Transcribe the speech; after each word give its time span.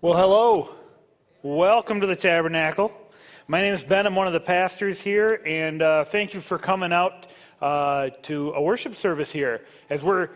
Well, 0.00 0.16
hello. 0.16 0.76
Welcome 1.42 2.02
to 2.02 2.06
the 2.06 2.14
Tabernacle. 2.14 2.92
My 3.48 3.60
name 3.62 3.74
is 3.74 3.82
Ben. 3.82 4.06
I'm 4.06 4.14
one 4.14 4.28
of 4.28 4.32
the 4.32 4.38
pastors 4.38 5.00
here, 5.00 5.42
and 5.44 5.82
uh, 5.82 6.04
thank 6.04 6.34
you 6.34 6.40
for 6.40 6.56
coming 6.56 6.92
out 6.92 7.26
uh, 7.60 8.10
to 8.22 8.52
a 8.52 8.62
worship 8.62 8.94
service 8.94 9.32
here 9.32 9.64
as 9.90 10.04
we're 10.04 10.28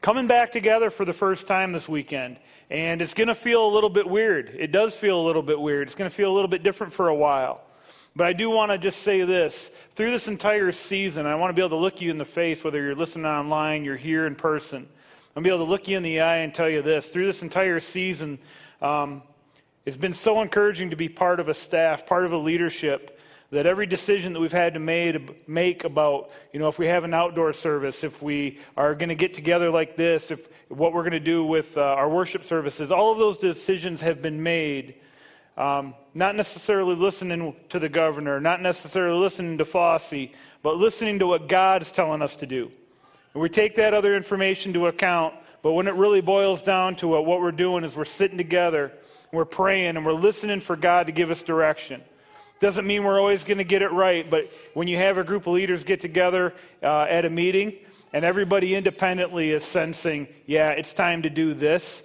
coming 0.00 0.26
back 0.26 0.52
together 0.52 0.88
for 0.88 1.04
the 1.04 1.12
first 1.12 1.46
time 1.46 1.70
this 1.70 1.86
weekend. 1.86 2.38
And 2.70 3.02
it's 3.02 3.12
going 3.12 3.28
to 3.28 3.34
feel 3.34 3.66
a 3.66 3.68
little 3.68 3.90
bit 3.90 4.08
weird. 4.08 4.56
It 4.58 4.72
does 4.72 4.94
feel 4.94 5.20
a 5.20 5.24
little 5.26 5.42
bit 5.42 5.60
weird. 5.60 5.86
It's 5.86 5.94
going 5.94 6.10
to 6.10 6.16
feel 6.16 6.32
a 6.32 6.34
little 6.34 6.48
bit 6.48 6.62
different 6.62 6.94
for 6.94 7.08
a 7.08 7.14
while. 7.14 7.60
But 8.16 8.26
I 8.26 8.32
do 8.32 8.48
want 8.48 8.72
to 8.72 8.78
just 8.78 9.02
say 9.02 9.22
this. 9.22 9.70
Through 9.96 10.12
this 10.12 10.28
entire 10.28 10.72
season, 10.72 11.26
I 11.26 11.34
want 11.34 11.50
to 11.50 11.54
be 11.54 11.60
able 11.60 11.76
to 11.76 11.82
look 11.82 12.00
you 12.00 12.10
in 12.10 12.16
the 12.16 12.24
face, 12.24 12.64
whether 12.64 12.82
you're 12.82 12.94
listening 12.94 13.26
online, 13.26 13.84
you're 13.84 13.96
here 13.96 14.26
in 14.26 14.34
person. 14.34 14.88
I'm 15.36 15.42
going 15.42 15.44
to 15.44 15.50
be 15.50 15.54
able 15.56 15.66
to 15.66 15.70
look 15.70 15.88
you 15.88 15.98
in 15.98 16.02
the 16.02 16.22
eye 16.22 16.38
and 16.38 16.54
tell 16.54 16.70
you 16.70 16.80
this. 16.80 17.10
Through 17.10 17.26
this 17.26 17.42
entire 17.42 17.80
season, 17.80 18.38
um, 18.84 19.22
it's 19.86 19.96
been 19.96 20.12
so 20.12 20.42
encouraging 20.42 20.90
to 20.90 20.96
be 20.96 21.08
part 21.08 21.40
of 21.40 21.48
a 21.48 21.54
staff, 21.54 22.06
part 22.06 22.26
of 22.26 22.32
a 22.32 22.36
leadership, 22.36 23.18
that 23.50 23.66
every 23.66 23.86
decision 23.86 24.32
that 24.34 24.40
we've 24.40 24.52
had 24.52 24.74
to 24.74 24.80
made, 24.80 25.34
make 25.46 25.84
about, 25.84 26.30
you 26.52 26.58
know, 26.60 26.68
if 26.68 26.78
we 26.78 26.86
have 26.86 27.04
an 27.04 27.14
outdoor 27.14 27.54
service, 27.54 28.04
if 28.04 28.20
we 28.20 28.58
are 28.76 28.94
going 28.94 29.08
to 29.08 29.14
get 29.14 29.32
together 29.32 29.70
like 29.70 29.96
this, 29.96 30.30
if 30.30 30.48
what 30.68 30.92
we're 30.92 31.02
going 31.02 31.12
to 31.12 31.20
do 31.20 31.46
with 31.46 31.76
uh, 31.78 31.80
our 31.80 32.08
worship 32.08 32.44
services, 32.44 32.92
all 32.92 33.10
of 33.10 33.18
those 33.18 33.38
decisions 33.38 34.00
have 34.02 34.20
been 34.20 34.42
made. 34.42 34.96
Um, 35.56 35.94
not 36.14 36.34
necessarily 36.34 36.96
listening 36.96 37.54
to 37.68 37.78
the 37.78 37.88
governor, 37.88 38.40
not 38.40 38.60
necessarily 38.60 39.18
listening 39.18 39.56
to 39.58 39.64
Fauci, 39.64 40.32
but 40.62 40.76
listening 40.76 41.20
to 41.20 41.26
what 41.26 41.48
God 41.48 41.80
is 41.80 41.92
telling 41.92 42.22
us 42.22 42.36
to 42.36 42.46
do. 42.46 42.70
And 43.32 43.42
we 43.42 43.48
take 43.48 43.76
that 43.76 43.94
other 43.94 44.16
information 44.16 44.72
to 44.72 44.88
account, 44.88 45.34
but 45.64 45.72
when 45.72 45.88
it 45.88 45.94
really 45.94 46.20
boils 46.20 46.62
down 46.62 46.94
to 46.96 47.16
it, 47.16 47.24
what 47.24 47.40
we're 47.40 47.50
doing 47.50 47.84
is 47.84 47.96
we're 47.96 48.04
sitting 48.04 48.36
together, 48.36 48.92
we're 49.32 49.46
praying, 49.46 49.96
and 49.96 50.04
we're 50.04 50.12
listening 50.12 50.60
for 50.60 50.76
God 50.76 51.06
to 51.06 51.12
give 51.12 51.30
us 51.30 51.42
direction. 51.42 52.02
Doesn't 52.60 52.86
mean 52.86 53.02
we're 53.02 53.18
always 53.18 53.44
going 53.44 53.56
to 53.56 53.64
get 53.64 53.80
it 53.80 53.90
right, 53.90 54.28
but 54.30 54.50
when 54.74 54.88
you 54.88 54.98
have 54.98 55.16
a 55.16 55.24
group 55.24 55.46
of 55.46 55.54
leaders 55.54 55.82
get 55.82 56.02
together 56.02 56.52
uh, 56.82 57.06
at 57.08 57.24
a 57.24 57.30
meeting 57.30 57.78
and 58.12 58.26
everybody 58.26 58.74
independently 58.74 59.52
is 59.52 59.64
sensing, 59.64 60.28
yeah, 60.44 60.68
it's 60.68 60.92
time 60.92 61.22
to 61.22 61.30
do 61.30 61.54
this, 61.54 62.02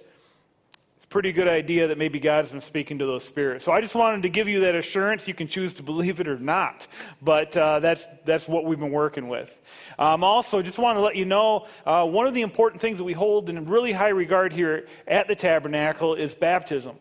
pretty 1.10 1.32
good 1.32 1.48
idea 1.48 1.88
that 1.88 1.98
maybe 1.98 2.20
God's 2.20 2.52
been 2.52 2.60
speaking 2.60 3.00
to 3.00 3.04
those 3.04 3.24
spirits. 3.24 3.64
So 3.64 3.72
I 3.72 3.80
just 3.80 3.96
wanted 3.96 4.22
to 4.22 4.28
give 4.28 4.46
you 4.46 4.60
that 4.60 4.76
assurance. 4.76 5.26
You 5.26 5.34
can 5.34 5.48
choose 5.48 5.74
to 5.74 5.82
believe 5.82 6.20
it 6.20 6.28
or 6.28 6.38
not, 6.38 6.86
but 7.20 7.56
uh, 7.56 7.80
that's, 7.80 8.06
that's 8.24 8.46
what 8.46 8.64
we've 8.64 8.78
been 8.78 8.92
working 8.92 9.28
with. 9.28 9.50
Um, 9.98 10.22
also, 10.22 10.62
just 10.62 10.78
want 10.78 10.96
to 10.96 11.00
let 11.00 11.16
you 11.16 11.24
know 11.24 11.66
uh, 11.84 12.06
one 12.06 12.28
of 12.28 12.34
the 12.34 12.42
important 12.42 12.80
things 12.80 12.96
that 12.98 13.04
we 13.04 13.12
hold 13.12 13.50
in 13.50 13.68
really 13.68 13.90
high 13.90 14.10
regard 14.10 14.52
here 14.52 14.86
at 15.08 15.26
the 15.26 15.34
tabernacle 15.34 16.14
is 16.14 16.32
baptism. 16.32 16.94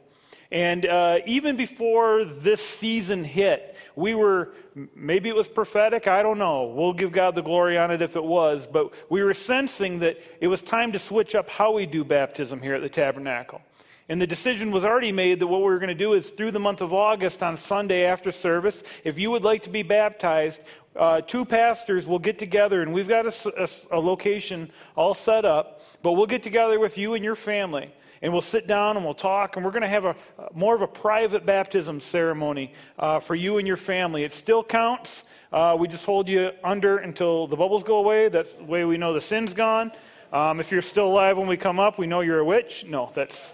And 0.51 0.87
uh, 0.87 1.19
even 1.27 1.55
before 1.55 2.25
this 2.25 2.67
season 2.67 3.23
hit, 3.23 3.75
we 3.95 4.15
were, 4.15 4.53
maybe 4.95 5.29
it 5.29 5.35
was 5.35 5.47
prophetic, 5.47 6.07
I 6.07 6.23
don't 6.23 6.39
know. 6.39 6.73
We'll 6.75 6.93
give 6.93 7.11
God 7.11 7.35
the 7.35 7.43
glory 7.43 7.77
on 7.77 7.91
it 7.91 8.01
if 8.01 8.15
it 8.15 8.23
was. 8.23 8.65
But 8.65 8.91
we 9.11 9.21
were 9.21 9.35
sensing 9.35 9.99
that 9.99 10.17
it 10.41 10.47
was 10.47 10.63
time 10.63 10.93
to 10.93 10.99
switch 10.99 11.35
up 11.35 11.47
how 11.47 11.73
we 11.73 11.85
do 11.85 12.03
baptism 12.03 12.59
here 12.59 12.73
at 12.73 12.81
the 12.81 12.89
tabernacle. 12.89 13.61
And 14.09 14.19
the 14.19 14.27
decision 14.27 14.71
was 14.71 14.83
already 14.83 15.11
made 15.11 15.39
that 15.39 15.47
what 15.47 15.59
we 15.59 15.65
were 15.65 15.77
going 15.77 15.89
to 15.89 15.95
do 15.95 16.13
is 16.13 16.31
through 16.31 16.51
the 16.51 16.59
month 16.59 16.81
of 16.81 16.93
August 16.93 17.43
on 17.43 17.55
Sunday 17.55 18.05
after 18.05 18.31
service, 18.31 18.83
if 19.03 19.19
you 19.19 19.29
would 19.29 19.43
like 19.43 19.63
to 19.63 19.69
be 19.69 19.83
baptized, 19.83 20.61
uh, 20.95 21.21
two 21.21 21.45
pastors 21.45 22.07
will 22.07 22.19
get 22.19 22.39
together, 22.39 22.81
and 22.81 22.91
we've 22.91 23.07
got 23.07 23.27
a, 23.27 23.63
a, 23.63 23.97
a 23.97 23.99
location 23.99 24.71
all 24.95 25.13
set 25.13 25.45
up, 25.45 25.81
but 26.01 26.13
we'll 26.13 26.25
get 26.25 26.41
together 26.41 26.79
with 26.79 26.97
you 26.97 27.13
and 27.13 27.23
your 27.23 27.35
family 27.35 27.93
and 28.21 28.31
we'll 28.31 28.41
sit 28.41 28.67
down 28.67 28.97
and 28.97 29.05
we'll 29.05 29.13
talk, 29.13 29.55
and 29.55 29.65
we're 29.65 29.71
going 29.71 29.81
to 29.81 29.87
have 29.87 30.05
a 30.05 30.15
more 30.53 30.75
of 30.75 30.81
a 30.81 30.87
private 30.87 31.45
baptism 31.45 31.99
ceremony 31.99 32.73
uh, 32.97 33.19
for 33.19 33.35
you 33.35 33.57
and 33.57 33.67
your 33.67 33.77
family. 33.77 34.23
It 34.23 34.33
still 34.33 34.63
counts. 34.63 35.23
Uh, 35.51 35.75
we 35.79 35.87
just 35.87 36.05
hold 36.05 36.27
you 36.27 36.51
under 36.63 36.97
until 36.97 37.47
the 37.47 37.55
bubbles 37.55 37.83
go 37.83 37.97
away. 37.97 38.29
That's 38.29 38.51
the 38.51 38.65
way 38.65 38.85
we 38.85 38.97
know 38.97 39.13
the 39.13 39.21
sin's 39.21 39.53
gone. 39.53 39.91
Um, 40.31 40.59
if 40.59 40.71
you're 40.71 40.81
still 40.81 41.07
alive 41.07 41.37
when 41.37 41.47
we 41.47 41.57
come 41.57 41.79
up, 41.79 41.97
we 41.97 42.07
know 42.07 42.21
you're 42.21 42.39
a 42.39 42.45
witch. 42.45 42.85
No, 42.85 43.11
that's. 43.13 43.53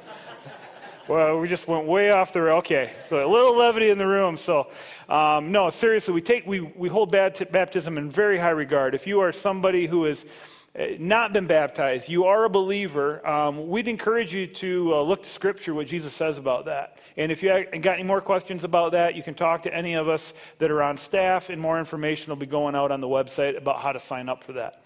Well, 1.08 1.40
we 1.40 1.48
just 1.48 1.68
went 1.68 1.86
way 1.86 2.10
off 2.10 2.34
the 2.34 2.42
rail. 2.42 2.56
Okay, 2.58 2.90
so 3.08 3.24
a 3.24 3.30
little 3.30 3.56
levity 3.56 3.92
in 3.92 4.00
the 4.00 4.08
room. 4.08 4.38
So, 4.38 4.72
um, 5.08 5.52
no, 5.52 5.70
seriously, 5.70 6.16
we 6.16 6.22
take 6.22 6.48
we 6.48 6.62
we 6.62 6.90
hold 6.90 7.12
baptism 7.12 8.00
in 8.00 8.10
very 8.10 8.40
high 8.40 8.50
regard. 8.50 8.96
If 8.96 9.06
you 9.06 9.20
are 9.20 9.32
somebody 9.32 9.86
who 9.86 10.06
is 10.06 10.26
uh, 10.78 10.86
not 10.98 11.32
been 11.32 11.46
baptized, 11.46 12.10
you 12.10 12.26
are 12.26 12.46
a 12.46 12.50
believer, 12.50 13.26
um, 13.28 13.70
we'd 13.70 13.88
encourage 13.88 14.34
you 14.34 14.48
to 14.48 14.96
uh, 14.96 15.02
look 15.04 15.22
to 15.22 15.30
Scripture, 15.30 15.76
what 15.76 15.86
Jesus 15.86 16.12
says 16.12 16.40
about 16.40 16.66
that. 16.66 16.98
And 17.18 17.32
if 17.32 17.44
you 17.44 17.50
got 17.82 17.94
any 17.94 18.04
more 18.04 18.20
questions 18.20 18.64
about 18.64 18.94
that, 18.94 19.14
you 19.14 19.22
can 19.22 19.36
talk 19.36 19.62
to 19.64 19.74
any 19.74 19.94
of 19.94 20.10
us 20.10 20.34
that 20.58 20.72
are 20.72 20.82
on 20.82 20.98
staff, 20.98 21.52
and 21.52 21.62
more 21.62 21.78
information 21.78 22.32
will 22.32 22.36
be 22.36 22.48
going 22.48 22.74
out 22.74 22.92
on 22.92 23.00
the 23.00 23.08
website 23.08 23.56
about 23.60 23.80
how 23.80 23.92
to 23.92 24.00
sign 24.00 24.28
up 24.28 24.44
for 24.44 24.54
that. 24.54 24.84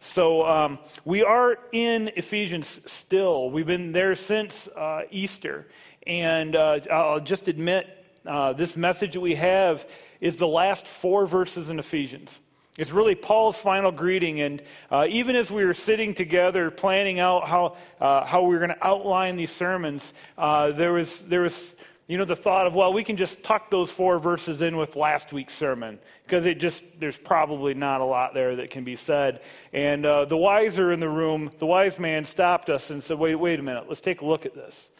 So 0.00 0.44
um, 0.46 0.78
we 1.04 1.22
are 1.22 1.58
in 1.72 2.10
Ephesians 2.16 2.80
still. 2.86 3.50
We've 3.50 3.66
been 3.66 3.92
there 3.92 4.16
since 4.16 4.68
uh, 4.68 5.02
Easter. 5.10 5.68
And 6.06 6.56
uh, 6.56 6.80
I'll 6.90 7.20
just 7.20 7.48
admit, 7.48 7.86
uh, 8.26 8.52
this 8.52 8.76
message 8.76 9.14
that 9.14 9.20
we 9.20 9.34
have 9.36 9.88
is 10.20 10.36
the 10.36 10.46
last 10.46 10.86
four 10.86 11.26
verses 11.26 11.70
in 11.70 11.78
Ephesians. 11.78 12.40
It's 12.78 12.90
really 12.90 13.14
Paul's 13.14 13.56
final 13.56 13.92
greeting. 13.92 14.40
And 14.40 14.62
uh, 14.90 15.06
even 15.10 15.36
as 15.36 15.50
we 15.50 15.64
were 15.64 15.74
sitting 15.74 16.14
together 16.14 16.70
planning 16.70 17.20
out 17.20 17.46
how, 17.46 17.76
uh, 18.00 18.24
how 18.24 18.42
we 18.42 18.54
were 18.54 18.58
going 18.66 18.76
to 18.76 18.86
outline 18.86 19.36
these 19.36 19.52
sermons, 19.52 20.14
uh, 20.38 20.72
there, 20.72 20.92
was, 20.92 21.20
there 21.22 21.42
was, 21.42 21.74
you 22.12 22.18
know, 22.18 22.26
the 22.26 22.36
thought 22.36 22.66
of, 22.66 22.74
well, 22.74 22.92
we 22.92 23.02
can 23.02 23.16
just 23.16 23.42
tuck 23.42 23.70
those 23.70 23.90
four 23.90 24.18
verses 24.18 24.60
in 24.60 24.76
with 24.76 24.96
last 24.96 25.32
week's 25.32 25.54
sermon 25.54 25.98
because 26.26 26.44
it 26.44 26.58
just, 26.58 26.84
there's 27.00 27.16
probably 27.16 27.72
not 27.72 28.02
a 28.02 28.04
lot 28.04 28.34
there 28.34 28.54
that 28.56 28.70
can 28.70 28.84
be 28.84 28.96
said. 28.96 29.40
And 29.72 30.04
uh, 30.04 30.26
the 30.26 30.36
wiser 30.36 30.92
in 30.92 31.00
the 31.00 31.08
room, 31.08 31.50
the 31.58 31.64
wise 31.64 31.98
man 31.98 32.26
stopped 32.26 32.68
us 32.68 32.90
and 32.90 33.02
said, 33.02 33.18
wait, 33.18 33.36
wait 33.36 33.58
a 33.58 33.62
minute, 33.62 33.84
let's 33.88 34.02
take 34.02 34.20
a 34.20 34.26
look 34.26 34.44
at 34.44 34.54
this. 34.54 34.90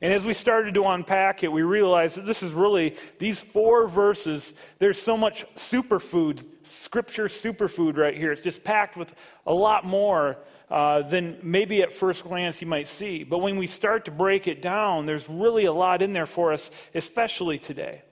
And 0.00 0.14
as 0.14 0.24
we 0.24 0.32
started 0.32 0.72
to 0.72 0.84
unpack 0.84 1.44
it, 1.44 1.52
we 1.52 1.60
realized 1.60 2.16
that 2.16 2.24
this 2.24 2.42
is 2.42 2.52
really, 2.52 2.96
these 3.18 3.38
four 3.38 3.86
verses, 3.86 4.54
there's 4.78 5.00
so 5.00 5.14
much 5.14 5.44
superfood, 5.56 6.42
scripture 6.62 7.28
superfood 7.28 7.98
right 7.98 8.16
here. 8.16 8.32
It's 8.32 8.40
just 8.40 8.64
packed 8.64 8.96
with 8.96 9.14
a 9.46 9.52
lot 9.52 9.84
more 9.84 10.38
uh, 10.70 11.02
than 11.02 11.38
maybe 11.42 11.82
at 11.82 11.92
first 11.92 12.24
glance 12.24 12.60
you 12.60 12.66
might 12.66 12.88
see. 12.88 13.22
But 13.22 13.38
when 13.38 13.56
we 13.56 13.66
start 13.66 14.06
to 14.06 14.10
break 14.10 14.48
it 14.48 14.60
down, 14.60 15.06
there's 15.06 15.28
really 15.28 15.66
a 15.66 15.72
lot 15.72 16.02
in 16.02 16.12
there 16.12 16.26
for 16.26 16.52
us, 16.52 16.70
especially 16.94 17.58
today. 17.58 18.02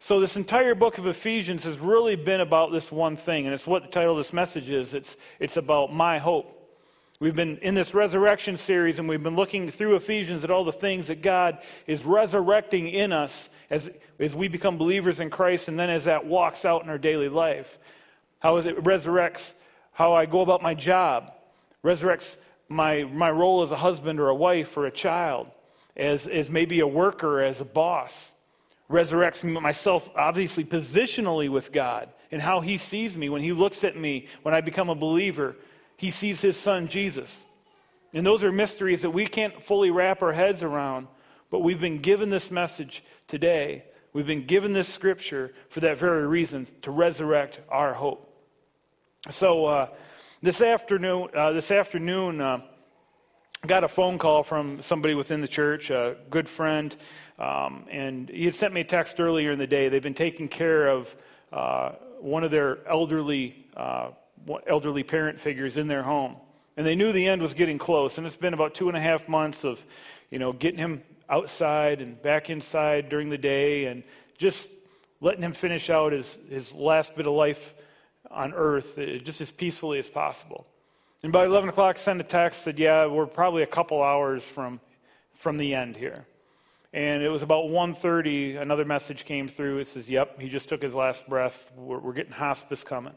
So, 0.00 0.20
this 0.20 0.36
entire 0.36 0.74
book 0.74 0.98
of 0.98 1.06
Ephesians 1.06 1.64
has 1.64 1.78
really 1.78 2.14
been 2.14 2.40
about 2.40 2.70
this 2.70 2.92
one 2.92 3.16
thing, 3.16 3.46
and 3.46 3.54
it's 3.54 3.66
what 3.66 3.82
the 3.82 3.88
title 3.88 4.12
of 4.12 4.18
this 4.18 4.32
message 4.32 4.70
is. 4.70 4.94
It's, 4.94 5.16
it's 5.40 5.56
about 5.56 5.92
my 5.92 6.18
hope. 6.18 6.54
We've 7.20 7.34
been 7.34 7.58
in 7.62 7.74
this 7.74 7.94
resurrection 7.94 8.56
series 8.56 9.00
and 9.00 9.08
we've 9.08 9.24
been 9.24 9.34
looking 9.34 9.72
through 9.72 9.96
Ephesians 9.96 10.44
at 10.44 10.52
all 10.52 10.62
the 10.62 10.72
things 10.72 11.08
that 11.08 11.20
God 11.20 11.58
is 11.88 12.04
resurrecting 12.04 12.88
in 12.90 13.12
us 13.12 13.48
as, 13.70 13.90
as 14.20 14.36
we 14.36 14.46
become 14.46 14.78
believers 14.78 15.18
in 15.18 15.28
Christ 15.28 15.66
and 15.66 15.76
then 15.76 15.90
as 15.90 16.04
that 16.04 16.26
walks 16.26 16.64
out 16.64 16.84
in 16.84 16.88
our 16.88 16.98
daily 16.98 17.28
life. 17.28 17.76
How 18.38 18.58
it 18.58 18.84
resurrects 18.84 19.50
how 19.90 20.12
I 20.12 20.26
go 20.26 20.42
about 20.42 20.62
my 20.62 20.74
job, 20.74 21.32
resurrects 21.84 22.36
my, 22.68 23.04
my 23.04 23.30
role 23.30 23.62
as 23.62 23.72
a 23.72 23.76
husband 23.76 24.20
or 24.20 24.28
a 24.28 24.34
wife 24.34 24.76
or 24.76 24.86
a 24.86 24.90
child, 24.90 25.48
as, 25.96 26.26
as 26.26 26.50
maybe 26.50 26.80
a 26.80 26.86
worker, 26.86 27.40
as 27.40 27.60
a 27.60 27.64
boss. 27.64 28.32
Resurrects 28.90 29.44
myself, 29.44 30.08
obviously, 30.16 30.64
positionally 30.64 31.48
with 31.48 31.72
God 31.72 32.08
and 32.30 32.40
how 32.40 32.60
He 32.60 32.78
sees 32.78 33.16
me 33.16 33.28
when 33.28 33.42
He 33.42 33.52
looks 33.52 33.84
at 33.84 33.96
me 33.96 34.28
when 34.42 34.54
I 34.54 34.60
become 34.60 34.90
a 34.90 34.94
believer 34.94 35.56
he 35.98 36.12
sees 36.12 36.40
his 36.40 36.56
son 36.56 36.88
Jesus. 36.88 37.44
And 38.14 38.24
those 38.24 38.42
are 38.42 38.52
mysteries 38.52 39.02
that 39.02 39.10
we 39.10 39.26
can't 39.26 39.62
fully 39.62 39.90
wrap 39.90 40.22
our 40.22 40.32
heads 40.32 40.62
around, 40.62 41.08
but 41.50 41.58
we've 41.58 41.80
been 41.80 41.98
given 41.98 42.30
this 42.30 42.50
message 42.50 43.04
today. 43.26 43.84
We've 44.12 44.26
been 44.26 44.46
given 44.46 44.72
this 44.72 44.88
scripture 44.88 45.52
for 45.68 45.80
that 45.80 45.98
very 45.98 46.26
reason 46.26 46.66
to 46.82 46.92
resurrect 46.92 47.60
our 47.68 47.92
hope. 47.92 48.32
So 49.28 49.66
uh, 49.66 49.88
this 50.40 50.60
afternoon, 50.60 51.28
uh, 51.34 51.52
this 51.52 51.70
afternoon, 51.70 52.40
uh, 52.40 52.60
got 53.66 53.82
a 53.82 53.88
phone 53.88 54.18
call 54.18 54.44
from 54.44 54.80
somebody 54.82 55.14
within 55.14 55.40
the 55.40 55.48
church, 55.48 55.90
a 55.90 56.16
good 56.30 56.48
friend, 56.48 56.94
um, 57.38 57.84
and 57.90 58.28
he 58.28 58.44
had 58.44 58.54
sent 58.54 58.72
me 58.72 58.82
a 58.82 58.84
text 58.84 59.18
earlier 59.18 59.50
in 59.50 59.58
the 59.58 59.66
day. 59.66 59.88
They've 59.88 60.02
been 60.02 60.14
taking 60.14 60.48
care 60.48 60.88
of 60.88 61.14
uh, 61.52 61.90
one 62.20 62.44
of 62.44 62.50
their 62.50 62.86
elderly 62.88 63.66
uh, 63.76 64.10
elderly 64.66 65.02
parent 65.02 65.40
figures 65.40 65.76
in 65.76 65.88
their 65.88 66.02
home. 66.02 66.36
And 66.76 66.86
they 66.86 66.94
knew 66.94 67.10
the 67.10 67.26
end 67.26 67.42
was 67.42 67.54
getting 67.54 67.76
close. 67.76 68.18
And 68.18 68.26
it's 68.26 68.36
been 68.36 68.54
about 68.54 68.74
two 68.74 68.86
and 68.88 68.96
a 68.96 69.00
half 69.00 69.28
months 69.28 69.64
of, 69.64 69.84
you 70.30 70.38
know, 70.38 70.52
getting 70.52 70.78
him 70.78 71.02
outside 71.28 72.00
and 72.00 72.20
back 72.22 72.48
inside 72.48 73.08
during 73.08 73.28
the 73.28 73.38
day 73.38 73.86
and 73.86 74.04
just 74.38 74.70
letting 75.20 75.42
him 75.42 75.52
finish 75.52 75.90
out 75.90 76.12
his, 76.12 76.38
his 76.48 76.72
last 76.72 77.16
bit 77.16 77.26
of 77.26 77.32
life 77.32 77.74
on 78.30 78.52
earth 78.54 78.98
uh, 78.98 79.18
just 79.18 79.40
as 79.40 79.50
peacefully 79.50 79.98
as 79.98 80.08
possible. 80.08 80.66
And 81.22 81.32
by 81.32 81.46
11 81.46 81.70
o'clock, 81.70 81.98
sent 81.98 82.20
a 82.20 82.24
text, 82.24 82.62
said, 82.62 82.78
yeah, 82.78 83.06
we're 83.06 83.26
probably 83.26 83.62
a 83.62 83.66
couple 83.66 84.02
hours 84.02 84.44
from, 84.44 84.80
from 85.34 85.56
the 85.56 85.74
end 85.74 85.96
here. 85.96 86.26
And 86.92 87.22
it 87.22 87.28
was 87.28 87.42
about 87.42 87.64
1.30, 87.64 88.60
another 88.60 88.84
message 88.84 89.24
came 89.24 89.48
through. 89.48 89.78
It 89.78 89.88
says, 89.88 90.08
yep, 90.08 90.40
he 90.40 90.48
just 90.48 90.68
took 90.68 90.80
his 90.80 90.94
last 90.94 91.28
breath. 91.28 91.70
We're, 91.76 91.98
we're 91.98 92.12
getting 92.12 92.32
hospice 92.32 92.84
coming. 92.84 93.14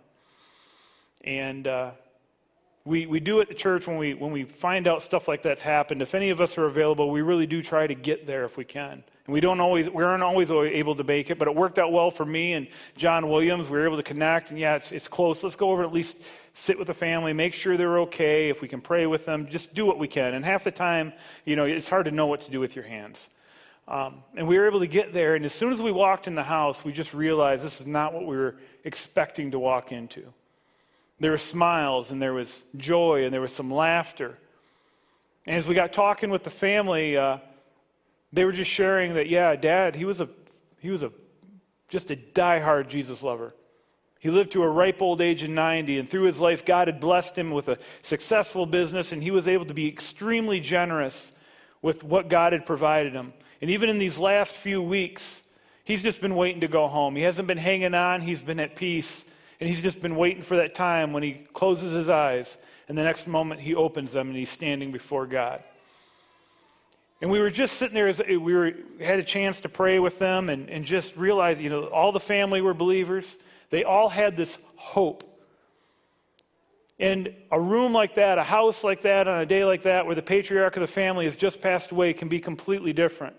And 1.23 1.67
uh, 1.67 1.91
we, 2.83 3.05
we 3.05 3.19
do 3.19 3.39
at 3.39 3.47
the 3.47 3.53
church 3.53 3.87
when 3.87 3.97
we, 3.97 4.13
when 4.13 4.31
we 4.31 4.43
find 4.43 4.87
out 4.87 5.03
stuff 5.03 5.27
like 5.27 5.43
that's 5.43 5.61
happened. 5.61 6.01
If 6.01 6.15
any 6.15 6.31
of 6.31 6.41
us 6.41 6.57
are 6.57 6.65
available, 6.65 7.11
we 7.11 7.21
really 7.21 7.45
do 7.45 7.61
try 7.61 7.87
to 7.87 7.95
get 7.95 8.25
there 8.25 8.43
if 8.43 8.57
we 8.57 8.65
can. 8.65 9.03
And 9.31 9.33
we 9.33 9.39
don't 9.39 9.61
always, 9.61 9.89
we 9.89 10.03
aren't 10.03 10.23
always 10.23 10.51
able 10.51 10.93
to 10.93 11.05
make 11.05 11.29
it, 11.29 11.39
but 11.39 11.47
it 11.47 11.55
worked 11.55 11.79
out 11.79 11.93
well 11.93 12.11
for 12.11 12.25
me 12.25 12.51
and 12.51 12.67
John 12.97 13.29
Williams. 13.29 13.69
We 13.69 13.79
were 13.79 13.85
able 13.85 13.95
to 13.95 14.03
connect, 14.03 14.49
and 14.49 14.59
yeah, 14.59 14.75
it's, 14.75 14.91
it's 14.91 15.07
close. 15.07 15.41
Let's 15.41 15.55
go 15.55 15.71
over 15.71 15.83
at 15.83 15.93
least 15.93 16.17
sit 16.53 16.77
with 16.77 16.87
the 16.87 16.93
family, 16.93 17.31
make 17.31 17.53
sure 17.53 17.77
they're 17.77 17.99
okay. 17.99 18.49
If 18.49 18.61
we 18.61 18.67
can 18.67 18.81
pray 18.81 19.05
with 19.05 19.23
them, 19.23 19.47
just 19.47 19.73
do 19.73 19.85
what 19.85 19.97
we 19.97 20.09
can. 20.09 20.33
And 20.33 20.43
half 20.43 20.65
the 20.65 20.71
time, 20.71 21.13
you 21.45 21.55
know, 21.55 21.63
it's 21.63 21.87
hard 21.87 22.07
to 22.07 22.11
know 22.11 22.27
what 22.27 22.41
to 22.41 22.51
do 22.51 22.59
with 22.59 22.75
your 22.75 22.83
hands. 22.83 23.29
Um, 23.87 24.21
and 24.35 24.49
we 24.49 24.57
were 24.59 24.67
able 24.67 24.81
to 24.81 24.87
get 24.87 25.13
there, 25.13 25.35
and 25.35 25.45
as 25.45 25.53
soon 25.53 25.71
as 25.71 25.81
we 25.81 25.93
walked 25.93 26.27
in 26.27 26.35
the 26.35 26.43
house, 26.43 26.83
we 26.83 26.91
just 26.91 27.13
realized 27.13 27.63
this 27.63 27.79
is 27.79 27.87
not 27.87 28.13
what 28.13 28.27
we 28.27 28.35
were 28.35 28.57
expecting 28.83 29.51
to 29.51 29.59
walk 29.59 29.93
into. 29.93 30.25
There 31.21 31.31
were 31.31 31.37
smiles, 31.37 32.11
and 32.11 32.21
there 32.21 32.33
was 32.33 32.63
joy, 32.75 33.23
and 33.23 33.33
there 33.33 33.39
was 33.39 33.53
some 33.53 33.71
laughter. 33.71 34.37
And 35.45 35.55
as 35.55 35.67
we 35.67 35.73
got 35.73 35.93
talking 35.93 36.31
with 36.31 36.43
the 36.43 36.49
family, 36.49 37.15
uh, 37.15 37.37
they 38.33 38.45
were 38.45 38.51
just 38.51 38.71
sharing 38.71 39.15
that, 39.15 39.29
yeah, 39.29 39.55
Dad, 39.55 39.95
he 39.95 40.05
was 40.05 40.21
a 40.21 40.29
he 40.79 40.89
was 40.89 41.03
a 41.03 41.11
just 41.89 42.09
a 42.11 42.15
diehard 42.15 42.87
Jesus 42.87 43.21
lover. 43.21 43.53
He 44.19 44.29
lived 44.29 44.51
to 44.51 44.63
a 44.63 44.69
ripe 44.69 45.01
old 45.01 45.19
age 45.19 45.43
of 45.43 45.49
90, 45.49 45.97
and 45.97 46.07
through 46.09 46.23
his 46.23 46.39
life, 46.39 46.63
God 46.63 46.87
had 46.87 46.99
blessed 46.99 47.37
him 47.37 47.51
with 47.51 47.67
a 47.67 47.79
successful 48.03 48.65
business, 48.65 49.11
and 49.11 49.21
he 49.21 49.31
was 49.31 49.47
able 49.47 49.65
to 49.65 49.73
be 49.73 49.87
extremely 49.87 50.59
generous 50.59 51.31
with 51.81 52.03
what 52.03 52.29
God 52.29 52.53
had 52.53 52.65
provided 52.65 53.13
him. 53.13 53.33
And 53.61 53.71
even 53.71 53.89
in 53.89 53.97
these 53.97 54.19
last 54.19 54.55
few 54.55 54.81
weeks, 54.81 55.41
he's 55.83 56.03
just 56.03 56.21
been 56.21 56.35
waiting 56.35 56.61
to 56.61 56.67
go 56.67 56.87
home. 56.87 57.15
He 57.15 57.23
hasn't 57.23 57.47
been 57.47 57.57
hanging 57.57 57.95
on, 57.95 58.21
he's 58.21 58.43
been 58.43 58.59
at 58.59 58.75
peace. 58.75 59.25
And 59.59 59.69
he's 59.69 59.81
just 59.81 60.01
been 60.01 60.15
waiting 60.15 60.41
for 60.41 60.57
that 60.57 60.73
time 60.73 61.13
when 61.13 61.21
he 61.21 61.33
closes 61.53 61.93
his 61.93 62.09
eyes, 62.09 62.57
and 62.87 62.97
the 62.97 63.03
next 63.03 63.27
moment 63.27 63.61
he 63.61 63.75
opens 63.75 64.11
them 64.11 64.29
and 64.29 64.37
he's 64.37 64.49
standing 64.49 64.91
before 64.91 65.27
God. 65.27 65.63
And 67.21 67.29
we 67.29 67.39
were 67.39 67.51
just 67.51 67.77
sitting 67.77 67.93
there 67.93 68.07
as 68.07 68.19
eh, 68.19 68.35
we 68.35 68.53
were, 68.53 68.71
had 68.99 69.19
a 69.19 69.23
chance 69.23 69.61
to 69.61 69.69
pray 69.69 69.99
with 69.99 70.17
them 70.19 70.49
and, 70.49 70.69
and 70.69 70.83
just 70.83 71.15
realize, 71.15 71.59
you 71.59 71.69
know, 71.69 71.85
all 71.85 72.11
the 72.11 72.19
family 72.19 72.61
were 72.61 72.73
believers. 72.73 73.37
They 73.69 73.83
all 73.83 74.09
had 74.09 74.35
this 74.35 74.57
hope. 74.75 75.23
And 76.99 77.33
a 77.51 77.59
room 77.59 77.93
like 77.93 78.15
that, 78.15 78.37
a 78.37 78.43
house 78.43 78.83
like 78.83 79.01
that, 79.01 79.27
on 79.27 79.41
a 79.41 79.45
day 79.45 79.65
like 79.65 79.83
that, 79.83 80.05
where 80.05 80.15
the 80.15 80.21
patriarch 80.21 80.75
of 80.75 80.81
the 80.81 80.87
family 80.87 81.25
has 81.25 81.35
just 81.35 81.61
passed 81.61 81.91
away, 81.91 82.13
can 82.13 82.27
be 82.27 82.39
completely 82.39 82.93
different 82.93 83.35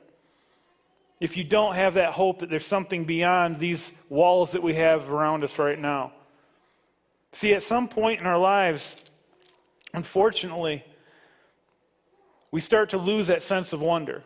if 1.23 1.37
you 1.37 1.45
don't 1.45 1.77
have 1.77 1.95
that 1.95 2.13
hope 2.13 2.41
that 2.41 2.51
there's 2.51 2.67
something 2.67 3.05
beyond 3.05 3.61
these 3.61 3.93
walls 4.09 4.51
that 4.51 4.63
we 4.63 4.75
have 4.75 5.09
around 5.09 5.45
us 5.45 5.57
right 5.57 5.79
now. 5.79 6.11
See, 7.31 7.55
at 7.55 7.63
some 7.63 7.87
point 7.87 8.19
in 8.19 8.27
our 8.27 8.39
lives, 8.39 8.97
unfortunately, 9.95 10.85
we 12.53 12.61
start 12.61 12.91
to 12.91 12.99
lose 12.99 13.27
that 13.27 13.43
sense 13.43 13.73
of 13.73 13.81
wonder. 13.81 14.23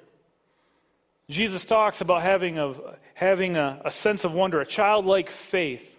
Jesus 1.31 1.65
talks 1.65 2.01
about 2.01 2.23
having, 2.23 2.59
a, 2.59 2.75
having 3.15 3.57
a, 3.57 3.81
a 3.85 3.91
sense 3.91 4.25
of 4.25 4.33
wonder, 4.33 4.61
a 4.61 4.67
childlike 4.67 5.31
faith. 5.31 5.99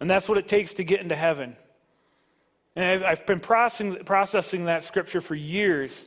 And 0.00 0.08
that's 0.08 0.28
what 0.28 0.38
it 0.38 0.48
takes 0.48 0.74
to 0.74 0.84
get 0.84 1.00
into 1.00 1.14
heaven. 1.14 1.56
And 2.74 2.84
I've, 2.84 3.02
I've 3.02 3.26
been 3.26 3.40
processing, 3.40 4.04
processing 4.04 4.64
that 4.64 4.82
scripture 4.84 5.20
for 5.20 5.34
years. 5.34 6.06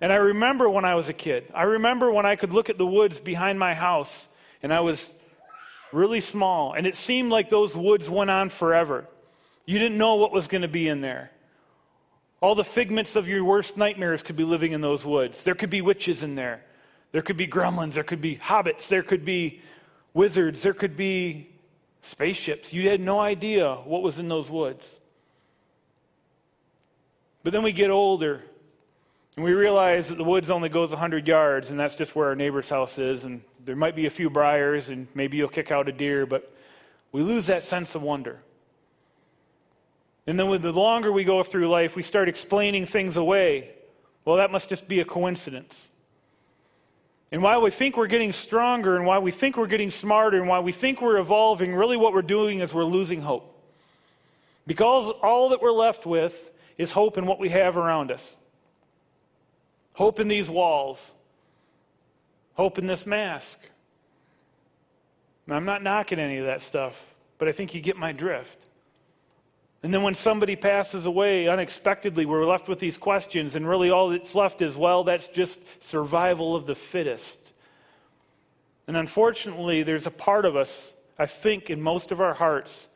And 0.00 0.12
I 0.12 0.16
remember 0.16 0.68
when 0.70 0.84
I 0.84 0.94
was 0.94 1.08
a 1.08 1.12
kid. 1.12 1.44
I 1.54 1.64
remember 1.64 2.10
when 2.10 2.24
I 2.24 2.36
could 2.36 2.52
look 2.52 2.70
at 2.70 2.78
the 2.78 2.86
woods 2.86 3.20
behind 3.20 3.58
my 3.58 3.74
house 3.74 4.28
and 4.62 4.72
I 4.72 4.80
was 4.80 5.10
really 5.92 6.20
small 6.20 6.72
and 6.74 6.86
it 6.86 6.96
seemed 6.96 7.30
like 7.30 7.50
those 7.50 7.74
woods 7.74 8.08
went 8.08 8.30
on 8.30 8.48
forever. 8.48 9.06
You 9.66 9.78
didn't 9.78 9.98
know 9.98 10.14
what 10.16 10.32
was 10.32 10.48
going 10.48 10.62
to 10.62 10.68
be 10.68 10.88
in 10.88 11.00
there. 11.00 11.30
All 12.40 12.54
the 12.54 12.64
figments 12.64 13.16
of 13.16 13.28
your 13.28 13.44
worst 13.44 13.76
nightmares 13.76 14.22
could 14.22 14.36
be 14.36 14.44
living 14.44 14.72
in 14.72 14.80
those 14.80 15.04
woods. 15.04 15.42
There 15.42 15.54
could 15.54 15.70
be 15.70 15.80
witches 15.80 16.22
in 16.22 16.34
there. 16.34 16.62
There 17.10 17.22
could 17.22 17.36
be 17.36 17.48
gremlins. 17.48 17.94
There 17.94 18.04
could 18.04 18.20
be 18.20 18.36
hobbits. 18.36 18.88
There 18.88 19.02
could 19.02 19.24
be 19.24 19.60
wizards. 20.14 20.62
There 20.62 20.74
could 20.74 20.96
be 20.96 21.48
spaceships. 22.02 22.72
You 22.72 22.88
had 22.88 23.00
no 23.00 23.18
idea 23.18 23.74
what 23.74 24.02
was 24.02 24.18
in 24.18 24.28
those 24.28 24.48
woods. 24.48 24.96
But 27.42 27.52
then 27.52 27.62
we 27.62 27.72
get 27.72 27.90
older 27.90 28.42
and 29.36 29.44
we 29.44 29.52
realize 29.52 30.08
that 30.08 30.18
the 30.18 30.24
woods 30.24 30.50
only 30.50 30.68
goes 30.68 30.90
100 30.90 31.28
yards, 31.28 31.70
and 31.70 31.78
that's 31.78 31.94
just 31.94 32.16
where 32.16 32.26
our 32.26 32.34
neighbor's 32.34 32.68
house 32.68 32.98
is. 32.98 33.22
And 33.22 33.40
there 33.64 33.76
might 33.76 33.94
be 33.94 34.06
a 34.06 34.10
few 34.10 34.28
briars, 34.28 34.88
and 34.88 35.06
maybe 35.14 35.36
you'll 35.36 35.48
kick 35.48 35.70
out 35.70 35.88
a 35.88 35.92
deer, 35.92 36.26
but 36.26 36.52
we 37.12 37.22
lose 37.22 37.46
that 37.46 37.62
sense 37.62 37.94
of 37.94 38.02
wonder. 38.02 38.40
And 40.28 40.38
then, 40.38 40.48
with 40.48 40.60
the 40.60 40.74
longer 40.74 41.10
we 41.10 41.24
go 41.24 41.42
through 41.42 41.70
life, 41.70 41.96
we 41.96 42.02
start 42.02 42.28
explaining 42.28 42.84
things 42.84 43.16
away. 43.16 43.70
Well, 44.26 44.36
that 44.36 44.52
must 44.52 44.68
just 44.68 44.86
be 44.86 45.00
a 45.00 45.04
coincidence. 45.06 45.88
And 47.32 47.42
while 47.42 47.62
we 47.62 47.70
think 47.70 47.96
we're 47.96 48.08
getting 48.08 48.32
stronger, 48.32 48.96
and 48.96 49.06
why 49.06 49.20
we 49.20 49.30
think 49.30 49.56
we're 49.56 49.66
getting 49.66 49.88
smarter, 49.88 50.36
and 50.36 50.46
why 50.46 50.60
we 50.60 50.70
think 50.70 51.00
we're 51.00 51.16
evolving, 51.16 51.74
really 51.74 51.96
what 51.96 52.12
we're 52.12 52.20
doing 52.20 52.60
is 52.60 52.74
we're 52.74 52.84
losing 52.84 53.22
hope. 53.22 53.58
Because 54.66 55.08
all 55.22 55.48
that 55.48 55.62
we're 55.62 55.72
left 55.72 56.04
with 56.04 56.50
is 56.76 56.92
hope 56.92 57.16
in 57.16 57.24
what 57.24 57.40
we 57.40 57.48
have 57.48 57.78
around 57.78 58.10
us. 58.10 58.36
Hope 59.94 60.20
in 60.20 60.28
these 60.28 60.50
walls. 60.50 61.10
Hope 62.52 62.76
in 62.76 62.86
this 62.86 63.06
mask. 63.06 63.58
Now, 65.46 65.56
I'm 65.56 65.64
not 65.64 65.82
knocking 65.82 66.18
any 66.18 66.36
of 66.36 66.44
that 66.44 66.60
stuff, 66.60 67.02
but 67.38 67.48
I 67.48 67.52
think 67.52 67.72
you 67.72 67.80
get 67.80 67.96
my 67.96 68.12
drift. 68.12 68.67
And 69.82 69.94
then 69.94 70.02
when 70.02 70.14
somebody 70.14 70.56
passes 70.56 71.06
away 71.06 71.46
unexpectedly, 71.46 72.26
we're 72.26 72.44
left 72.44 72.68
with 72.68 72.80
these 72.80 72.98
questions, 72.98 73.54
and 73.54 73.68
really 73.68 73.90
all 73.90 74.08
that's 74.10 74.34
left 74.34 74.60
is, 74.60 74.76
well, 74.76 75.04
that's 75.04 75.28
just 75.28 75.60
survival 75.80 76.56
of 76.56 76.66
the 76.66 76.74
fittest. 76.74 77.38
And 78.88 78.96
unfortunately, 78.96 79.84
there's 79.84 80.06
a 80.06 80.10
part 80.10 80.44
of 80.44 80.56
us, 80.56 80.92
I 81.18 81.26
think, 81.26 81.70
in 81.70 81.80
most 81.80 82.10
of 82.10 82.20
our 82.20 82.34
hearts, 82.34 82.88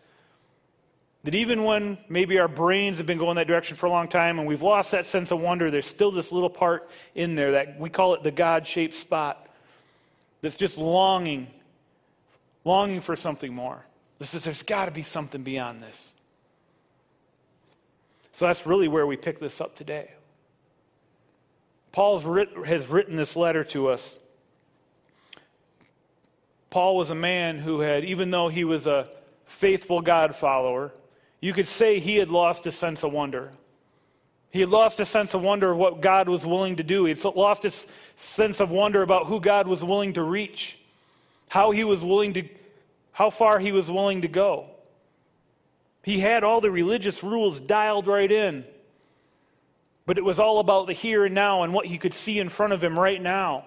that 1.24 1.36
even 1.36 1.62
when 1.62 1.98
maybe 2.08 2.40
our 2.40 2.48
brains 2.48 2.98
have 2.98 3.06
been 3.06 3.18
going 3.18 3.36
that 3.36 3.46
direction 3.46 3.76
for 3.76 3.86
a 3.86 3.90
long 3.90 4.08
time 4.08 4.40
and 4.40 4.48
we've 4.48 4.62
lost 4.62 4.90
that 4.90 5.06
sense 5.06 5.30
of 5.30 5.38
wonder, 5.38 5.70
there's 5.70 5.86
still 5.86 6.10
this 6.10 6.32
little 6.32 6.50
part 6.50 6.90
in 7.14 7.36
there 7.36 7.52
that 7.52 7.78
we 7.78 7.88
call 7.88 8.14
it 8.14 8.24
the 8.24 8.32
God 8.32 8.66
shaped 8.66 8.94
spot 8.94 9.48
that's 10.40 10.56
just 10.56 10.78
longing, 10.78 11.46
longing 12.64 13.00
for 13.00 13.14
something 13.14 13.54
more. 13.54 13.84
This 14.18 14.34
is, 14.34 14.42
there's 14.44 14.64
got 14.64 14.86
to 14.86 14.90
be 14.90 15.02
something 15.02 15.44
beyond 15.44 15.80
this. 15.80 16.11
So 18.32 18.46
that's 18.46 18.66
really 18.66 18.88
where 18.88 19.06
we 19.06 19.16
pick 19.16 19.38
this 19.38 19.60
up 19.60 19.76
today. 19.76 20.10
Paul 21.92 22.18
has 22.18 22.86
written 22.86 23.16
this 23.16 23.36
letter 23.36 23.64
to 23.64 23.88
us. 23.88 24.16
Paul 26.70 26.96
was 26.96 27.10
a 27.10 27.14
man 27.14 27.58
who 27.58 27.80
had, 27.80 28.04
even 28.06 28.30
though 28.30 28.48
he 28.48 28.64
was 28.64 28.86
a 28.86 29.08
faithful 29.44 30.00
God 30.00 30.34
follower, 30.34 30.92
you 31.40 31.52
could 31.52 31.68
say 31.68 32.00
he 32.00 32.16
had 32.16 32.30
lost 32.30 32.66
a 32.66 32.72
sense 32.72 33.02
of 33.02 33.12
wonder. 33.12 33.52
He 34.50 34.60
had 34.60 34.70
lost 34.70 35.00
a 35.00 35.04
sense 35.04 35.34
of 35.34 35.42
wonder 35.42 35.72
of 35.72 35.78
what 35.78 36.00
God 36.00 36.28
was 36.28 36.46
willing 36.46 36.76
to 36.76 36.82
do. 36.82 37.04
He 37.04 37.10
had 37.10 37.24
lost 37.24 37.62
his 37.64 37.86
sense 38.16 38.60
of 38.60 38.70
wonder 38.70 39.02
about 39.02 39.26
who 39.26 39.40
God 39.40 39.66
was 39.66 39.84
willing 39.84 40.14
to 40.14 40.22
reach, 40.22 40.78
how 41.48 41.70
he 41.70 41.84
was 41.84 42.02
willing 42.02 42.32
to, 42.34 42.48
how 43.12 43.28
far 43.28 43.58
he 43.58 43.72
was 43.72 43.90
willing 43.90 44.22
to 44.22 44.28
go. 44.28 44.70
He 46.02 46.18
had 46.18 46.42
all 46.42 46.60
the 46.60 46.70
religious 46.70 47.22
rules 47.22 47.60
dialed 47.60 48.06
right 48.06 48.30
in, 48.30 48.64
but 50.04 50.18
it 50.18 50.24
was 50.24 50.40
all 50.40 50.58
about 50.58 50.88
the 50.88 50.92
here 50.92 51.24
and 51.24 51.34
now 51.34 51.62
and 51.62 51.72
what 51.72 51.86
he 51.86 51.96
could 51.96 52.14
see 52.14 52.40
in 52.40 52.48
front 52.48 52.72
of 52.72 52.82
him 52.82 52.98
right 52.98 53.22
now, 53.22 53.64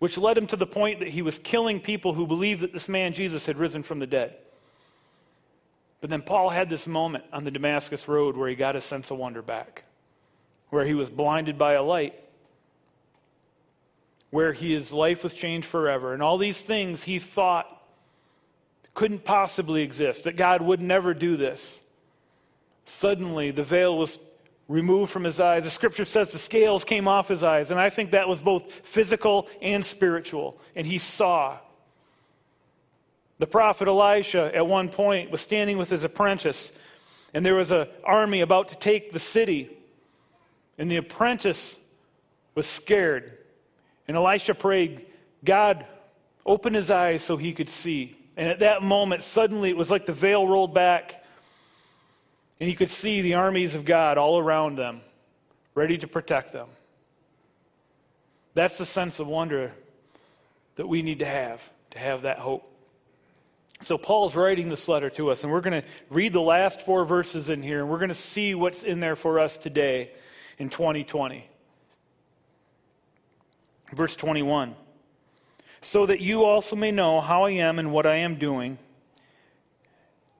which 0.00 0.18
led 0.18 0.36
him 0.36 0.48
to 0.48 0.56
the 0.56 0.66
point 0.66 0.98
that 0.98 1.08
he 1.08 1.22
was 1.22 1.38
killing 1.38 1.80
people 1.80 2.12
who 2.12 2.26
believed 2.26 2.62
that 2.62 2.72
this 2.72 2.88
man 2.88 3.12
Jesus 3.12 3.46
had 3.46 3.58
risen 3.58 3.84
from 3.84 4.00
the 4.00 4.06
dead. 4.06 4.36
But 6.00 6.10
then 6.10 6.22
Paul 6.22 6.50
had 6.50 6.68
this 6.68 6.86
moment 6.86 7.24
on 7.32 7.44
the 7.44 7.50
Damascus 7.50 8.06
Road 8.08 8.36
where 8.36 8.48
he 8.48 8.56
got 8.56 8.74
his 8.74 8.84
sense 8.84 9.10
of 9.10 9.18
wonder 9.18 9.42
back, 9.42 9.84
where 10.70 10.84
he 10.84 10.94
was 10.94 11.08
blinded 11.08 11.56
by 11.56 11.74
a 11.74 11.82
light, 11.82 12.14
where 14.30 14.52
his 14.52 14.92
life 14.92 15.22
was 15.22 15.32
changed 15.32 15.68
forever. 15.68 16.12
And 16.12 16.22
all 16.22 16.36
these 16.36 16.60
things 16.60 17.04
he 17.04 17.20
thought 17.20 17.75
couldn't 18.96 19.24
possibly 19.24 19.82
exist, 19.82 20.24
that 20.24 20.36
God 20.36 20.62
would 20.62 20.80
never 20.80 21.14
do 21.14 21.36
this. 21.36 21.80
Suddenly, 22.86 23.50
the 23.52 23.62
veil 23.62 23.96
was 23.96 24.18
removed 24.68 25.12
from 25.12 25.22
his 25.22 25.38
eyes. 25.38 25.64
The 25.64 25.70
scripture 25.70 26.06
says 26.06 26.32
the 26.32 26.38
scales 26.38 26.82
came 26.82 27.06
off 27.06 27.28
his 27.28 27.44
eyes. 27.44 27.70
And 27.70 27.78
I 27.78 27.90
think 27.90 28.12
that 28.12 28.26
was 28.26 28.40
both 28.40 28.64
physical 28.82 29.48
and 29.60 29.84
spiritual. 29.84 30.58
And 30.74 30.86
he 30.86 30.98
saw. 30.98 31.58
The 33.38 33.46
prophet 33.46 33.86
Elisha, 33.86 34.50
at 34.54 34.66
one 34.66 34.88
point, 34.88 35.30
was 35.30 35.42
standing 35.42 35.76
with 35.76 35.90
his 35.90 36.04
apprentice, 36.04 36.72
and 37.34 37.44
there 37.44 37.54
was 37.54 37.70
an 37.70 37.86
army 38.02 38.40
about 38.40 38.68
to 38.68 38.76
take 38.76 39.12
the 39.12 39.18
city. 39.18 39.70
And 40.78 40.90
the 40.90 40.96
apprentice 40.96 41.76
was 42.54 42.66
scared. 42.66 43.36
And 44.08 44.16
Elisha 44.16 44.54
prayed, 44.54 45.04
God, 45.44 45.84
open 46.46 46.72
his 46.72 46.90
eyes 46.90 47.22
so 47.22 47.36
he 47.36 47.52
could 47.52 47.68
see. 47.68 48.16
And 48.36 48.48
at 48.48 48.58
that 48.58 48.82
moment, 48.82 49.22
suddenly 49.22 49.70
it 49.70 49.76
was 49.76 49.90
like 49.90 50.06
the 50.06 50.12
veil 50.12 50.46
rolled 50.46 50.74
back, 50.74 51.24
and 52.60 52.68
he 52.68 52.74
could 52.74 52.90
see 52.90 53.22
the 53.22 53.34
armies 53.34 53.74
of 53.74 53.84
God 53.84 54.18
all 54.18 54.38
around 54.38 54.76
them, 54.76 55.00
ready 55.74 55.96
to 55.98 56.06
protect 56.06 56.52
them. 56.52 56.68
That's 58.54 58.78
the 58.78 58.86
sense 58.86 59.20
of 59.20 59.26
wonder 59.26 59.72
that 60.76 60.86
we 60.86 61.02
need 61.02 61.20
to 61.20 61.26
have, 61.26 61.62
to 61.90 61.98
have 61.98 62.22
that 62.22 62.38
hope. 62.38 62.72
So, 63.82 63.98
Paul's 63.98 64.34
writing 64.34 64.70
this 64.70 64.88
letter 64.88 65.10
to 65.10 65.30
us, 65.30 65.42
and 65.42 65.52
we're 65.52 65.60
going 65.60 65.82
to 65.82 65.88
read 66.08 66.32
the 66.32 66.40
last 66.40 66.80
four 66.80 67.04
verses 67.04 67.50
in 67.50 67.62
here, 67.62 67.80
and 67.80 67.90
we're 67.90 67.98
going 67.98 68.08
to 68.08 68.14
see 68.14 68.54
what's 68.54 68.82
in 68.82 69.00
there 69.00 69.16
for 69.16 69.38
us 69.38 69.58
today 69.58 70.12
in 70.58 70.70
2020. 70.70 71.46
Verse 73.92 74.16
21 74.16 74.74
So 75.80 76.06
that 76.06 76.20
you 76.20 76.44
also 76.44 76.76
may 76.76 76.90
know 76.90 77.20
how 77.20 77.44
I 77.44 77.50
am 77.52 77.78
and 77.78 77.92
what 77.92 78.06
I 78.06 78.16
am 78.16 78.36
doing, 78.36 78.78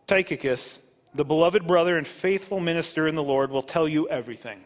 Tychicus, 0.07 0.81
the 1.15 1.25
beloved 1.25 1.67
brother 1.67 1.97
and 1.97 2.07
faithful 2.07 2.61
minister 2.61 3.07
in 3.07 3.15
the 3.15 3.23
Lord, 3.23 3.51
will 3.51 3.63
tell 3.63 3.89
you 3.89 4.09
everything. 4.09 4.63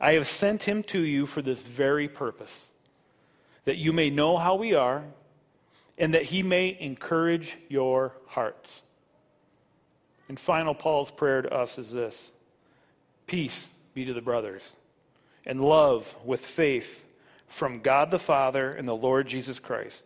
I 0.00 0.12
have 0.12 0.26
sent 0.26 0.64
him 0.64 0.82
to 0.84 1.00
you 1.00 1.26
for 1.26 1.42
this 1.42 1.62
very 1.62 2.08
purpose, 2.08 2.66
that 3.64 3.76
you 3.76 3.92
may 3.92 4.10
know 4.10 4.36
how 4.36 4.56
we 4.56 4.74
are 4.74 5.04
and 5.98 6.14
that 6.14 6.24
he 6.24 6.42
may 6.42 6.76
encourage 6.78 7.56
your 7.68 8.12
hearts. 8.26 8.82
And 10.28 10.38
final, 10.38 10.74
Paul's 10.74 11.10
prayer 11.10 11.42
to 11.42 11.54
us 11.54 11.78
is 11.78 11.90
this 11.92 12.32
Peace 13.26 13.68
be 13.94 14.04
to 14.04 14.12
the 14.12 14.20
brothers, 14.20 14.76
and 15.46 15.64
love 15.64 16.14
with 16.24 16.44
faith 16.44 17.05
from 17.56 17.80
God 17.80 18.10
the 18.10 18.18
Father 18.18 18.74
and 18.74 18.86
the 18.86 18.94
Lord 18.94 19.26
Jesus 19.26 19.58
Christ. 19.58 20.04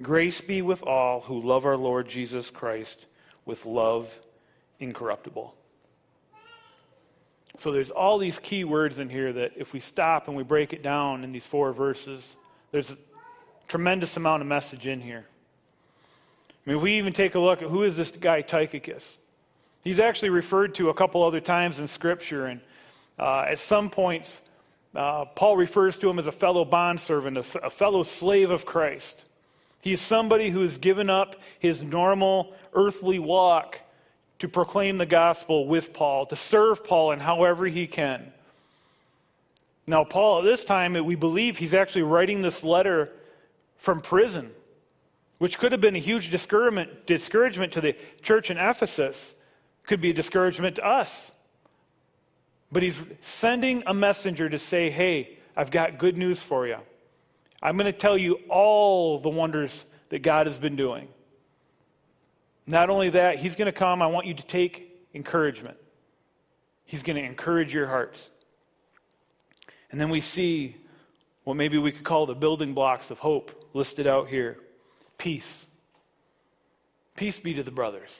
Grace 0.00 0.40
be 0.40 0.62
with 0.62 0.82
all 0.82 1.20
who 1.20 1.38
love 1.38 1.66
our 1.66 1.76
Lord 1.76 2.08
Jesus 2.08 2.50
Christ 2.50 3.04
with 3.44 3.66
love 3.66 4.10
incorruptible. 4.80 5.54
So 7.58 7.70
there's 7.70 7.90
all 7.90 8.16
these 8.16 8.38
key 8.38 8.64
words 8.64 8.98
in 8.98 9.10
here 9.10 9.30
that 9.34 9.52
if 9.56 9.74
we 9.74 9.78
stop 9.78 10.26
and 10.26 10.34
we 10.38 10.42
break 10.42 10.72
it 10.72 10.82
down 10.82 11.22
in 11.22 11.30
these 11.30 11.44
four 11.44 11.74
verses, 11.74 12.34
there's 12.72 12.92
a 12.92 12.96
tremendous 13.68 14.16
amount 14.16 14.40
of 14.40 14.48
message 14.48 14.86
in 14.86 15.02
here. 15.02 15.26
I 16.48 16.70
mean, 16.70 16.78
if 16.78 16.82
we 16.82 16.94
even 16.94 17.12
take 17.12 17.34
a 17.34 17.40
look 17.40 17.60
at 17.60 17.68
who 17.68 17.82
is 17.82 17.94
this 17.94 18.10
guy 18.10 18.40
Tychicus? 18.40 19.18
He's 19.82 20.00
actually 20.00 20.30
referred 20.30 20.74
to 20.76 20.88
a 20.88 20.94
couple 20.94 21.22
other 21.22 21.40
times 21.40 21.78
in 21.78 21.88
Scripture, 21.88 22.46
and 22.46 22.62
uh, 23.18 23.42
at 23.42 23.58
some 23.58 23.90
points, 23.90 24.32
uh, 24.94 25.24
Paul 25.24 25.56
refers 25.56 25.98
to 25.98 26.08
him 26.08 26.18
as 26.18 26.26
a 26.26 26.32
fellow 26.32 26.64
bondservant, 26.64 27.38
a, 27.38 27.64
a 27.64 27.70
fellow 27.70 28.02
slave 28.02 28.50
of 28.50 28.64
Christ. 28.64 29.24
He 29.82 29.92
is 29.92 30.00
somebody 30.00 30.50
who 30.50 30.60
has 30.60 30.78
given 30.78 31.10
up 31.10 31.36
his 31.58 31.82
normal 31.82 32.54
earthly 32.72 33.18
walk 33.18 33.80
to 34.38 34.48
proclaim 34.48 34.96
the 34.96 35.06
gospel 35.06 35.66
with 35.66 35.92
Paul, 35.92 36.26
to 36.26 36.36
serve 36.36 36.84
Paul 36.84 37.12
in 37.12 37.20
however 37.20 37.66
he 37.66 37.86
can. 37.86 38.32
Now, 39.86 40.04
Paul, 40.04 40.38
at 40.38 40.44
this 40.44 40.64
time, 40.64 40.94
we 41.04 41.14
believe 41.14 41.58
he's 41.58 41.74
actually 41.74 42.02
writing 42.02 42.40
this 42.40 42.64
letter 42.64 43.10
from 43.76 44.00
prison, 44.00 44.50
which 45.38 45.58
could 45.58 45.72
have 45.72 45.80
been 45.80 45.96
a 45.96 46.00
huge 46.00 46.30
discouragement, 46.30 47.06
discouragement 47.06 47.72
to 47.74 47.80
the 47.80 47.94
church 48.22 48.50
in 48.50 48.56
Ephesus, 48.56 49.34
could 49.86 50.00
be 50.00 50.10
a 50.10 50.14
discouragement 50.14 50.76
to 50.76 50.86
us. 50.86 51.32
But 52.72 52.82
he's 52.82 52.96
sending 53.20 53.82
a 53.86 53.94
messenger 53.94 54.48
to 54.48 54.58
say, 54.58 54.90
hey, 54.90 55.38
I've 55.56 55.70
got 55.70 55.98
good 55.98 56.16
news 56.16 56.42
for 56.42 56.66
you. 56.66 56.76
I'm 57.62 57.76
going 57.76 57.90
to 57.90 57.98
tell 57.98 58.18
you 58.18 58.40
all 58.48 59.18
the 59.20 59.28
wonders 59.28 59.86
that 60.10 60.22
God 60.22 60.46
has 60.46 60.58
been 60.58 60.76
doing. 60.76 61.08
Not 62.66 62.90
only 62.90 63.10
that, 63.10 63.38
he's 63.38 63.56
going 63.56 63.66
to 63.66 63.72
come. 63.72 64.02
I 64.02 64.06
want 64.06 64.26
you 64.26 64.34
to 64.34 64.46
take 64.46 65.06
encouragement. 65.14 65.76
He's 66.84 67.02
going 67.02 67.16
to 67.16 67.22
encourage 67.22 67.72
your 67.72 67.86
hearts. 67.86 68.30
And 69.90 70.00
then 70.00 70.10
we 70.10 70.20
see 70.20 70.76
what 71.44 71.56
maybe 71.56 71.78
we 71.78 71.92
could 71.92 72.04
call 72.04 72.26
the 72.26 72.34
building 72.34 72.74
blocks 72.74 73.10
of 73.10 73.18
hope 73.18 73.68
listed 73.74 74.06
out 74.06 74.28
here 74.28 74.58
peace. 75.18 75.66
Peace 77.16 77.38
be 77.38 77.54
to 77.54 77.62
the 77.62 77.70
brothers. 77.70 78.10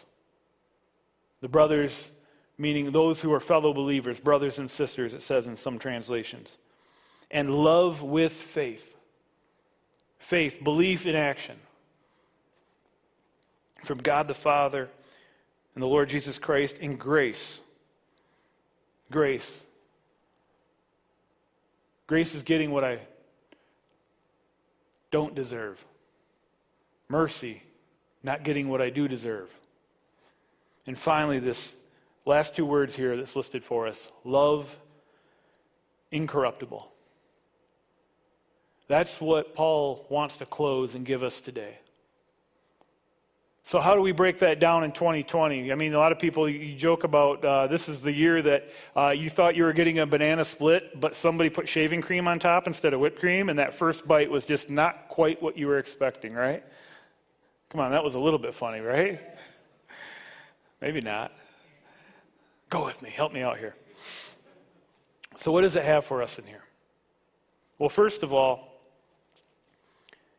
The 1.41 1.49
brothers, 1.49 2.11
meaning 2.57 2.91
those 2.93 3.21
who 3.21 3.33
are 3.33 3.41
fellow 3.41 3.73
believers, 3.73 4.21
brothers 4.21 4.59
and 4.59 4.71
sisters, 4.71 5.15
it 5.15 5.23
says 5.23 5.47
in 5.47 5.57
some 5.57 5.79
translations. 5.79 6.57
And 7.31 7.55
love 7.55 8.03
with 8.03 8.33
faith. 8.33 8.95
Faith, 10.19 10.63
belief 10.63 11.07
in 11.07 11.17
action. 11.17 11.57
From 13.83 13.99
God 13.99 14.29
the 14.29 14.35
Father 14.35 14.89
and 15.75 15.83
the 15.83 15.89
Lord 15.89 16.09
Jesus 16.09 16.39
Christ 16.39 16.79
in 16.79 16.97
grace. 16.97 17.61
Grace. 19.11 19.61
Grace 22.07 22.35
is 22.35 22.43
getting 22.43 22.71
what 22.71 22.85
I 22.85 23.01
don't 25.11 25.35
deserve. 25.35 25.85
Mercy, 27.09 27.63
not 28.23 28.43
getting 28.45 28.69
what 28.69 28.81
I 28.81 28.91
do 28.91 29.09
deserve. 29.09 29.51
And 30.87 30.99
finally, 30.99 31.39
this 31.39 31.75
last 32.25 32.55
two 32.55 32.67
words 32.67 32.97
here 32.97 33.17
that's 33.17 33.37
listed 33.37 33.65
for 33.65 33.87
us 33.87 34.09
love 34.25 34.75
incorruptible. 36.11 36.91
That's 38.87 39.21
what 39.21 39.55
Paul 39.55 40.07
wants 40.11 40.37
to 40.39 40.47
close 40.47 40.95
and 40.95 41.07
give 41.07 41.23
us 41.23 41.41
today. 41.41 41.79
So, 43.67 43.81
how 43.81 43.95
do 43.95 44.03
we 44.03 44.13
break 44.13 44.41
that 44.41 44.61
down 44.61 44.85
in 44.85 44.93
2020? 44.93 45.73
I 45.73 45.75
mean, 45.75 45.95
a 45.95 45.99
lot 45.99 46.13
of 46.13 46.19
people, 46.19 46.47
you 46.47 46.75
joke 46.75 47.03
about 47.03 47.43
uh, 47.43 47.67
this 47.67 47.89
is 47.89 48.03
the 48.03 48.13
year 48.13 48.43
that 48.43 48.69
uh, 48.95 49.15
you 49.17 49.31
thought 49.31 49.57
you 49.57 49.65
were 49.65 49.73
getting 49.73 50.01
a 50.01 50.07
banana 50.07 50.45
split, 50.45 51.01
but 51.01 51.17
somebody 51.17 51.49
put 51.49 51.67
shaving 51.67 52.03
cream 52.03 52.29
on 52.29 52.39
top 52.39 52.67
instead 52.67 52.93
of 52.93 53.01
whipped 53.01 53.19
cream, 53.19 53.49
and 53.49 53.59
that 53.59 53.73
first 53.73 54.07
bite 54.07 54.31
was 54.31 54.45
just 54.45 54.69
not 54.69 55.09
quite 55.09 55.43
what 55.43 55.57
you 55.57 55.67
were 55.67 55.79
expecting, 55.79 56.35
right? 56.35 56.63
Come 57.71 57.81
on, 57.81 57.91
that 57.93 58.05
was 58.05 58.17
a 58.17 58.21
little 58.21 58.39
bit 58.39 58.55
funny, 58.55 58.81
right? 58.81 59.19
Maybe 60.83 61.01
not. 61.01 61.33
Go 62.75 62.85
with 62.85 63.01
me, 63.03 63.11
help 63.11 63.33
me 63.33 63.41
out 63.41 63.59
here. 63.59 63.77
So, 65.37 65.53
what 65.53 65.61
does 65.61 65.77
it 65.77 65.85
have 65.85 66.05
for 66.05 66.25
us 66.25 66.41
in 66.41 66.45
here? 66.45 66.65
Well, 67.79 67.89
first 67.89 68.25
of 68.25 68.33
all, 68.33 68.83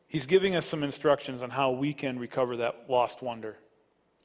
He's 0.10 0.26
giving 0.26 0.54
us 0.54 0.66
some 0.66 0.84
instructions 0.84 1.42
on 1.42 1.50
how 1.50 1.72
we 1.72 1.94
can 1.94 2.20
recover 2.20 2.58
that 2.58 2.88
lost 2.90 3.22
wonder, 3.22 3.56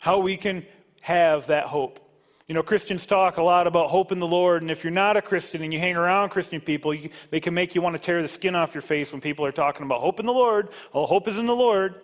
how 0.00 0.18
we 0.18 0.36
can 0.36 0.66
have 1.02 1.46
that 1.46 1.66
hope. 1.66 2.00
You 2.48 2.56
know, 2.56 2.64
Christians 2.64 3.06
talk 3.06 3.36
a 3.36 3.44
lot 3.44 3.68
about 3.68 3.90
hope 3.90 4.10
in 4.10 4.18
the 4.18 4.26
Lord, 4.26 4.62
and 4.62 4.72
if 4.72 4.82
you're 4.82 4.90
not 4.90 5.16
a 5.16 5.22
Christian 5.22 5.62
and 5.62 5.72
you 5.72 5.78
hang 5.78 5.94
around 5.94 6.30
Christian 6.30 6.60
people, 6.60 6.92
you, 6.92 7.10
they 7.30 7.38
can 7.38 7.54
make 7.54 7.76
you 7.76 7.80
want 7.80 7.94
to 7.94 8.02
tear 8.02 8.22
the 8.22 8.28
skin 8.28 8.56
off 8.56 8.74
your 8.74 8.82
face 8.82 9.12
when 9.12 9.20
people 9.20 9.46
are 9.46 9.52
talking 9.52 9.86
about 9.86 10.00
hope 10.00 10.18
in 10.18 10.26
the 10.26 10.32
Lord. 10.32 10.70
Well, 10.92 11.06
hope 11.06 11.28
is 11.28 11.38
in 11.38 11.46
the 11.46 11.54
Lord. 11.54 12.00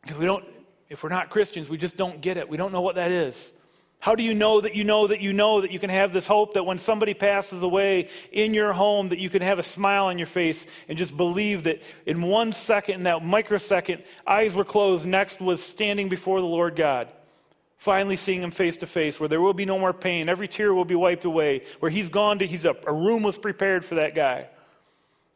Because 0.00 0.16
we 0.16 0.24
don't, 0.24 0.42
if 0.88 1.02
we're 1.02 1.08
not 1.08 1.30
Christians, 1.30 1.68
we 1.68 1.76
just 1.76 1.96
don't 1.96 2.20
get 2.20 2.36
it. 2.36 2.48
We 2.48 2.56
don't 2.56 2.72
know 2.72 2.80
what 2.80 2.94
that 2.96 3.10
is. 3.10 3.52
How 3.98 4.14
do 4.14 4.22
you 4.22 4.34
know 4.34 4.60
that 4.60 4.74
you 4.76 4.84
know 4.84 5.06
that 5.06 5.20
you 5.20 5.32
know 5.32 5.62
that 5.62 5.70
you 5.70 5.78
can 5.78 5.90
have 5.90 6.12
this 6.12 6.26
hope 6.26 6.54
that 6.54 6.64
when 6.64 6.78
somebody 6.78 7.14
passes 7.14 7.62
away 7.62 8.10
in 8.30 8.54
your 8.54 8.72
home, 8.72 9.08
that 9.08 9.18
you 9.18 9.30
can 9.30 9.42
have 9.42 9.58
a 9.58 9.62
smile 9.62 10.06
on 10.06 10.18
your 10.18 10.26
face 10.26 10.66
and 10.88 10.98
just 10.98 11.16
believe 11.16 11.64
that 11.64 11.82
in 12.04 12.22
one 12.22 12.52
second, 12.52 12.96
in 12.96 13.02
that 13.04 13.24
microsecond, 13.24 14.02
eyes 14.26 14.54
were 14.54 14.64
closed, 14.64 15.06
next 15.06 15.40
was 15.40 15.62
standing 15.62 16.08
before 16.08 16.40
the 16.40 16.46
Lord 16.46 16.76
God, 16.76 17.08
finally 17.78 18.16
seeing 18.16 18.42
him 18.42 18.50
face 18.50 18.76
to 18.76 18.86
face, 18.86 19.18
where 19.18 19.28
there 19.28 19.40
will 19.40 19.54
be 19.54 19.64
no 19.64 19.78
more 19.78 19.94
pain, 19.94 20.28
every 20.28 20.46
tear 20.46 20.72
will 20.72 20.84
be 20.84 20.94
wiped 20.94 21.24
away, 21.24 21.64
where 21.80 21.90
he's 21.90 22.08
gone 22.08 22.38
to, 22.38 22.46
he's 22.46 22.64
a, 22.64 22.76
a 22.86 22.92
room 22.92 23.22
was 23.22 23.38
prepared 23.38 23.84
for 23.84 23.96
that 23.96 24.14
guy. 24.14 24.48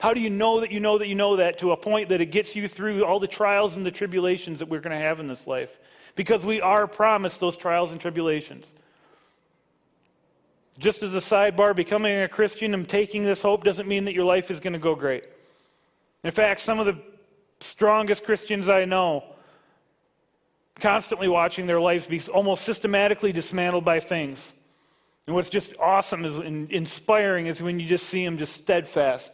How 0.00 0.12
do 0.12 0.20
you 0.20 0.30
know 0.30 0.60
that 0.60 0.72
you 0.72 0.80
know 0.80 0.98
that 0.98 1.06
you 1.06 1.14
know 1.14 1.36
that 1.36 1.58
to 1.58 1.72
a 1.72 1.76
point 1.76 2.08
that 2.08 2.20
it 2.20 2.26
gets 2.26 2.56
you 2.56 2.66
through 2.66 3.04
all 3.04 3.20
the 3.20 3.28
trials 3.28 3.76
and 3.76 3.86
the 3.86 3.90
tribulations 3.90 4.58
that 4.58 4.68
we're 4.68 4.80
going 4.80 4.96
to 4.96 5.02
have 5.02 5.20
in 5.20 5.28
this 5.28 5.46
life? 5.46 5.78
because 6.14 6.44
we 6.44 6.60
are 6.60 6.86
promised 6.86 7.40
those 7.40 7.56
trials 7.56 7.92
and 7.92 8.00
tribulations. 8.00 8.70
Just 10.78 11.02
as 11.02 11.14
a 11.14 11.18
sidebar, 11.18 11.74
becoming 11.74 12.22
a 12.22 12.28
Christian 12.28 12.74
and 12.74 12.88
taking 12.88 13.22
this 13.22 13.42
hope 13.42 13.64
doesn't 13.64 13.88
mean 13.88 14.04
that 14.06 14.14
your 14.14 14.24
life 14.24 14.50
is 14.50 14.60
going 14.60 14.72
to 14.72 14.78
go 14.78 14.94
great. 14.94 15.24
In 16.24 16.30
fact, 16.30 16.60
some 16.60 16.78
of 16.78 16.86
the 16.86 16.98
strongest 17.60 18.24
Christians 18.24 18.68
I 18.68 18.84
know 18.84 19.24
constantly 20.78 21.28
watching 21.28 21.66
their 21.66 21.80
lives 21.80 22.06
be 22.06 22.20
almost 22.32 22.64
systematically 22.64 23.32
dismantled 23.32 23.84
by 23.84 24.00
things. 24.00 24.54
And 25.26 25.36
what's 25.36 25.50
just 25.50 25.74
awesome 25.78 26.24
is 26.24 26.36
inspiring 26.70 27.46
is 27.46 27.60
when 27.60 27.78
you 27.78 27.86
just 27.86 28.08
see 28.08 28.24
them 28.24 28.38
just 28.38 28.54
steadfast. 28.54 29.32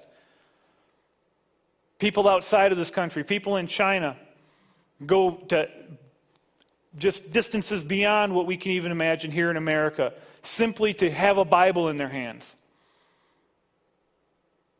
People 1.99 2.29
outside 2.29 2.73
of 2.73 2.79
this 2.79 2.91
country, 2.91 3.25
people 3.25 3.57
in 3.57 3.67
China, 3.67 4.17
go 5.05 5.33
to 5.49 5.69
just 6.99 7.31
distances 7.33 7.83
beyond 7.85 8.35
what 8.35 8.47
we 8.47 8.57
can 8.57 8.73
even 8.73 8.91
imagine 8.91 9.31
here 9.31 9.51
in 9.51 9.57
America, 9.57 10.13
simply 10.43 10.95
to 10.95 11.11
have 11.11 11.39
a 11.39 11.45
Bible 11.45 11.89
in 11.89 11.97
their 11.97 12.09
hands. 12.09 12.55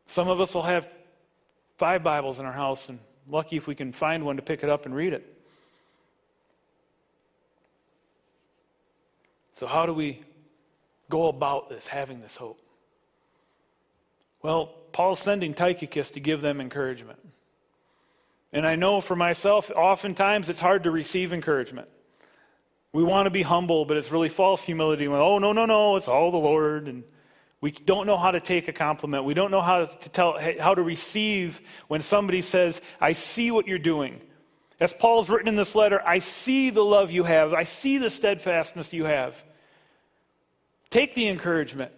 Some 0.07 0.29
of 0.29 0.41
us 0.41 0.55
will 0.55 0.63
have 0.63 0.89
five 1.79 2.03
Bibles 2.03 2.39
in 2.39 2.47
our 2.47 2.53
house, 2.53 2.89
and 2.89 2.99
lucky 3.29 3.57
if 3.57 3.67
we 3.67 3.75
can 3.75 3.93
find 3.93 4.25
one 4.25 4.37
to 4.37 4.43
pick 4.43 4.63
it 4.63 4.71
up 4.71 4.87
and 4.87 4.95
read 4.95 5.13
it. 5.13 5.33
So, 9.53 9.67
how 9.67 9.87
do 9.87 9.93
we 9.93 10.23
go 11.11 11.29
about 11.29 11.69
this, 11.69 11.87
having 11.87 12.21
this 12.21 12.37
hope? 12.37 12.61
Well, 14.47 14.67
Paul's 14.93 15.19
sending 15.19 15.55
Tychicus 15.55 16.11
to 16.11 16.21
give 16.21 16.41
them 16.41 16.61
encouragement. 16.61 17.19
And 18.53 18.65
I 18.65 18.77
know 18.77 19.01
for 19.01 19.17
myself, 19.17 19.73
oftentimes 19.75 20.49
it's 20.49 20.61
hard 20.61 20.85
to 20.85 20.93
receive 20.93 21.33
encouragement. 21.33 21.89
We 22.93 23.03
want 23.03 23.27
to 23.27 23.31
be 23.31 23.43
humble, 23.43 23.87
but 23.87 23.97
it's 23.97 24.13
really 24.13 24.29
false 24.29 24.63
humility. 24.63 25.09
When, 25.09 25.21
oh, 25.21 25.41
no, 25.41 25.53
no, 25.53 25.67
no, 25.67 25.97
it's 25.97 26.07
all 26.07 26.31
the 26.31 26.37
Lord. 26.37 26.87
And 26.87 27.03
we 27.61 27.73
don't 27.73 28.07
know 28.07 28.17
how 28.17 28.31
to 28.31 28.39
take 28.39 28.69
a 28.69 28.73
compliment. 28.73 29.25
We 29.25 29.35
don't 29.35 29.51
know 29.51 29.61
how 29.61 29.87
to 29.87 30.09
tell, 30.11 30.39
how 30.61 30.77
to 30.77 30.83
receive 30.83 31.61
when 31.89 32.01
somebody 32.01 32.41
says, 32.41 32.81
I 33.01 33.15
see 33.15 33.51
what 33.51 33.67
you're 33.67 33.81
doing. 33.81 34.21
As 34.79 34.95
Paul's 34.95 35.29
written 35.29 35.49
in 35.49 35.57
this 35.57 35.75
letter, 35.75 36.01
I 36.07 36.21
see 36.21 36.71
the 36.71 36.85
love 36.85 37.11
you 37.11 37.25
have. 37.25 37.53
I 37.53 37.65
see 37.65 37.99
the 37.99 38.11
steadfastness 38.11 38.93
you 38.93 39.07
have. 39.07 39.35
Take 40.91 41.17
the 41.17 41.27
encouragement. 41.27 41.91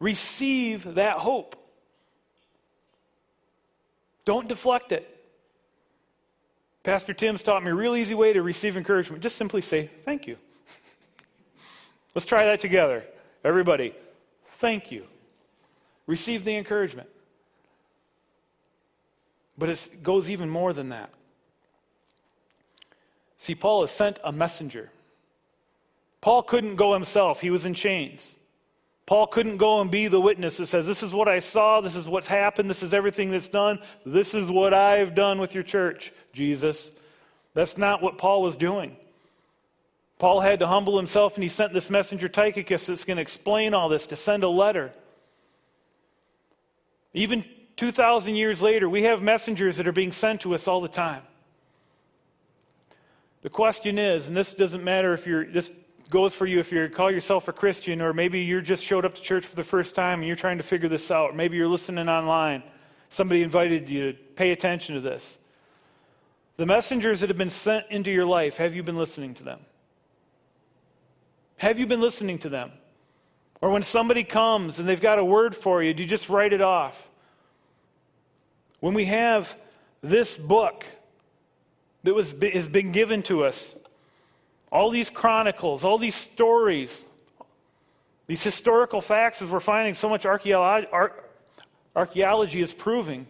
Receive 0.00 0.96
that 0.96 1.16
hope. 1.16 1.56
Don't 4.24 4.48
deflect 4.48 4.92
it. 4.92 5.08
Pastor 6.82 7.12
Tim's 7.14 7.42
taught 7.42 7.62
me 7.62 7.70
a 7.70 7.74
real 7.74 7.96
easy 7.96 8.14
way 8.14 8.32
to 8.32 8.42
receive 8.42 8.76
encouragement. 8.76 9.22
Just 9.22 9.36
simply 9.36 9.60
say, 9.60 9.90
Thank 10.04 10.26
you. 10.26 10.36
Let's 12.14 12.26
try 12.26 12.44
that 12.46 12.60
together. 12.60 13.04
Everybody, 13.44 13.94
thank 14.58 14.90
you. 14.90 15.04
Receive 16.06 16.44
the 16.44 16.56
encouragement. 16.56 17.08
But 19.58 19.68
it 19.68 20.02
goes 20.02 20.30
even 20.30 20.48
more 20.48 20.72
than 20.72 20.88
that. 20.88 21.10
See, 23.38 23.54
Paul 23.54 23.82
has 23.82 23.90
sent 23.90 24.18
a 24.24 24.32
messenger. 24.32 24.90
Paul 26.20 26.44
couldn't 26.44 26.76
go 26.76 26.94
himself, 26.94 27.40
he 27.40 27.50
was 27.50 27.66
in 27.66 27.74
chains. 27.74 28.34
Paul 29.06 29.26
couldn't 29.26 29.56
go 29.56 29.80
and 29.80 29.90
be 29.90 30.08
the 30.08 30.20
witness 30.20 30.58
that 30.58 30.68
says, 30.68 30.86
This 30.86 31.02
is 31.02 31.12
what 31.12 31.28
I 31.28 31.40
saw, 31.40 31.80
this 31.80 31.96
is 31.96 32.06
what's 32.06 32.28
happened, 32.28 32.70
this 32.70 32.82
is 32.82 32.94
everything 32.94 33.30
that's 33.30 33.48
done, 33.48 33.80
this 34.06 34.34
is 34.34 34.50
what 34.50 34.72
I've 34.72 35.14
done 35.14 35.40
with 35.40 35.54
your 35.54 35.64
church, 35.64 36.12
Jesus. 36.32 36.90
That's 37.54 37.76
not 37.76 38.02
what 38.02 38.16
Paul 38.16 38.42
was 38.42 38.56
doing. 38.56 38.96
Paul 40.18 40.40
had 40.40 40.60
to 40.60 40.68
humble 40.68 40.96
himself, 40.96 41.34
and 41.34 41.42
he 41.42 41.48
sent 41.48 41.72
this 41.72 41.90
messenger 41.90 42.28
Tychicus 42.28 42.86
that's 42.86 43.04
going 43.04 43.16
to 43.16 43.22
explain 43.22 43.74
all 43.74 43.88
this, 43.88 44.06
to 44.06 44.16
send 44.16 44.44
a 44.44 44.48
letter. 44.48 44.92
Even 47.12 47.44
2,000 47.76 48.36
years 48.36 48.62
later, 48.62 48.88
we 48.88 49.02
have 49.02 49.20
messengers 49.20 49.78
that 49.78 49.88
are 49.88 49.92
being 49.92 50.12
sent 50.12 50.42
to 50.42 50.54
us 50.54 50.68
all 50.68 50.80
the 50.80 50.88
time. 50.88 51.22
The 53.42 53.50
question 53.50 53.98
is, 53.98 54.28
and 54.28 54.36
this 54.36 54.54
doesn't 54.54 54.84
matter 54.84 55.12
if 55.12 55.26
you're, 55.26 55.44
this 55.44 55.70
goes 56.12 56.34
for 56.34 56.46
you 56.46 56.60
if 56.60 56.70
you 56.70 56.88
call 56.88 57.10
yourself 57.10 57.48
a 57.48 57.52
Christian, 57.52 58.00
or 58.00 58.12
maybe 58.12 58.40
you 58.40 58.60
just 58.60 58.84
showed 58.84 59.04
up 59.04 59.14
to 59.16 59.22
church 59.22 59.46
for 59.46 59.56
the 59.56 59.64
first 59.64 59.96
time 59.96 60.20
and 60.20 60.28
you're 60.28 60.36
trying 60.36 60.58
to 60.58 60.62
figure 60.62 60.88
this 60.88 61.10
out. 61.10 61.34
Maybe 61.34 61.56
you're 61.56 61.66
listening 61.66 62.08
online. 62.08 62.62
Somebody 63.08 63.42
invited 63.42 63.88
you 63.88 64.12
to 64.12 64.18
pay 64.36 64.52
attention 64.52 64.94
to 64.94 65.00
this. 65.00 65.38
The 66.58 66.66
messengers 66.66 67.20
that 67.20 67.30
have 67.30 67.38
been 67.38 67.50
sent 67.50 67.86
into 67.90 68.10
your 68.10 68.26
life, 68.26 68.58
have 68.58 68.76
you 68.76 68.82
been 68.82 68.96
listening 68.96 69.34
to 69.36 69.42
them? 69.42 69.60
Have 71.56 71.78
you 71.78 71.86
been 71.86 72.00
listening 72.00 72.38
to 72.40 72.48
them? 72.48 72.72
Or 73.60 73.70
when 73.70 73.82
somebody 73.82 74.22
comes 74.22 74.78
and 74.78 74.88
they've 74.88 75.00
got 75.00 75.18
a 75.18 75.24
word 75.24 75.56
for 75.56 75.82
you, 75.82 75.94
do 75.94 76.02
you 76.02 76.08
just 76.08 76.28
write 76.28 76.52
it 76.52 76.60
off? 76.60 77.08
When 78.80 78.92
we 78.92 79.06
have 79.06 79.56
this 80.02 80.36
book 80.36 80.84
that 82.02 82.14
was, 82.14 82.34
has 82.52 82.68
been 82.68 82.92
given 82.92 83.22
to 83.24 83.44
us, 83.44 83.74
all 84.72 84.90
these 84.90 85.10
chronicles, 85.10 85.84
all 85.84 85.98
these 85.98 86.14
stories, 86.14 87.04
these 88.26 88.42
historical 88.42 89.02
facts, 89.02 89.42
as 89.42 89.50
we're 89.50 89.60
finding 89.60 89.94
so 89.94 90.08
much 90.08 90.24
archaeology, 90.24 90.88
is 92.62 92.72
proving. 92.72 93.26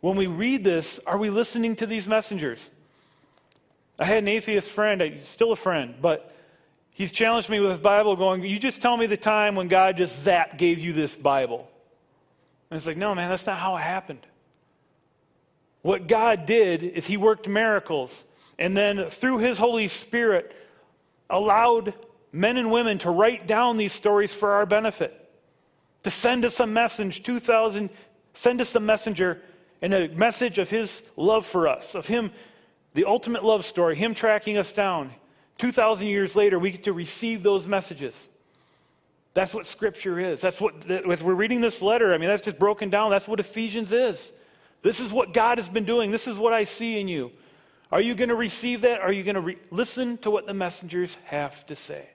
When 0.00 0.16
we 0.16 0.26
read 0.26 0.64
this, 0.64 0.98
are 1.06 1.16
we 1.16 1.30
listening 1.30 1.76
to 1.76 1.86
these 1.86 2.08
messengers? 2.08 2.70
I 4.00 4.04
had 4.04 4.18
an 4.18 4.28
atheist 4.28 4.70
friend, 4.70 5.20
still 5.22 5.52
a 5.52 5.56
friend, 5.56 5.94
but 6.02 6.34
he's 6.90 7.12
challenged 7.12 7.48
me 7.48 7.60
with 7.60 7.70
his 7.70 7.78
Bible, 7.78 8.16
going, 8.16 8.42
You 8.42 8.58
just 8.58 8.82
tell 8.82 8.96
me 8.96 9.06
the 9.06 9.16
time 9.16 9.54
when 9.54 9.68
God 9.68 9.96
just 9.96 10.20
zap 10.20 10.58
gave 10.58 10.80
you 10.80 10.92
this 10.92 11.14
Bible. 11.14 11.70
And 12.70 12.78
it's 12.78 12.86
like, 12.86 12.96
No, 12.96 13.14
man, 13.14 13.30
that's 13.30 13.46
not 13.46 13.58
how 13.58 13.76
it 13.76 13.82
happened. 13.82 14.26
What 15.82 16.08
God 16.08 16.46
did 16.46 16.82
is 16.82 17.06
he 17.06 17.16
worked 17.16 17.46
miracles 17.46 18.24
and 18.60 18.76
then 18.76 19.08
through 19.08 19.38
his 19.38 19.58
Holy 19.58 19.88
Spirit 19.88 20.54
allowed 21.30 21.94
men 22.30 22.58
and 22.58 22.70
women 22.70 22.98
to 22.98 23.10
write 23.10 23.46
down 23.46 23.78
these 23.78 23.92
stories 23.92 24.32
for 24.32 24.52
our 24.52 24.66
benefit, 24.66 25.28
to 26.04 26.10
send 26.10 26.44
us 26.44 26.60
a 26.60 26.66
message, 26.66 27.22
2,000, 27.22 27.88
send 28.34 28.60
us 28.60 28.74
a 28.74 28.80
messenger 28.80 29.40
and 29.82 29.94
a 29.94 30.08
message 30.10 30.58
of 30.58 30.68
his 30.68 31.02
love 31.16 31.46
for 31.46 31.66
us, 31.66 31.94
of 31.94 32.06
him, 32.06 32.30
the 32.92 33.06
ultimate 33.06 33.44
love 33.44 33.64
story, 33.64 33.96
him 33.96 34.14
tracking 34.14 34.58
us 34.58 34.72
down. 34.72 35.10
2,000 35.58 36.06
years 36.06 36.36
later, 36.36 36.58
we 36.58 36.70
get 36.70 36.84
to 36.84 36.92
receive 36.92 37.42
those 37.42 37.66
messages. 37.66 38.28
That's 39.32 39.54
what 39.54 39.66
Scripture 39.66 40.18
is. 40.18 40.40
That's 40.40 40.60
what, 40.60 40.90
as 40.90 41.22
we're 41.22 41.34
reading 41.34 41.60
this 41.60 41.80
letter, 41.80 42.12
I 42.12 42.18
mean, 42.18 42.28
that's 42.28 42.42
just 42.42 42.58
broken 42.58 42.90
down. 42.90 43.10
That's 43.10 43.28
what 43.28 43.40
Ephesians 43.40 43.92
is. 43.92 44.32
This 44.82 45.00
is 45.00 45.12
what 45.12 45.32
God 45.32 45.58
has 45.58 45.68
been 45.68 45.84
doing. 45.84 46.10
This 46.10 46.26
is 46.26 46.36
what 46.36 46.52
I 46.52 46.64
see 46.64 47.00
in 47.00 47.08
you. 47.08 47.30
Are 47.92 48.00
you 48.00 48.14
going 48.14 48.28
to 48.28 48.36
receive 48.36 48.82
that? 48.82 49.00
Are 49.00 49.12
you 49.12 49.22
going 49.22 49.34
to 49.34 49.40
re- 49.40 49.58
listen 49.70 50.18
to 50.18 50.30
what 50.30 50.46
the 50.46 50.54
messengers 50.54 51.16
have 51.24 51.66
to 51.66 51.76
say? 51.76 52.08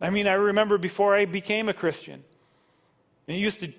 I 0.00 0.10
mean, 0.10 0.26
I 0.26 0.34
remember 0.34 0.78
before 0.78 1.14
I 1.14 1.24
became 1.24 1.68
a 1.68 1.74
Christian, 1.74 2.22
it 3.26 3.36
used 3.36 3.60
to 3.60 3.72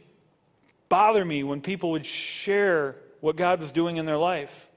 bother 0.90 1.24
me 1.24 1.44
when 1.44 1.62
people 1.62 1.92
would 1.92 2.06
share 2.06 2.96
what 3.20 3.36
God 3.36 3.60
was 3.60 3.72
doing 3.72 3.98
in 3.98 4.06
their 4.06 4.18
life 4.18 4.70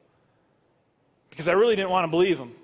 because 1.30 1.48
I 1.48 1.52
really 1.52 1.76
didn't 1.76 1.90
want 1.90 2.04
to 2.04 2.10
believe 2.10 2.38
them. 2.38 2.54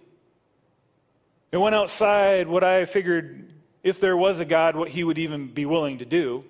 It 1.52 1.58
went 1.58 1.74
outside 1.74 2.48
what 2.48 2.64
I 2.64 2.86
figured, 2.86 3.52
if 3.82 4.00
there 4.00 4.16
was 4.16 4.40
a 4.40 4.44
God, 4.44 4.74
what 4.74 4.88
he 4.88 5.04
would 5.04 5.18
even 5.18 5.48
be 5.48 5.66
willing 5.66 5.98
to 5.98 6.06
do. 6.06 6.44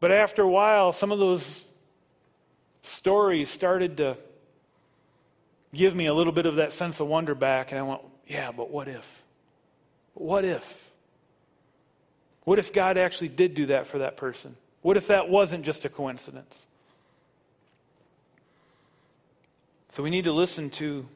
But 0.00 0.12
after 0.12 0.42
a 0.42 0.48
while, 0.48 0.92
some 0.92 1.12
of 1.12 1.18
those 1.18 1.64
stories 2.82 3.50
started 3.50 3.98
to 3.98 4.16
give 5.74 5.94
me 5.94 6.06
a 6.06 6.14
little 6.14 6.32
bit 6.32 6.46
of 6.46 6.56
that 6.56 6.72
sense 6.72 7.00
of 7.00 7.06
wonder 7.06 7.34
back. 7.34 7.72
And 7.72 7.78
I 7.78 7.82
went, 7.82 8.00
yeah, 8.26 8.52
but 8.52 8.70
what 8.70 8.88
if? 8.88 9.22
What 10.14 10.44
if? 10.44 10.90
What 12.44 12.58
if 12.58 12.72
God 12.72 12.96
actually 12.96 13.28
did 13.28 13.54
do 13.54 13.66
that 13.66 13.86
for 13.86 13.98
that 13.98 14.16
person? 14.16 14.56
What 14.82 14.96
if 14.96 15.08
that 15.08 15.28
wasn't 15.28 15.64
just 15.64 15.84
a 15.84 15.88
coincidence? 15.88 16.54
So 19.92 20.02
we 20.02 20.10
need 20.10 20.24
to 20.24 20.32
listen 20.32 20.70
to 20.70 21.06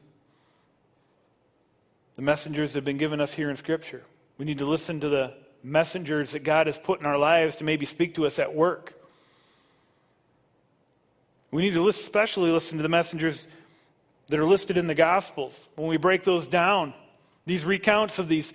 the 2.15 2.21
messengers 2.21 2.73
that 2.73 2.79
have 2.79 2.85
been 2.85 2.97
given 2.97 3.19
us 3.19 3.33
here 3.33 3.49
in 3.49 3.57
Scripture. 3.57 4.03
We 4.37 4.45
need 4.45 4.59
to 4.59 4.65
listen 4.65 4.99
to 4.99 5.09
the 5.09 5.33
messengers 5.63 6.33
that 6.33 6.43
God 6.43 6.67
has 6.67 6.77
put 6.77 6.99
in 6.99 7.05
our 7.05 7.17
lives 7.17 7.55
to 7.57 7.63
maybe 7.63 7.85
speak 7.85 8.15
to 8.15 8.25
us 8.25 8.39
at 8.39 8.53
work. 8.53 8.93
We 11.53 11.61
need 11.61 11.75
to 11.75 11.87
especially 11.87 12.49
listen 12.49 12.77
to 12.79 12.81
the 12.81 12.89
messengers 12.89 13.45
that 14.27 14.39
are 14.39 14.45
listed 14.45 14.75
in 14.75 14.87
the 14.87 14.95
Gospels. 14.95 15.55
When 15.75 15.87
we 15.87 15.97
break 15.97 16.23
those 16.23 16.47
down, 16.47 16.95
these 17.45 17.63
recounts 17.63 18.17
of 18.17 18.27
these 18.27 18.53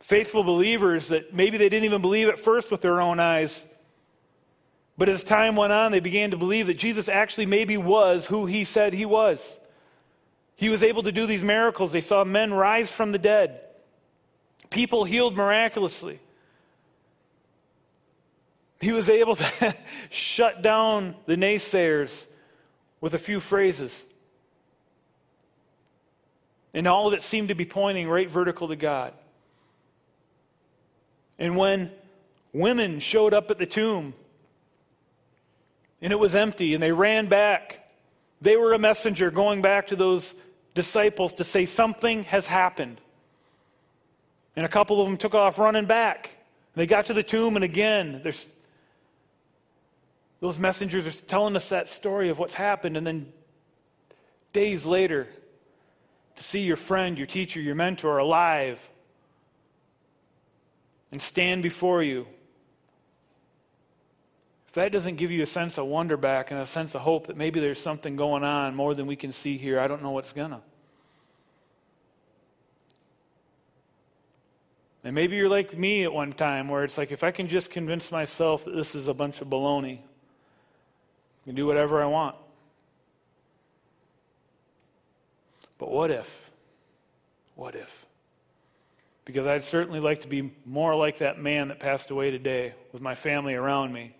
faithful 0.00 0.44
believers 0.44 1.08
that 1.08 1.32
maybe 1.32 1.56
they 1.56 1.70
didn't 1.70 1.86
even 1.86 2.02
believe 2.02 2.28
at 2.28 2.38
first 2.38 2.70
with 2.70 2.82
their 2.82 3.00
own 3.00 3.18
eyes. 3.18 3.64
But 4.98 5.08
as 5.08 5.24
time 5.24 5.56
went 5.56 5.72
on, 5.72 5.92
they 5.92 6.00
began 6.00 6.32
to 6.32 6.36
believe 6.36 6.66
that 6.66 6.74
Jesus 6.74 7.08
actually 7.08 7.46
maybe 7.46 7.78
was 7.78 8.26
who 8.26 8.44
he 8.44 8.64
said 8.64 8.92
he 8.92 9.06
was. 9.06 9.58
He 10.56 10.68
was 10.68 10.82
able 10.82 11.04
to 11.04 11.12
do 11.12 11.24
these 11.24 11.42
miracles. 11.42 11.90
They 11.90 12.02
saw 12.02 12.22
men 12.22 12.52
rise 12.52 12.90
from 12.90 13.12
the 13.12 13.18
dead, 13.18 13.62
people 14.68 15.04
healed 15.04 15.34
miraculously. 15.34 16.20
He 18.80 18.92
was 18.92 19.08
able 19.08 19.36
to 19.36 19.74
shut 20.10 20.62
down 20.62 21.14
the 21.26 21.36
naysayers 21.36 22.10
with 23.00 23.14
a 23.14 23.18
few 23.18 23.40
phrases. 23.40 24.04
And 26.74 26.86
all 26.86 27.08
of 27.08 27.14
it 27.14 27.22
seemed 27.22 27.48
to 27.48 27.54
be 27.54 27.64
pointing 27.64 28.08
right 28.08 28.28
vertical 28.28 28.68
to 28.68 28.76
God. 28.76 29.14
And 31.38 31.56
when 31.56 31.90
women 32.52 33.00
showed 33.00 33.34
up 33.34 33.50
at 33.50 33.58
the 33.58 33.66
tomb 33.66 34.14
and 36.00 36.12
it 36.12 36.16
was 36.16 36.36
empty 36.36 36.74
and 36.74 36.82
they 36.82 36.92
ran 36.92 37.28
back, 37.28 37.86
they 38.40 38.56
were 38.56 38.74
a 38.74 38.78
messenger 38.78 39.30
going 39.30 39.62
back 39.62 39.86
to 39.88 39.96
those 39.96 40.34
disciples 40.74 41.32
to 41.34 41.44
say 41.44 41.64
something 41.64 42.24
has 42.24 42.46
happened. 42.46 43.00
And 44.54 44.64
a 44.64 44.68
couple 44.68 45.00
of 45.00 45.06
them 45.06 45.16
took 45.16 45.34
off 45.34 45.58
running 45.58 45.86
back. 45.86 46.30
they 46.74 46.86
got 46.86 47.06
to 47.06 47.14
the 47.14 47.22
tomb, 47.22 47.56
and 47.56 47.64
again, 47.64 48.20
there's 48.22 48.46
those 50.40 50.58
messengers 50.58 51.06
are 51.06 51.24
telling 51.26 51.56
us 51.56 51.68
that 51.70 51.88
story 51.88 52.28
of 52.28 52.38
what's 52.38 52.54
happened, 52.54 52.96
and 52.96 53.06
then 53.06 53.32
days 54.52 54.84
later, 54.84 55.28
to 56.36 56.42
see 56.42 56.60
your 56.60 56.76
friend, 56.76 57.18
your 57.18 57.26
teacher, 57.26 57.60
your 57.60 57.74
mentor 57.74 58.18
alive 58.18 58.80
and 61.10 61.20
stand 61.20 61.62
before 61.62 62.02
you. 62.02 62.26
If 64.68 64.74
that 64.74 64.92
doesn't 64.92 65.16
give 65.16 65.30
you 65.30 65.42
a 65.42 65.46
sense 65.46 65.78
of 65.78 65.86
wonder 65.86 66.16
back 66.16 66.50
and 66.50 66.60
a 66.60 66.66
sense 66.66 66.94
of 66.94 67.00
hope 67.00 67.28
that 67.28 67.36
maybe 67.36 67.60
there's 67.60 67.80
something 67.80 68.16
going 68.16 68.44
on 68.44 68.74
more 68.74 68.94
than 68.94 69.06
we 69.06 69.16
can 69.16 69.32
see 69.32 69.56
here, 69.56 69.80
I 69.80 69.86
don't 69.86 70.02
know 70.02 70.10
what's 70.10 70.32
gonna. 70.32 70.60
And 75.04 75.14
maybe 75.14 75.36
you're 75.36 75.48
like 75.48 75.78
me 75.78 76.02
at 76.02 76.12
one 76.12 76.32
time 76.32 76.68
where 76.68 76.82
it's 76.82 76.98
like, 76.98 77.12
if 77.12 77.22
I 77.22 77.30
can 77.30 77.48
just 77.48 77.70
convince 77.70 78.10
myself 78.10 78.64
that 78.64 78.74
this 78.74 78.94
is 78.94 79.08
a 79.08 79.14
bunch 79.14 79.40
of 79.40 79.48
baloney, 79.48 80.00
can 81.46 81.54
do 81.54 81.66
whatever 81.66 82.02
I 82.02 82.06
want. 82.06 82.36
But 85.78 85.90
what 85.90 86.10
if? 86.10 86.50
What 87.54 87.74
if? 87.74 88.06
Because 89.24 89.46
I'd 89.46 89.64
certainly 89.64 90.00
like 90.00 90.20
to 90.22 90.28
be 90.28 90.52
more 90.64 90.94
like 90.94 91.18
that 91.18 91.38
man 91.38 91.68
that 91.68 91.80
passed 91.80 92.10
away 92.10 92.30
today 92.30 92.74
with 92.92 93.02
my 93.02 93.14
family 93.14 93.54
around 93.54 93.92
me, 93.92 94.14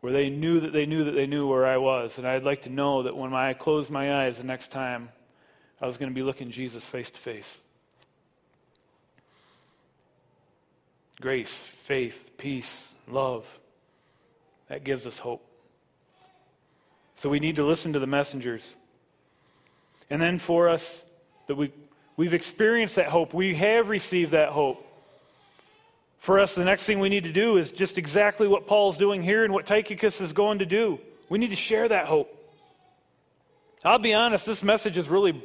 where 0.00 0.12
they 0.12 0.30
knew 0.30 0.60
that 0.60 0.72
they 0.72 0.86
knew 0.86 1.04
that 1.04 1.12
they 1.12 1.26
knew 1.26 1.48
where 1.48 1.66
I 1.66 1.76
was. 1.76 2.18
And 2.18 2.26
I'd 2.26 2.44
like 2.44 2.62
to 2.62 2.70
know 2.70 3.02
that 3.02 3.16
when 3.16 3.34
I 3.34 3.52
closed 3.52 3.90
my 3.90 4.24
eyes 4.24 4.38
the 4.38 4.44
next 4.44 4.70
time, 4.70 5.10
I 5.80 5.86
was 5.86 5.96
going 5.96 6.10
to 6.10 6.14
be 6.14 6.22
looking 6.22 6.50
Jesus 6.50 6.84
face 6.84 7.10
to 7.10 7.18
face. 7.18 7.58
grace, 11.20 11.56
faith, 11.56 12.30
peace, 12.38 12.92
love. 13.06 13.46
That 14.68 14.84
gives 14.84 15.06
us 15.06 15.18
hope. 15.18 15.46
So 17.20 17.28
we 17.28 17.38
need 17.38 17.56
to 17.56 17.64
listen 17.64 17.92
to 17.92 17.98
the 17.98 18.06
messengers. 18.06 18.76
And 20.08 20.22
then 20.22 20.38
for 20.38 20.70
us, 20.70 21.04
that 21.48 21.54
we, 21.54 21.70
we've 22.16 22.32
experienced 22.32 22.96
that 22.96 23.08
hope, 23.08 23.34
we 23.34 23.54
have 23.56 23.90
received 23.90 24.30
that 24.30 24.48
hope. 24.48 24.82
For 26.20 26.40
us, 26.40 26.54
the 26.54 26.64
next 26.64 26.84
thing 26.84 26.98
we 26.98 27.10
need 27.10 27.24
to 27.24 27.32
do 27.32 27.58
is 27.58 27.72
just 27.72 27.98
exactly 27.98 28.48
what 28.48 28.66
Paul's 28.66 28.96
doing 28.96 29.22
here 29.22 29.44
and 29.44 29.52
what 29.52 29.66
Tychicus 29.66 30.22
is 30.22 30.32
going 30.32 30.60
to 30.60 30.64
do. 30.64 30.98
We 31.28 31.36
need 31.36 31.50
to 31.50 31.56
share 31.56 31.86
that 31.88 32.06
hope. 32.06 32.34
I'll 33.84 33.98
be 33.98 34.14
honest, 34.14 34.46
this 34.46 34.62
message 34.62 34.96
is 34.96 35.10
really 35.10 35.44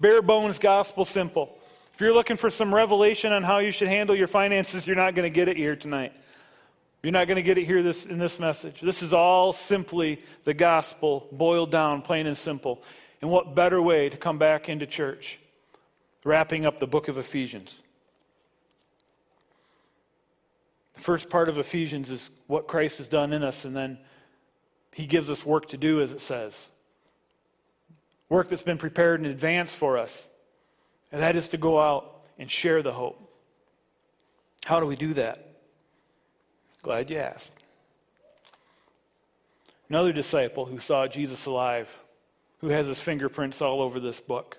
bare 0.00 0.22
bones 0.22 0.58
gospel 0.58 1.04
simple. 1.04 1.56
If 1.94 2.00
you're 2.00 2.14
looking 2.14 2.36
for 2.36 2.50
some 2.50 2.74
revelation 2.74 3.32
on 3.32 3.44
how 3.44 3.58
you 3.58 3.70
should 3.70 3.86
handle 3.86 4.16
your 4.16 4.26
finances, 4.26 4.88
you're 4.88 4.96
not 4.96 5.14
going 5.14 5.30
to 5.30 5.32
get 5.32 5.46
it 5.46 5.56
here 5.56 5.76
tonight. 5.76 6.14
You're 7.02 7.12
not 7.12 7.26
going 7.26 7.36
to 7.36 7.42
get 7.42 7.58
it 7.58 7.64
here 7.64 7.82
this, 7.82 8.06
in 8.06 8.18
this 8.18 8.38
message. 8.38 8.80
This 8.80 9.02
is 9.02 9.12
all 9.12 9.52
simply 9.52 10.22
the 10.44 10.54
gospel 10.54 11.26
boiled 11.32 11.70
down, 11.70 12.02
plain 12.02 12.26
and 12.26 12.38
simple. 12.38 12.82
And 13.20 13.30
what 13.30 13.54
better 13.54 13.82
way 13.82 14.08
to 14.08 14.16
come 14.16 14.38
back 14.38 14.68
into 14.68 14.86
church? 14.86 15.38
Wrapping 16.24 16.64
up 16.64 16.78
the 16.78 16.86
book 16.86 17.08
of 17.08 17.18
Ephesians. 17.18 17.82
The 20.94 21.00
first 21.00 21.28
part 21.28 21.48
of 21.48 21.58
Ephesians 21.58 22.10
is 22.10 22.30
what 22.46 22.68
Christ 22.68 22.98
has 22.98 23.08
done 23.08 23.32
in 23.32 23.42
us, 23.42 23.64
and 23.64 23.74
then 23.74 23.98
he 24.92 25.06
gives 25.06 25.28
us 25.28 25.44
work 25.44 25.68
to 25.70 25.76
do, 25.76 26.00
as 26.00 26.12
it 26.12 26.20
says. 26.20 26.56
Work 28.28 28.48
that's 28.48 28.62
been 28.62 28.78
prepared 28.78 29.20
in 29.20 29.26
advance 29.26 29.74
for 29.74 29.98
us. 29.98 30.28
And 31.10 31.20
that 31.20 31.34
is 31.34 31.48
to 31.48 31.56
go 31.56 31.80
out 31.80 32.22
and 32.38 32.48
share 32.50 32.82
the 32.82 32.92
hope. 32.92 33.18
How 34.64 34.78
do 34.78 34.86
we 34.86 34.96
do 34.96 35.14
that? 35.14 35.51
Glad 36.82 37.10
you 37.10 37.18
asked. 37.18 37.52
Another 39.88 40.12
disciple 40.12 40.66
who 40.66 40.78
saw 40.78 41.06
Jesus 41.06 41.46
alive, 41.46 41.94
who 42.58 42.68
has 42.68 42.86
his 42.86 43.00
fingerprints 43.00 43.62
all 43.62 43.80
over 43.80 44.00
this 44.00 44.20
book. 44.20 44.58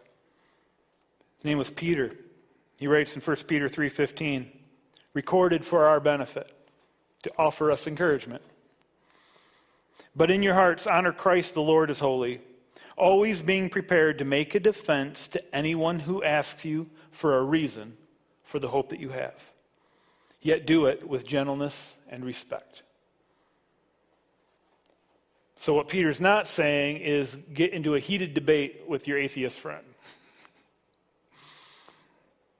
His 1.37 1.45
name 1.45 1.57
was 1.57 1.69
Peter. 1.69 2.15
He 2.79 2.87
writes 2.87 3.15
in 3.15 3.21
1 3.21 3.47
Peter 3.47 3.67
3:15, 3.67 4.51
recorded 5.13 5.65
for 5.65 5.85
our 5.85 5.99
benefit, 5.99 6.51
to 7.23 7.31
offer 7.37 7.71
us 7.71 7.87
encouragement. 7.87 8.43
But 10.15 10.31
in 10.31 10.43
your 10.43 10.53
hearts 10.53 10.87
honor 10.87 11.11
Christ 11.11 11.53
the 11.53 11.61
Lord 11.61 11.89
as 11.89 11.99
holy 11.99 12.41
always 12.97 13.41
being 13.41 13.69
prepared 13.69 14.19
to 14.19 14.25
make 14.25 14.55
a 14.55 14.59
defense 14.59 15.27
to 15.29 15.55
anyone 15.55 15.99
who 15.99 16.23
asks 16.23 16.65
you 16.65 16.89
for 17.11 17.37
a 17.37 17.43
reason 17.43 17.97
for 18.43 18.59
the 18.59 18.67
hope 18.67 18.89
that 18.89 18.99
you 18.99 19.09
have. 19.09 19.52
Yet 20.43 20.65
do 20.65 20.85
it 20.87 21.07
with 21.07 21.25
gentleness 21.25 21.95
and 22.09 22.23
respect. 22.23 22.83
So, 25.57 25.73
what 25.73 25.87
Peter's 25.87 26.19
not 26.19 26.49
saying 26.49 26.97
is 26.97 27.37
get 27.53 27.71
into 27.71 27.95
a 27.95 27.99
heated 27.99 28.33
debate 28.33 28.81
with 28.85 29.07
your 29.07 29.17
atheist 29.17 29.57
friend. 29.57 29.85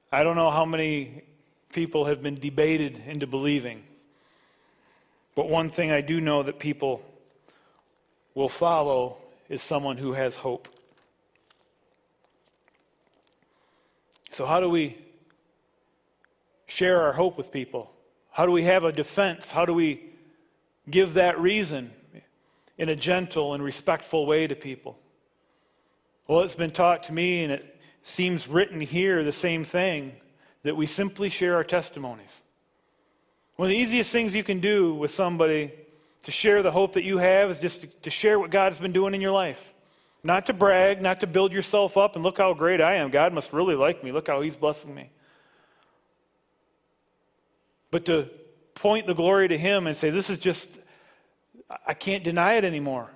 I 0.10 0.24
don't 0.24 0.38
know 0.38 0.50
how 0.50 0.64
many 0.64 1.24
people 1.74 2.06
have 2.06 2.22
been 2.22 2.36
debated 2.36 3.02
into 3.06 3.28
believing, 3.28 3.84
but 5.36 5.50
one 5.50 5.70
thing 5.70 5.92
I 5.92 6.00
do 6.00 6.22
know 6.22 6.44
that 6.44 6.60
people 6.60 7.04
will 8.34 8.48
follow 8.48 9.18
is 9.50 9.62
someone 9.62 9.98
who 9.98 10.14
has 10.14 10.38
hope. 10.38 10.70
So, 14.32 14.46
how 14.46 14.62
do 14.62 14.70
we 14.70 14.98
share 16.74 17.02
our 17.02 17.14
hope 17.14 17.38
with 17.38 17.52
people? 17.52 17.92
How 18.32 18.46
do 18.46 18.52
we 18.52 18.64
have 18.64 18.84
a 18.84 18.92
defense? 18.92 19.52
How 19.52 19.66
do 19.66 19.74
we 19.74 20.10
give 20.90 21.14
that 21.14 21.40
reason 21.40 21.92
in 22.78 22.90
a 22.90 22.96
gentle 22.96 23.54
and 23.54 23.64
respectful 23.64 24.26
way 24.26 24.48
to 24.48 24.56
people? 24.56 24.98
Well, 26.28 26.42
it's 26.42 26.56
been 26.56 26.72
taught 26.72 27.04
to 27.04 27.14
me, 27.14 27.44
and 27.44 27.54
it 27.54 27.80
seems 28.02 28.48
written 28.48 28.82
here 28.82 29.24
the 29.24 29.32
same 29.32 29.64
thing 29.64 30.14
that 30.64 30.76
we 30.76 30.88
simply 30.88 31.30
share 31.30 31.56
our 31.56 31.64
testimonies. 31.64 32.42
One 33.56 33.68
of 33.68 33.70
the 33.70 33.78
easiest 33.78 34.12
things 34.12 34.34
you 34.34 34.44
can 34.44 34.60
do 34.60 34.96
with 34.96 35.12
somebody 35.12 35.72
to 36.24 36.32
share 36.32 36.64
the 36.64 36.72
hope 36.72 36.94
that 36.94 37.04
you 37.04 37.20
have 37.20 37.52
is 37.52 37.60
just 37.60 37.86
to, 38.02 38.10
share 38.10 38.40
what 38.40 38.50
God 38.50 38.72
has 38.72 38.80
been 38.80 38.94
doing 38.94 39.14
in 39.14 39.22
your 39.22 39.32
life. 39.32 39.74
Not 40.24 40.48
to 40.48 40.54
brag, 40.54 41.02
not 41.02 41.20
to 41.20 41.28
build 41.28 41.52
yourself 41.52 41.98
up 41.98 42.16
and 42.16 42.24
look 42.24 42.38
how 42.38 42.54
great 42.54 42.82
I 42.82 42.96
am. 42.96 43.12
God 43.12 43.34
must 43.34 43.54
really 43.54 43.76
like 43.76 44.04
me. 44.04 44.12
Look 44.12 44.28
how 44.28 44.42
He's 44.42 44.56
blessing 44.56 44.96
me. 44.96 45.12
But 47.94 48.06
to 48.06 48.28
point 48.74 49.06
the 49.06 49.14
glory 49.14 49.48
to 49.50 49.56
Him 49.56 49.86
and 49.86 49.96
say, 49.96 50.10
This 50.10 50.32
is 50.32 50.40
just, 50.40 50.68
I 51.86 51.94
can't 51.94 52.24
deny 52.24 52.56
it 52.56 52.66
anymore. 52.66 53.12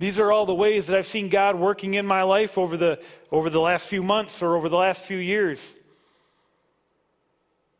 These 0.00 0.18
are 0.18 0.32
all 0.32 0.46
the 0.46 0.54
ways 0.54 0.88
that 0.88 0.98
I've 0.98 1.06
seen 1.06 1.28
God 1.28 1.54
working 1.54 1.94
in 1.94 2.04
my 2.04 2.24
life 2.24 2.58
over 2.58 2.76
the, 2.76 3.00
over 3.30 3.50
the 3.50 3.60
last 3.60 3.86
few 3.86 4.02
months 4.02 4.42
or 4.42 4.56
over 4.56 4.68
the 4.68 4.76
last 4.76 5.04
few 5.04 5.18
years. 5.18 5.64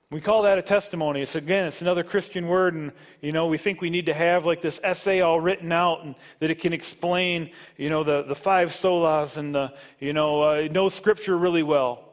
We 0.09 0.21
call 0.21 0.43
that 0.43 0.57
a 0.57 0.63
testimony. 0.63 1.21
It's 1.21 1.35
again, 1.35 1.67
it's 1.67 1.83
another 1.83 2.05
Christian 2.05 2.47
word, 2.47 2.75
and 2.75 2.93
you 3.21 3.33
know, 3.33 3.49
we 3.49 3.59
think 3.59 3.81
we 3.81 3.91
need 3.91 4.07
to 4.07 4.15
have 4.15 4.47
like 4.47 4.61
this 4.61 4.79
essay 4.85 5.21
all 5.21 5.41
written 5.41 5.73
out, 5.73 6.05
and 6.05 6.15
that 6.39 6.53
it 6.53 6.61
can 6.61 6.73
explain, 6.73 7.51
you 7.77 7.89
know, 7.89 8.05
the, 8.05 8.23
the 8.23 8.37
five 8.37 8.69
solas 8.69 9.37
and 9.37 9.53
the, 9.53 9.73
you 9.99 10.13
know, 10.13 10.43
uh, 10.43 10.69
know 10.71 10.89
Scripture 10.89 11.37
really 11.37 11.65
well. 11.65 12.12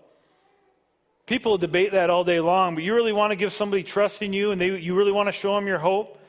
People 1.30 1.60
debate 1.60 1.92
that 1.92 2.10
all 2.10 2.24
day 2.24 2.40
long, 2.40 2.74
but 2.74 2.84
you 2.84 2.96
really 2.96 3.14
want 3.14 3.30
to 3.30 3.36
give 3.36 3.54
somebody 3.54 3.84
trust 3.84 4.24
in 4.24 4.34
you, 4.34 4.50
and 4.50 4.60
they, 4.60 4.80
you 4.80 4.96
really 4.96 5.12
want 5.12 5.28
to 5.28 5.32
show 5.32 5.54
them 5.54 5.68
your 5.68 5.78
hope. 5.78 6.20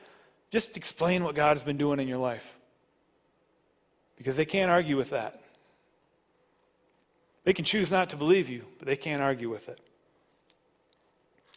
Just 0.51 0.77
explain 0.77 1.25
what 1.25 1.35
God 1.35 1.57
has 1.57 1.63
been 1.63 1.79
doing 1.79 1.99
in 2.01 2.07
your 2.07 2.19
life, 2.19 2.59
because 4.19 4.37
they 4.37 4.45
can't 4.45 4.71
argue 4.71 4.99
with 4.99 5.09
that. 5.09 5.41
They 7.45 7.55
can 7.55 7.65
choose 7.65 7.91
not 7.91 8.11
to 8.11 8.17
believe 8.17 8.51
you, 8.51 8.67
but 8.79 8.87
they 8.87 8.95
can't 8.95 9.23
argue 9.23 9.49
with 9.49 9.71
it. 9.71 9.81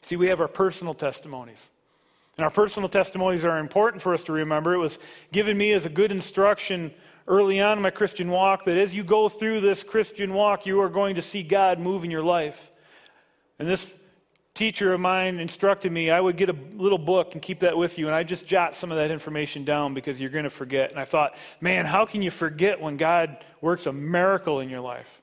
See, 0.03 0.15
we 0.15 0.27
have 0.27 0.39
our 0.39 0.47
personal 0.47 0.93
testimonies. 0.93 1.69
And 2.38 2.45
our 2.45 2.51
personal 2.51 2.88
testimonies 2.88 3.43
are 3.43 3.58
important 3.58 4.01
for 4.01 4.13
us 4.13 4.23
to 4.23 4.32
remember. 4.32 4.73
It 4.73 4.77
was 4.77 4.99
given 5.34 5.58
me 5.58 5.73
as 5.73 5.86
a 5.86 5.89
good 5.89 6.13
instruction 6.13 6.93
early 7.27 7.60
on 7.60 7.77
in 7.77 7.84
my 7.84 7.89
Christian 7.89 8.29
walk 8.29 8.63
that 8.63 8.77
as 8.77 8.95
you 8.95 9.03
go 9.03 9.27
through 9.27 9.60
this 9.60 9.84
Christian 9.84 10.34
walk, 10.34 10.65
you 10.65 10.79
are 10.79 10.88
going 10.88 11.15
to 11.15 11.21
see 11.21 11.43
God 11.43 11.77
move 11.77 12.06
in 12.06 12.10
your 12.10 12.23
life. 12.23 12.69
And 13.63 13.71
this 13.71 13.88
teacher 14.56 14.91
of 14.91 14.99
mine 14.99 15.39
instructed 15.39 15.89
me 15.89 16.10
I 16.10 16.19
would 16.19 16.36
get 16.36 16.49
a 16.49 16.56
little 16.73 16.97
book 16.97 17.32
and 17.32 17.41
keep 17.41 17.62
that 17.62 17.78
with 17.78 17.97
you, 17.97 18.08
and 18.08 18.13
I 18.13 18.23
just 18.23 18.45
jot 18.45 18.76
some 18.76 18.91
of 18.91 18.97
that 18.97 19.10
information 19.10 19.63
down 19.63 19.93
because 19.93 20.19
you're 20.19 20.32
going 20.32 20.43
to 20.43 20.49
forget. 20.49 20.91
And 20.91 20.99
I 20.99 21.06
thought, 21.06 21.38
man, 21.62 21.86
how 21.86 22.06
can 22.06 22.21
you 22.21 22.30
forget 22.30 22.82
when 22.82 22.97
God 22.97 23.45
works 23.62 23.86
a 23.86 23.93
miracle 23.93 24.60
in 24.60 24.67
your 24.67 24.82
life? 24.82 25.21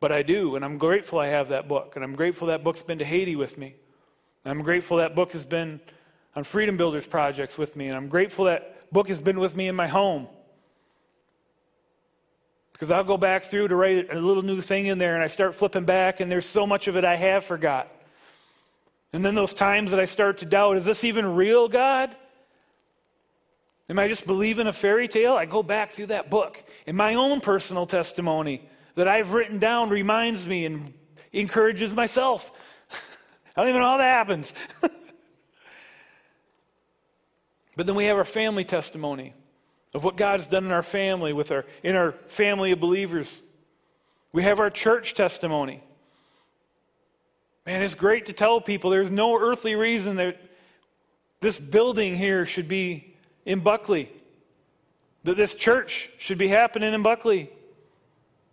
But 0.00 0.12
I 0.12 0.22
do, 0.22 0.56
and 0.56 0.64
I'm 0.64 0.78
grateful 0.78 1.18
I 1.18 1.26
have 1.26 1.50
that 1.50 1.68
book. 1.68 1.92
And 1.94 2.02
I'm 2.02 2.16
grateful 2.16 2.48
that 2.48 2.64
book's 2.64 2.80
been 2.80 3.00
to 3.00 3.04
Haiti 3.04 3.36
with 3.36 3.58
me. 3.58 3.74
And 4.46 4.50
I'm 4.50 4.64
grateful 4.64 4.96
that 4.96 5.14
book 5.14 5.32
has 5.32 5.44
been 5.44 5.78
on 6.34 6.44
Freedom 6.44 6.78
Builders 6.78 7.06
projects 7.06 7.58
with 7.58 7.76
me. 7.76 7.88
And 7.88 7.96
I'm 7.96 8.08
grateful 8.08 8.46
that 8.46 8.90
book 8.90 9.08
has 9.08 9.20
been 9.20 9.38
with 9.38 9.54
me 9.54 9.68
in 9.68 9.76
my 9.76 9.88
home. 9.88 10.26
Because 12.74 12.90
I'll 12.90 13.04
go 13.04 13.16
back 13.16 13.44
through 13.44 13.68
to 13.68 13.76
write 13.76 14.12
a 14.12 14.18
little 14.18 14.42
new 14.42 14.60
thing 14.60 14.86
in 14.86 14.98
there 14.98 15.14
and 15.14 15.22
I 15.22 15.28
start 15.28 15.54
flipping 15.54 15.84
back, 15.84 16.18
and 16.20 16.30
there's 16.30 16.44
so 16.44 16.66
much 16.66 16.88
of 16.88 16.96
it 16.96 17.04
I 17.04 17.14
have 17.14 17.44
forgot. 17.44 17.90
And 19.12 19.24
then 19.24 19.36
those 19.36 19.54
times 19.54 19.92
that 19.92 20.00
I 20.00 20.06
start 20.06 20.38
to 20.38 20.44
doubt 20.44 20.76
is 20.76 20.84
this 20.84 21.04
even 21.04 21.36
real, 21.36 21.68
God? 21.68 22.16
Am 23.88 23.96
I 23.98 24.08
just 24.08 24.26
believing 24.26 24.66
a 24.66 24.72
fairy 24.72 25.06
tale? 25.06 25.34
I 25.34 25.46
go 25.46 25.62
back 25.62 25.92
through 25.92 26.06
that 26.06 26.30
book. 26.30 26.64
And 26.86 26.96
my 26.96 27.14
own 27.14 27.40
personal 27.40 27.86
testimony 27.86 28.68
that 28.96 29.06
I've 29.06 29.34
written 29.34 29.60
down 29.60 29.88
reminds 29.88 30.48
me 30.48 30.66
and 30.66 30.92
encourages 31.32 31.94
myself. 31.94 32.50
I 33.56 33.60
don't 33.60 33.68
even 33.68 33.82
know 33.82 33.88
how 33.88 33.98
that 33.98 34.14
happens. 34.14 34.52
but 37.76 37.86
then 37.86 37.94
we 37.94 38.06
have 38.06 38.16
our 38.16 38.24
family 38.24 38.64
testimony 38.64 39.32
of 39.94 40.04
what 40.04 40.16
God 40.16 40.40
has 40.40 40.48
done 40.48 40.64
in 40.64 40.72
our 40.72 40.82
family, 40.82 41.32
with 41.32 41.50
our, 41.52 41.64
in 41.82 41.94
our 41.94 42.12
family 42.26 42.72
of 42.72 42.80
believers. 42.80 43.40
We 44.32 44.42
have 44.42 44.58
our 44.58 44.70
church 44.70 45.14
testimony. 45.14 45.82
Man, 47.64 47.80
it's 47.80 47.94
great 47.94 48.26
to 48.26 48.32
tell 48.32 48.60
people 48.60 48.90
there's 48.90 49.10
no 49.10 49.38
earthly 49.38 49.76
reason 49.76 50.16
that 50.16 50.38
this 51.40 51.58
building 51.58 52.16
here 52.16 52.44
should 52.44 52.68
be 52.68 53.14
in 53.46 53.60
Buckley, 53.60 54.10
that 55.22 55.36
this 55.36 55.54
church 55.54 56.10
should 56.18 56.38
be 56.38 56.48
happening 56.48 56.92
in 56.92 57.02
Buckley. 57.02 57.50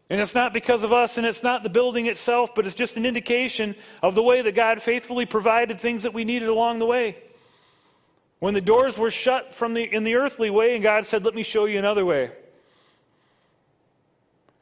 And 0.09 0.19
it's 0.19 0.35
not 0.35 0.53
because 0.53 0.83
of 0.83 0.93
us, 0.93 1.17
and 1.17 1.25
it's 1.25 1.41
not 1.41 1.63
the 1.63 1.69
building 1.69 2.05
itself, 2.05 2.53
but 2.53 2.67
it's 2.67 2.75
just 2.75 2.97
an 2.97 3.05
indication 3.05 3.75
of 4.03 4.13
the 4.13 4.21
way 4.21 4.41
that 4.41 4.55
God 4.55 4.81
faithfully 4.81 5.25
provided 5.25 5.79
things 5.79 6.03
that 6.03 6.13
we 6.13 6.25
needed 6.25 6.49
along 6.49 6.79
the 6.79 6.85
way. 6.85 7.17
When 8.41 8.55
the 8.55 8.61
doors 8.61 8.97
were 8.97 9.11
shut 9.11 9.53
from 9.53 9.75
the, 9.75 9.83
in 9.83 10.03
the 10.03 10.15
earthly 10.15 10.49
way, 10.49 10.73
and 10.73 10.81
God 10.81 11.05
said, 11.05 11.23
Let 11.23 11.35
me 11.35 11.43
show 11.43 11.65
you 11.65 11.77
another 11.77 12.03
way. 12.03 12.31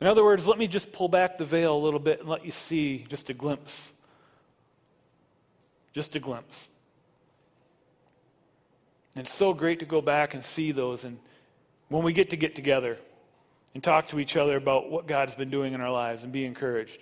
In 0.01 0.07
other 0.07 0.21
words, 0.21 0.45
let 0.45 0.57
me 0.57 0.67
just 0.67 0.91
pull 0.91 1.07
back 1.07 1.37
the 1.37 1.45
veil 1.45 1.73
a 1.73 1.79
little 1.79 1.99
bit 1.99 2.19
and 2.19 2.27
let 2.27 2.43
you 2.43 2.51
see 2.51 3.05
just 3.07 3.29
a 3.29 3.33
glimpse. 3.33 3.93
Just 5.93 6.13
a 6.17 6.19
glimpse. 6.19 6.67
And 9.15 9.25
it's 9.25 9.33
so 9.33 9.53
great 9.53 9.79
to 9.79 9.85
go 9.85 10.01
back 10.01 10.33
and 10.33 10.43
see 10.43 10.73
those. 10.73 11.05
And 11.05 11.17
when 11.87 12.03
we 12.03 12.11
get 12.11 12.31
to 12.31 12.37
get 12.37 12.55
together 12.55 12.97
and 13.73 13.81
talk 13.81 14.09
to 14.09 14.19
each 14.19 14.35
other 14.35 14.57
about 14.57 14.91
what 14.91 15.07
God's 15.07 15.35
been 15.35 15.49
doing 15.49 15.73
in 15.73 15.79
our 15.79 15.91
lives 15.91 16.23
and 16.23 16.33
be 16.33 16.43
encouraged. 16.43 17.01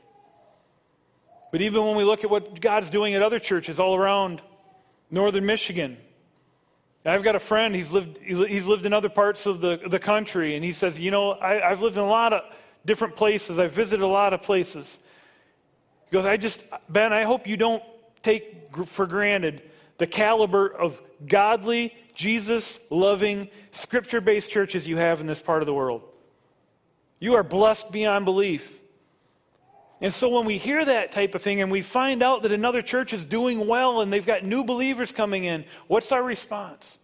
But 1.52 1.62
even 1.62 1.84
when 1.84 1.96
we 1.96 2.04
look 2.04 2.24
at 2.24 2.30
what 2.30 2.62
God's 2.62 2.92
doing 2.92 3.16
at 3.16 3.24
other 3.24 3.40
churches 3.40 3.80
all 3.80 3.96
around 3.96 4.44
northern 5.10 5.48
Michigan, 5.48 5.98
I've 7.08 7.24
got 7.24 7.36
a 7.36 7.40
friend, 7.40 7.74
he's 7.74 7.92
lived, 7.92 8.18
he's 8.18 8.66
lived 8.66 8.86
in 8.86 8.94
other 8.94 9.10
parts 9.10 9.46
of 9.46 9.62
the, 9.62 9.80
the 9.88 10.00
country, 10.00 10.56
and 10.56 10.64
he 10.64 10.72
says, 10.72 11.00
You 11.00 11.12
know, 11.12 11.32
I, 11.32 11.70
I've 11.70 11.82
lived 11.82 11.96
in 11.96 12.04
a 12.04 12.08
lot 12.08 12.34
of 12.34 12.42
different 12.86 13.16
places, 13.16 13.60
I've 13.60 13.72
visited 13.72 14.04
a 14.04 14.08
lot 14.08 14.34
of 14.34 14.42
places. 14.42 15.00
He 16.10 16.14
goes, 16.14 16.26
I 16.26 16.38
just, 16.38 16.64
Ben, 16.90 17.12
I 17.14 17.24
hope 17.24 17.48
you 17.48 17.58
don't 17.58 17.84
take 18.22 18.70
for 18.86 19.06
granted 19.06 19.62
the 19.98 20.08
caliber 20.08 20.68
of 20.68 21.02
godly, 21.28 21.94
Jesus 22.14 22.80
loving, 22.90 23.50
scripture 23.72 24.22
based 24.22 24.50
churches 24.50 24.88
you 24.88 24.98
have 24.98 25.22
in 25.22 25.28
this 25.28 25.42
part 25.42 25.62
of 25.62 25.66
the 25.66 25.74
world. 25.74 26.04
You 27.20 27.36
are 27.36 27.44
blessed 27.44 27.92
beyond 27.92 28.26
belief. 28.26 28.80
And 30.00 30.14
so 30.14 30.30
when 30.30 30.46
we 30.46 30.58
hear 30.58 30.86
that 30.86 31.12
type 31.12 31.34
of 31.34 31.42
thing 31.42 31.62
and 31.62 31.72
we 31.72 31.82
find 31.82 32.22
out 32.22 32.44
that 32.44 32.52
another 32.52 32.82
church 32.82 33.14
is 33.14 33.26
doing 33.26 33.68
well 33.68 34.02
and 34.02 34.14
they've 34.14 34.26
got 34.26 34.44
new 34.44 34.64
believers 34.64 35.12
coming 35.12 35.46
in, 35.46 35.66
what's 35.88 36.12
our 36.12 36.22
response? 36.22 37.00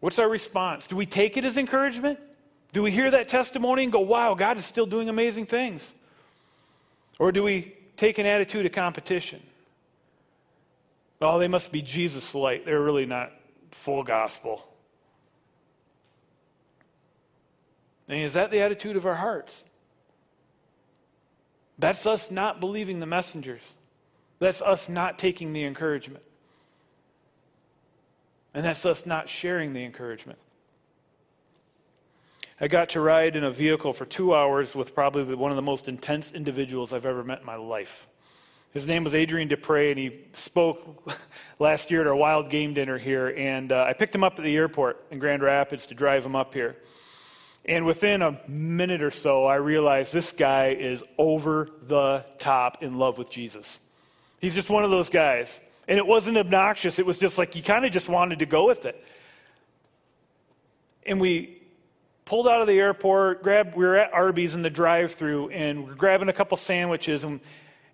What's 0.00 0.18
our 0.18 0.28
response? 0.28 0.86
Do 0.86 0.96
we 0.96 1.06
take 1.06 1.38
it 1.38 1.44
as 1.44 1.56
encouragement? 1.56 2.18
Do 2.72 2.82
we 2.82 2.90
hear 2.90 3.10
that 3.10 3.28
testimony 3.28 3.84
and 3.84 3.92
go, 3.92 4.00
wow, 4.00 4.34
God 4.34 4.58
is 4.58 4.66
still 4.66 4.84
doing 4.84 5.08
amazing 5.08 5.46
things? 5.46 5.94
Or 7.18 7.32
do 7.32 7.42
we 7.42 7.74
take 7.96 8.18
an 8.18 8.26
attitude 8.26 8.66
of 8.66 8.72
competition? 8.72 9.42
Oh, 11.22 11.38
they 11.38 11.48
must 11.48 11.72
be 11.72 11.80
Jesus 11.80 12.34
light. 12.34 12.66
They're 12.66 12.82
really 12.82 13.06
not 13.06 13.32
full 13.70 14.02
gospel. 14.02 14.62
And 18.08 18.20
is 18.20 18.34
that 18.34 18.50
the 18.50 18.60
attitude 18.60 18.96
of 18.96 19.06
our 19.06 19.14
hearts? 19.14 19.64
That's 21.78 22.06
us 22.06 22.30
not 22.30 22.60
believing 22.60 23.00
the 23.00 23.06
messengers. 23.06 23.62
That's 24.38 24.62
us 24.62 24.88
not 24.88 25.18
taking 25.18 25.52
the 25.52 25.64
encouragement. 25.64 26.22
And 28.54 28.64
that's 28.64 28.86
us 28.86 29.04
not 29.04 29.28
sharing 29.28 29.72
the 29.72 29.84
encouragement. 29.84 30.38
I 32.58 32.68
got 32.68 32.90
to 32.90 33.00
ride 33.00 33.36
in 33.36 33.44
a 33.44 33.50
vehicle 33.50 33.92
for 33.92 34.06
two 34.06 34.34
hours 34.34 34.74
with 34.74 34.94
probably 34.94 35.34
one 35.34 35.50
of 35.50 35.56
the 35.56 35.62
most 35.62 35.88
intense 35.88 36.32
individuals 36.32 36.94
I've 36.94 37.04
ever 37.04 37.22
met 37.22 37.40
in 37.40 37.46
my 37.46 37.56
life. 37.56 38.08
His 38.72 38.86
name 38.86 39.04
was 39.04 39.14
Adrian 39.14 39.48
Dupre, 39.48 39.90
and 39.90 39.98
he 39.98 40.24
spoke 40.32 41.10
last 41.58 41.90
year 41.90 42.00
at 42.00 42.06
our 42.06 42.16
wild 42.16 42.48
game 42.48 42.72
dinner 42.72 42.96
here. 42.96 43.34
And 43.36 43.72
uh, 43.72 43.84
I 43.86 43.92
picked 43.92 44.14
him 44.14 44.24
up 44.24 44.38
at 44.38 44.44
the 44.44 44.56
airport 44.56 45.04
in 45.10 45.18
Grand 45.18 45.42
Rapids 45.42 45.84
to 45.86 45.94
drive 45.94 46.24
him 46.24 46.34
up 46.34 46.54
here. 46.54 46.76
And 47.66 47.84
within 47.84 48.22
a 48.22 48.40
minute 48.46 49.02
or 49.02 49.10
so, 49.10 49.44
I 49.44 49.56
realized 49.56 50.12
this 50.12 50.30
guy 50.30 50.68
is 50.68 51.02
over 51.18 51.68
the 51.88 52.24
top 52.38 52.82
in 52.82 52.96
love 52.96 53.18
with 53.18 53.28
Jesus. 53.28 53.80
He's 54.40 54.54
just 54.54 54.70
one 54.70 54.84
of 54.84 54.90
those 54.90 55.10
guys. 55.10 55.60
And 55.88 55.98
it 55.98 56.06
wasn't 56.06 56.36
obnoxious, 56.36 56.98
it 56.98 57.06
was 57.06 57.18
just 57.18 57.38
like 57.38 57.54
you 57.54 57.62
kind 57.62 57.84
of 57.84 57.92
just 57.92 58.08
wanted 58.08 58.40
to 58.40 58.46
go 58.46 58.66
with 58.66 58.84
it. 58.86 59.02
And 61.04 61.20
we 61.20 61.62
pulled 62.24 62.48
out 62.48 62.60
of 62.60 62.66
the 62.66 62.78
airport, 62.78 63.42
grabbed, 63.42 63.76
we 63.76 63.84
were 63.84 63.96
at 63.96 64.12
Arby's 64.12 64.54
in 64.54 64.62
the 64.62 64.70
drive 64.70 65.14
through, 65.14 65.50
and 65.50 65.86
we 65.86 65.92
are 65.92 65.94
grabbing 65.94 66.28
a 66.28 66.32
couple 66.32 66.56
sandwiches. 66.56 67.22
And, 67.22 67.40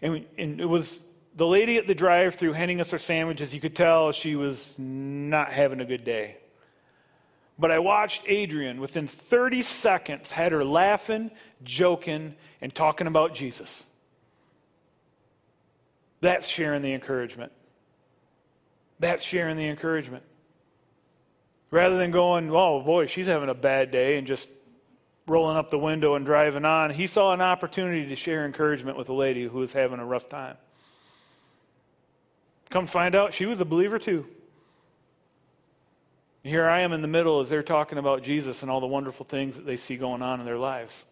and, 0.01 0.25
and 0.39 0.61
it 0.61 0.65
was 0.67 1.01
the 1.37 1.47
lady 1.47 1.77
at 1.77 1.87
the 1.87 1.95
drive 1.95 2.35
through 2.35 2.55
handing 2.55 2.81
us 2.81 2.93
our 2.93 2.99
sandwiches. 2.99 3.53
You 3.55 3.61
could 3.61 3.77
tell 3.77 4.13
she 4.13 4.37
was 4.37 4.75
not 4.79 5.53
having 5.53 5.81
a 5.81 5.85
good 5.85 6.05
day. 6.05 6.37
But 7.59 7.71
I 7.71 7.79
watched 7.79 8.23
Adrian 8.27 8.81
within 8.81 9.07
30 9.07 9.63
seconds, 9.63 10.33
had 10.33 10.53
her 10.53 10.65
laughing, 10.65 11.31
joking, 11.63 12.35
and 12.61 12.75
talking 12.75 13.07
about 13.07 13.35
Jesus. 13.35 13.85
That's 16.21 16.47
sharing 16.47 16.83
the 16.83 16.93
encouragement. 16.93 17.53
That's 19.01 19.25
sharing 19.25 19.57
the 19.57 19.69
encouragement. 19.69 20.23
Rather 21.71 21.99
than 21.99 22.11
going, 22.11 22.51
oh 22.51 22.81
boy, 22.83 23.07
she's 23.07 23.27
having 23.27 23.49
a 23.49 23.55
bad 23.55 23.91
day, 23.91 24.19
and 24.19 24.27
just 24.27 24.49
rolling 25.27 25.57
up 25.57 25.71
the 25.71 25.79
window 25.79 26.15
and 26.15 26.27
driving 26.27 26.65
on, 26.65 26.91
he 26.91 27.07
saw 27.07 27.33
an 27.33 27.41
opportunity 27.41 28.09
to 28.09 28.17
share 28.17 28.45
encouragement 28.45 28.97
with 28.97 29.09
a 29.09 29.13
lady 29.13 29.45
who 29.45 29.59
was 29.59 29.73
having 29.73 29.99
a 29.99 30.05
rough 30.05 30.29
time. 30.29 30.57
Come 32.71 32.87
find 32.87 33.15
out, 33.15 33.35
she 33.35 33.47
was 33.47 33.61
a 33.61 33.65
believer 33.65 33.99
too. 33.99 34.27
Here 36.43 36.69
I 36.69 36.81
am 36.81 36.93
in 36.93 37.03
the 37.03 37.09
middle 37.09 37.41
as 37.41 37.49
they're 37.49 37.63
talking 37.63 37.99
about 37.99 38.23
Jesus 38.23 38.63
and 38.63 38.71
all 38.71 38.81
the 38.81 38.87
wonderful 38.87 39.25
things 39.25 39.57
that 39.57 39.65
they 39.65 39.77
see 39.77 39.97
going 39.97 40.23
on 40.23 40.41
in 40.41 40.47
their 40.47 40.59
lives. 40.59 41.07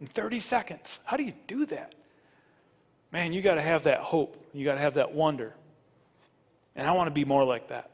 In 0.00 0.06
30 0.06 0.40
seconds. 0.40 0.98
How 1.04 1.16
do 1.16 1.22
you 1.22 1.34
do 1.46 1.66
that? 1.66 1.94
Man, 3.12 3.32
you 3.32 3.42
got 3.42 3.54
to 3.54 3.62
have 3.62 3.84
that 3.84 4.00
hope. 4.00 4.44
You 4.52 4.64
got 4.64 4.74
to 4.74 4.80
have 4.80 4.94
that 4.94 5.12
wonder. 5.12 5.54
And 6.74 6.88
I 6.88 6.92
want 6.92 7.06
to 7.06 7.12
be 7.12 7.24
more 7.24 7.44
like 7.44 7.68
that. 7.68 7.90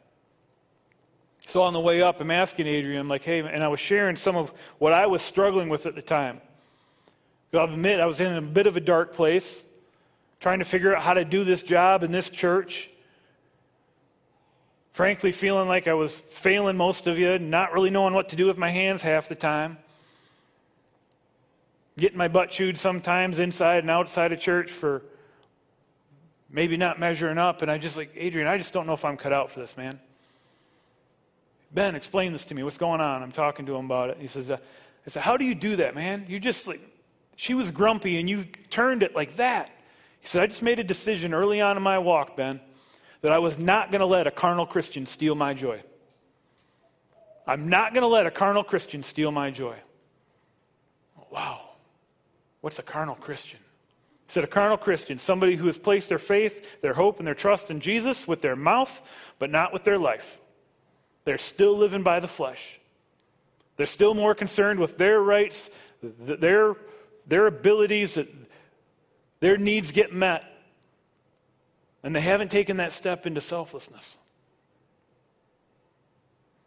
So 1.48 1.62
on 1.62 1.72
the 1.72 1.80
way 1.80 2.02
up, 2.02 2.20
I'm 2.20 2.30
asking 2.30 2.66
Adrian, 2.66 3.00
I'm 3.00 3.08
like, 3.08 3.24
hey, 3.24 3.40
and 3.40 3.62
I 3.62 3.68
was 3.68 3.80
sharing 3.80 4.16
some 4.16 4.36
of 4.36 4.52
what 4.78 4.92
I 4.92 5.06
was 5.06 5.22
struggling 5.22 5.68
with 5.68 5.86
at 5.86 5.94
the 5.94 6.02
time. 6.02 6.40
I'll 7.52 7.64
admit, 7.64 8.00
I 8.00 8.06
was 8.06 8.20
in 8.20 8.34
a 8.34 8.42
bit 8.42 8.66
of 8.66 8.76
a 8.76 8.80
dark 8.80 9.14
place, 9.14 9.64
trying 10.40 10.58
to 10.58 10.64
figure 10.64 10.94
out 10.94 11.02
how 11.02 11.14
to 11.14 11.24
do 11.24 11.44
this 11.44 11.62
job 11.62 12.02
in 12.02 12.12
this 12.12 12.28
church. 12.28 12.90
Frankly, 14.98 15.30
feeling 15.30 15.68
like 15.68 15.86
I 15.86 15.94
was 15.94 16.12
failing 16.12 16.76
most 16.76 17.06
of 17.06 17.20
you, 17.20 17.38
not 17.38 17.72
really 17.72 17.88
knowing 17.88 18.14
what 18.14 18.30
to 18.30 18.36
do 18.36 18.46
with 18.46 18.58
my 18.58 18.68
hands 18.68 19.00
half 19.00 19.28
the 19.28 19.36
time. 19.36 19.78
Getting 21.96 22.18
my 22.18 22.26
butt 22.26 22.50
chewed 22.50 22.80
sometimes 22.80 23.38
inside 23.38 23.84
and 23.84 23.92
outside 23.92 24.32
of 24.32 24.40
church 24.40 24.72
for 24.72 25.04
maybe 26.50 26.76
not 26.76 26.98
measuring 26.98 27.38
up. 27.38 27.62
And 27.62 27.70
I 27.70 27.78
just 27.78 27.96
like, 27.96 28.10
Adrian, 28.16 28.48
I 28.48 28.58
just 28.58 28.72
don't 28.72 28.88
know 28.88 28.92
if 28.92 29.04
I'm 29.04 29.16
cut 29.16 29.32
out 29.32 29.52
for 29.52 29.60
this, 29.60 29.76
man. 29.76 30.00
Ben, 31.72 31.94
explain 31.94 32.32
this 32.32 32.46
to 32.46 32.56
me. 32.56 32.64
What's 32.64 32.76
going 32.76 33.00
on? 33.00 33.22
I'm 33.22 33.30
talking 33.30 33.66
to 33.66 33.76
him 33.76 33.84
about 33.84 34.10
it. 34.10 34.16
He 34.18 34.26
says, 34.26 34.50
uh, 34.50 34.56
I 35.06 35.10
said, 35.10 35.22
How 35.22 35.36
do 35.36 35.44
you 35.44 35.54
do 35.54 35.76
that, 35.76 35.94
man? 35.94 36.26
You 36.26 36.40
just 36.40 36.66
like, 36.66 36.80
she 37.36 37.54
was 37.54 37.70
grumpy 37.70 38.18
and 38.18 38.28
you 38.28 38.46
turned 38.68 39.04
it 39.04 39.14
like 39.14 39.36
that. 39.36 39.70
He 40.18 40.26
said, 40.26 40.42
I 40.42 40.48
just 40.48 40.62
made 40.62 40.80
a 40.80 40.84
decision 40.84 41.34
early 41.34 41.60
on 41.60 41.76
in 41.76 41.84
my 41.84 42.00
walk, 42.00 42.36
Ben 42.36 42.58
that 43.20 43.32
I 43.32 43.38
was 43.38 43.58
not 43.58 43.90
going 43.90 44.00
to 44.00 44.06
let 44.06 44.26
a 44.26 44.30
carnal 44.30 44.66
Christian 44.66 45.06
steal 45.06 45.34
my 45.34 45.54
joy. 45.54 45.82
I'm 47.46 47.68
not 47.68 47.94
going 47.94 48.02
to 48.02 48.08
let 48.08 48.26
a 48.26 48.30
carnal 48.30 48.62
Christian 48.62 49.02
steal 49.02 49.32
my 49.32 49.50
joy. 49.50 49.76
Wow. 51.30 51.60
What's 52.60 52.78
a 52.78 52.82
carnal 52.82 53.14
Christian? 53.14 53.60
He 54.26 54.32
said, 54.32 54.44
A 54.44 54.48
carnal 54.48 54.76
Christian, 54.76 55.18
somebody 55.18 55.56
who 55.56 55.66
has 55.66 55.78
placed 55.78 56.08
their 56.08 56.18
faith, 56.18 56.66
their 56.82 56.92
hope, 56.92 57.18
and 57.18 57.26
their 57.26 57.34
trust 57.34 57.70
in 57.70 57.80
Jesus 57.80 58.28
with 58.28 58.42
their 58.42 58.56
mouth, 58.56 59.00
but 59.38 59.50
not 59.50 59.72
with 59.72 59.84
their 59.84 59.98
life. 59.98 60.40
They're 61.24 61.38
still 61.38 61.76
living 61.76 62.02
by 62.02 62.20
the 62.20 62.28
flesh. 62.28 62.78
They're 63.76 63.86
still 63.86 64.12
more 64.12 64.34
concerned 64.34 64.80
with 64.80 64.98
their 64.98 65.20
rights, 65.20 65.70
their, 66.02 66.74
their 67.26 67.46
abilities, 67.46 68.18
their 69.40 69.56
needs 69.56 69.92
get 69.92 70.12
met. 70.12 70.44
And 72.02 72.14
they 72.14 72.20
haven't 72.20 72.50
taken 72.50 72.76
that 72.78 72.92
step 72.92 73.26
into 73.26 73.40
selflessness. 73.40 74.16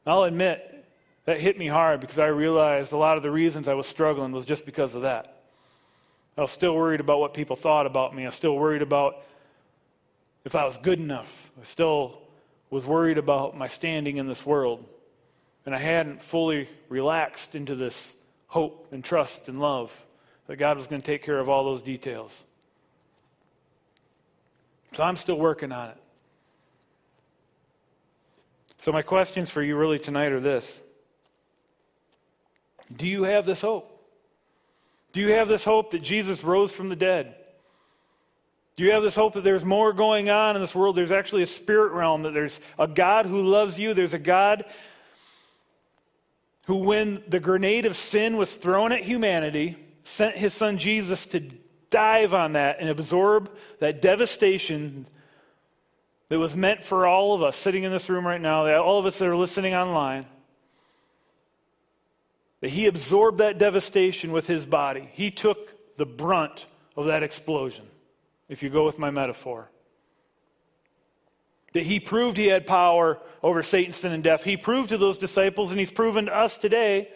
I'll 0.06 0.24
admit, 0.24 0.72
that 1.26 1.40
hit 1.40 1.58
me 1.58 1.68
hard 1.68 2.00
because 2.00 2.20
I 2.20 2.28
realized 2.28 2.92
a 2.92 2.98
lot 2.98 3.18
of 3.18 3.24
the 3.24 3.32
reasons 3.32 3.68
I 3.68 3.74
was 3.74 3.88
struggling 3.88 4.32
was 4.32 4.46
just 4.46 4.66
because 4.66 4.96
of 4.96 5.04
that. 5.04 5.44
I 6.38 6.42
was 6.42 6.52
still 6.52 6.76
worried 6.76 7.00
about 7.00 7.20
what 7.20 7.34
people 7.34 7.56
thought 7.56 7.86
about 7.86 8.16
me. 8.16 8.24
I 8.24 8.28
was 8.28 8.36
still 8.36 8.56
worried 8.56 8.82
about 8.82 9.18
if 10.44 10.56
I 10.56 10.66
was 10.66 10.78
good 10.78 11.00
enough. 11.00 11.52
I 11.62 11.66
still 11.66 12.22
was 12.70 12.86
worried 12.86 13.18
about 13.18 13.56
my 13.56 13.68
standing 13.68 14.18
in 14.18 14.28
this 14.28 14.46
world. 14.46 14.84
And 15.66 15.76
I 15.76 15.78
hadn't 15.78 16.24
fully 16.24 16.68
relaxed 16.90 17.54
into 17.54 17.76
this 17.76 18.12
hope 18.48 18.88
and 18.92 19.04
trust 19.04 19.48
and 19.48 19.60
love 19.60 20.06
that 20.48 20.56
God 20.56 20.78
was 20.78 20.88
going 20.88 21.02
to 21.02 21.06
take 21.06 21.22
care 21.22 21.40
of 21.40 21.50
all 21.50 21.64
those 21.64 21.84
details. 21.84 22.32
So 24.94 25.04
I'm 25.04 25.16
still 25.16 25.38
working 25.38 25.72
on 25.72 25.90
it. 25.90 25.98
So, 28.78 28.92
my 28.92 29.04
questions 29.04 29.50
for 29.50 29.62
you 29.62 29.76
really 29.76 30.00
tonight 30.00 30.32
are 30.32 30.40
this 30.40 30.82
Do 32.96 33.08
you 33.08 33.24
have 33.24 33.46
this 33.46 33.62
hope? 33.62 33.88
Do 35.14 35.20
you 35.20 35.34
have 35.34 35.48
this 35.48 35.64
hope 35.64 35.92
that 35.92 36.02
Jesus 36.02 36.44
rose 36.44 36.72
from 36.72 36.88
the 36.88 36.96
dead? 36.96 37.36
Do 38.76 38.84
you 38.84 38.94
have 38.94 39.04
this 39.04 39.16
hope 39.16 39.34
that 39.34 39.44
there's 39.44 39.66
more 39.66 39.92
going 39.92 40.30
on 40.30 40.56
in 40.56 40.62
this 40.62 40.74
world? 40.74 40.96
There's 40.96 41.12
actually 41.12 41.44
a 41.44 41.48
spirit 41.48 41.92
realm, 41.92 42.24
that 42.24 42.34
there's 42.34 42.60
a 42.80 42.88
God 42.88 43.26
who 43.26 43.42
loves 43.42 43.78
you. 43.78 43.94
There's 43.94 44.14
a 44.14 44.20
God 44.20 44.66
who, 46.66 46.78
when 46.78 47.24
the 47.28 47.40
grenade 47.40 47.86
of 47.86 47.98
sin 47.98 48.38
was 48.38 48.54
thrown 48.54 48.94
at 48.94 49.04
humanity, 49.04 49.78
sent 50.04 50.38
his 50.38 50.54
son 50.54 50.78
Jesus 50.78 51.26
to 51.28 51.52
dive 51.92 52.34
on 52.34 52.54
that 52.54 52.78
and 52.80 52.90
absorb 52.90 53.52
that 53.80 54.02
devastation 54.02 55.06
that 56.30 56.40
was 56.40 56.56
meant 56.56 56.84
for 56.84 57.06
all 57.06 57.36
of 57.36 57.44
us 57.44 57.56
sitting 57.56 57.84
in 57.84 57.92
this 57.92 58.10
room 58.10 58.26
right 58.26 58.42
now, 58.42 58.66
all 58.82 58.98
of 58.98 59.06
us 59.06 59.20
that 59.20 59.28
are 59.28 59.36
listening 59.36 59.76
online. 59.76 60.26
That 62.62 62.70
he 62.70 62.86
absorbed 62.86 63.40
that 63.40 63.58
devastation 63.58 64.32
with 64.32 64.48
his 64.48 64.66
body. 64.66 65.10
He 65.14 65.30
took 65.30 65.76
the 65.98 66.06
brunt 66.06 66.68
of 66.96 67.08
that 67.08 67.22
explosion, 67.22 67.86
if 68.50 68.64
you 68.64 68.70
go 68.70 68.86
with 68.86 68.98
my 68.98 69.12
metaphor. 69.12 69.70
That 71.74 71.84
he 71.84 72.00
proved 72.00 72.38
he 72.38 72.48
had 72.48 72.66
power 72.68 73.20
over 73.44 73.64
Satan, 73.64 73.94
sin, 73.94 74.12
and 74.12 74.24
death. 74.24 74.44
He 74.44 74.58
proved 74.58 74.90
to 74.90 74.98
those 74.98 75.18
disciples, 75.18 75.72
and 75.72 75.80
he's 75.80 75.92
proven 75.92 76.28
to 76.28 76.38
us 76.38 76.58
today 76.58 77.10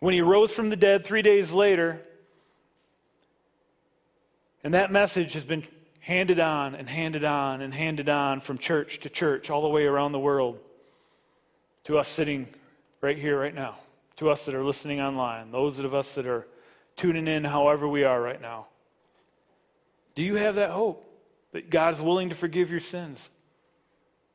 when 0.00 0.12
he 0.12 0.20
rose 0.20 0.52
from 0.52 0.68
the 0.68 0.76
dead 0.76 1.04
three 1.04 1.22
days 1.22 1.52
later. 1.52 2.02
And 4.66 4.74
that 4.74 4.90
message 4.90 5.34
has 5.34 5.44
been 5.44 5.64
handed 6.00 6.40
on 6.40 6.74
and 6.74 6.88
handed 6.88 7.22
on 7.22 7.62
and 7.62 7.72
handed 7.72 8.08
on 8.08 8.40
from 8.40 8.58
church 8.58 8.98
to 9.02 9.08
church 9.08 9.48
all 9.48 9.62
the 9.62 9.68
way 9.68 9.84
around 9.84 10.10
the 10.10 10.18
world 10.18 10.58
to 11.84 11.98
us 11.98 12.08
sitting 12.08 12.48
right 13.00 13.16
here, 13.16 13.38
right 13.38 13.54
now 13.54 13.76
to 14.16 14.28
us 14.28 14.44
that 14.46 14.56
are 14.56 14.64
listening 14.64 15.00
online, 15.00 15.52
those 15.52 15.78
of 15.78 15.94
us 15.94 16.16
that 16.16 16.26
are 16.26 16.48
tuning 16.96 17.28
in 17.28 17.44
however 17.44 17.86
we 17.86 18.02
are 18.02 18.20
right 18.20 18.42
now. 18.42 18.66
Do 20.16 20.24
you 20.24 20.34
have 20.34 20.56
that 20.56 20.70
hope 20.70 21.08
that 21.52 21.70
God 21.70 21.94
is 21.94 22.00
willing 22.00 22.30
to 22.30 22.34
forgive 22.34 22.68
your 22.68 22.80
sins? 22.80 23.30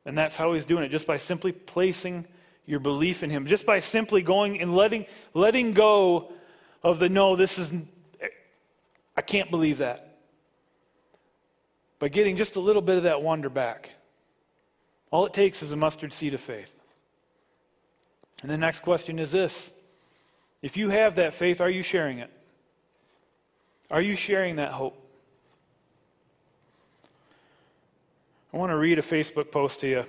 And 0.06 0.16
that's 0.16 0.38
how 0.38 0.54
He's 0.54 0.64
doing 0.64 0.82
it, 0.82 0.88
just 0.88 1.06
by 1.06 1.18
simply 1.18 1.52
placing 1.52 2.26
your 2.64 2.80
belief 2.80 3.22
in 3.22 3.28
Him, 3.28 3.46
just 3.46 3.66
by 3.66 3.80
simply 3.80 4.22
going 4.22 4.62
and 4.62 4.74
letting, 4.74 5.04
letting 5.34 5.74
go 5.74 6.32
of 6.82 7.00
the 7.00 7.10
no, 7.10 7.36
this 7.36 7.58
is, 7.58 7.70
I 9.14 9.20
can't 9.20 9.50
believe 9.50 9.76
that. 9.76 10.08
By 12.02 12.08
getting 12.08 12.36
just 12.36 12.56
a 12.56 12.60
little 12.60 12.82
bit 12.82 12.96
of 12.96 13.04
that 13.04 13.22
wonder 13.22 13.48
back. 13.48 13.90
All 15.12 15.24
it 15.24 15.32
takes 15.32 15.62
is 15.62 15.70
a 15.70 15.76
mustard 15.76 16.12
seed 16.12 16.34
of 16.34 16.40
faith. 16.40 16.72
And 18.42 18.50
the 18.50 18.58
next 18.58 18.80
question 18.80 19.20
is 19.20 19.30
this 19.30 19.70
If 20.62 20.76
you 20.76 20.88
have 20.88 21.14
that 21.14 21.32
faith, 21.32 21.60
are 21.60 21.70
you 21.70 21.84
sharing 21.84 22.18
it? 22.18 22.28
Are 23.88 24.00
you 24.00 24.16
sharing 24.16 24.56
that 24.56 24.72
hope? 24.72 24.98
I 28.52 28.56
want 28.56 28.70
to 28.72 28.76
read 28.76 28.98
a 28.98 29.02
Facebook 29.02 29.52
post 29.52 29.78
to 29.82 29.88
you 29.88 30.04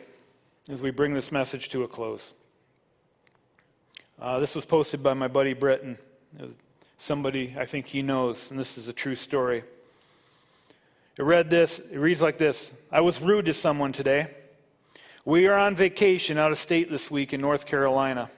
as 0.71 0.81
we 0.81 0.89
bring 0.89 1.13
this 1.13 1.31
message 1.31 1.69
to 1.69 1.83
a 1.83 1.87
close. 1.87 2.33
Uh, 4.19 4.39
this 4.39 4.55
was 4.55 4.65
posted 4.65 5.03
by 5.03 5.13
my 5.13 5.27
buddy 5.27 5.53
Britton, 5.53 5.99
somebody 6.97 7.55
I 7.55 7.67
think 7.67 7.85
he 7.85 8.01
knows, 8.01 8.49
and 8.49 8.59
this 8.59 8.79
is 8.79 8.87
a 8.87 8.93
true 8.93 9.15
story. 9.15 9.63
It 11.17 11.23
read 11.23 11.49
this, 11.49 11.79
it 11.79 11.97
reads 11.97 12.21
like 12.21 12.37
this 12.37 12.73
I 12.91 13.01
was 13.01 13.21
rude 13.21 13.45
to 13.45 13.53
someone 13.53 13.93
today. 13.93 14.27
We 15.25 15.47
are 15.47 15.57
on 15.57 15.75
vacation 15.75 16.37
out 16.37 16.51
of 16.51 16.57
state 16.57 16.89
this 16.89 17.09
week 17.09 17.33
in 17.33 17.39
North 17.39 17.65
Carolina. 17.65 18.29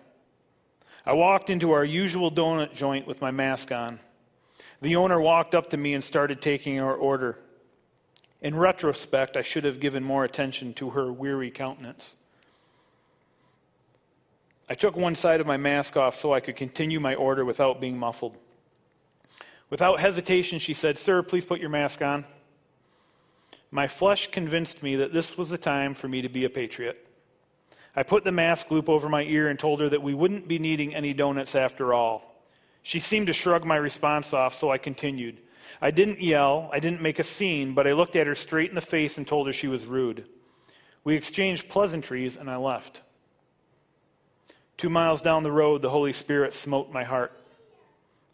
I 1.06 1.14
walked 1.14 1.50
into 1.50 1.72
our 1.72 1.84
usual 1.84 2.32
donut 2.32 2.74
joint 2.74 3.08
with 3.08 3.22
my 3.22 3.32
mask 3.32 3.72
on. 3.72 4.00
The 4.82 4.96
owner 4.96 5.20
walked 5.20 5.56
up 5.56 5.70
to 5.72 5.78
me 5.78 5.94
and 5.94 6.04
started 6.04 6.42
taking 6.42 6.80
our 6.80 6.94
order. 6.94 7.40
In 8.42 8.56
retrospect, 8.56 9.38
I 9.38 9.42
should 9.42 9.64
have 9.64 9.80
given 9.80 10.04
more 10.04 10.24
attention 10.24 10.74
to 10.76 10.92
her 10.92 11.12
weary 11.12 11.50
countenance. 11.50 12.14
I 14.70 14.76
took 14.76 14.96
one 14.96 15.16
side 15.16 15.42
of 15.42 15.48
my 15.48 15.58
mask 15.58 15.96
off 15.96 16.16
so 16.16 16.34
I 16.34 16.40
could 16.40 16.56
continue 16.56 17.00
my 17.00 17.16
order 17.16 17.46
without 17.46 17.80
being 17.80 17.98
muffled. 17.98 18.36
Without 19.70 20.00
hesitation, 20.00 20.60
she 20.60 20.74
said, 20.74 21.00
Sir, 21.00 21.24
please 21.24 21.46
put 21.46 21.60
your 21.60 21.70
mask 21.70 22.02
on. 22.02 22.26
My 23.72 23.88
flesh 23.88 24.32
convinced 24.32 24.84
me 24.84 24.96
that 24.98 25.14
this 25.14 25.38
was 25.38 25.50
the 25.50 25.58
time 25.58 25.94
for 25.94 26.08
me 26.08 26.22
to 26.22 26.30
be 26.30 26.46
a 26.46 26.50
patriot. 26.50 27.06
I 27.96 28.04
put 28.04 28.24
the 28.24 28.32
mask 28.32 28.72
loop 28.72 28.90
over 28.90 29.08
my 29.08 29.24
ear 29.24 29.48
and 29.48 29.58
told 29.58 29.80
her 29.80 29.90
that 29.90 30.04
we 30.04 30.14
wouldn't 30.14 30.48
be 30.48 30.60
needing 30.60 30.94
any 30.94 31.14
donuts 31.14 31.56
after 31.56 31.94
all. 31.94 32.36
She 32.84 33.00
seemed 33.00 33.28
to 33.28 33.34
shrug 33.34 33.66
my 33.66 33.78
response 33.78 34.34
off, 34.34 34.54
so 34.54 34.70
I 34.70 34.78
continued. 34.78 35.40
I 35.82 35.92
didn't 35.92 36.22
yell, 36.22 36.70
I 36.72 36.80
didn't 36.80 37.02
make 37.02 37.20
a 37.20 37.24
scene, 37.24 37.74
but 37.74 37.88
I 37.88 37.94
looked 37.94 38.16
at 38.16 38.28
her 38.28 38.36
straight 38.36 38.70
in 38.70 38.76
the 38.76 38.82
face 38.82 39.18
and 39.18 39.28
told 39.28 39.48
her 39.48 39.54
she 39.54 39.68
was 39.68 39.86
rude. 39.86 40.28
We 41.04 41.16
exchanged 41.16 41.70
pleasantries, 41.70 42.36
and 42.36 42.50
I 42.50 42.58
left. 42.58 43.02
Two 44.78 44.90
miles 44.90 45.22
down 45.22 45.44
the 45.44 45.52
road, 45.52 45.82
the 45.82 45.90
Holy 45.90 46.14
Spirit 46.14 46.54
smote 46.54 46.92
my 46.92 47.04
heart. 47.04 47.32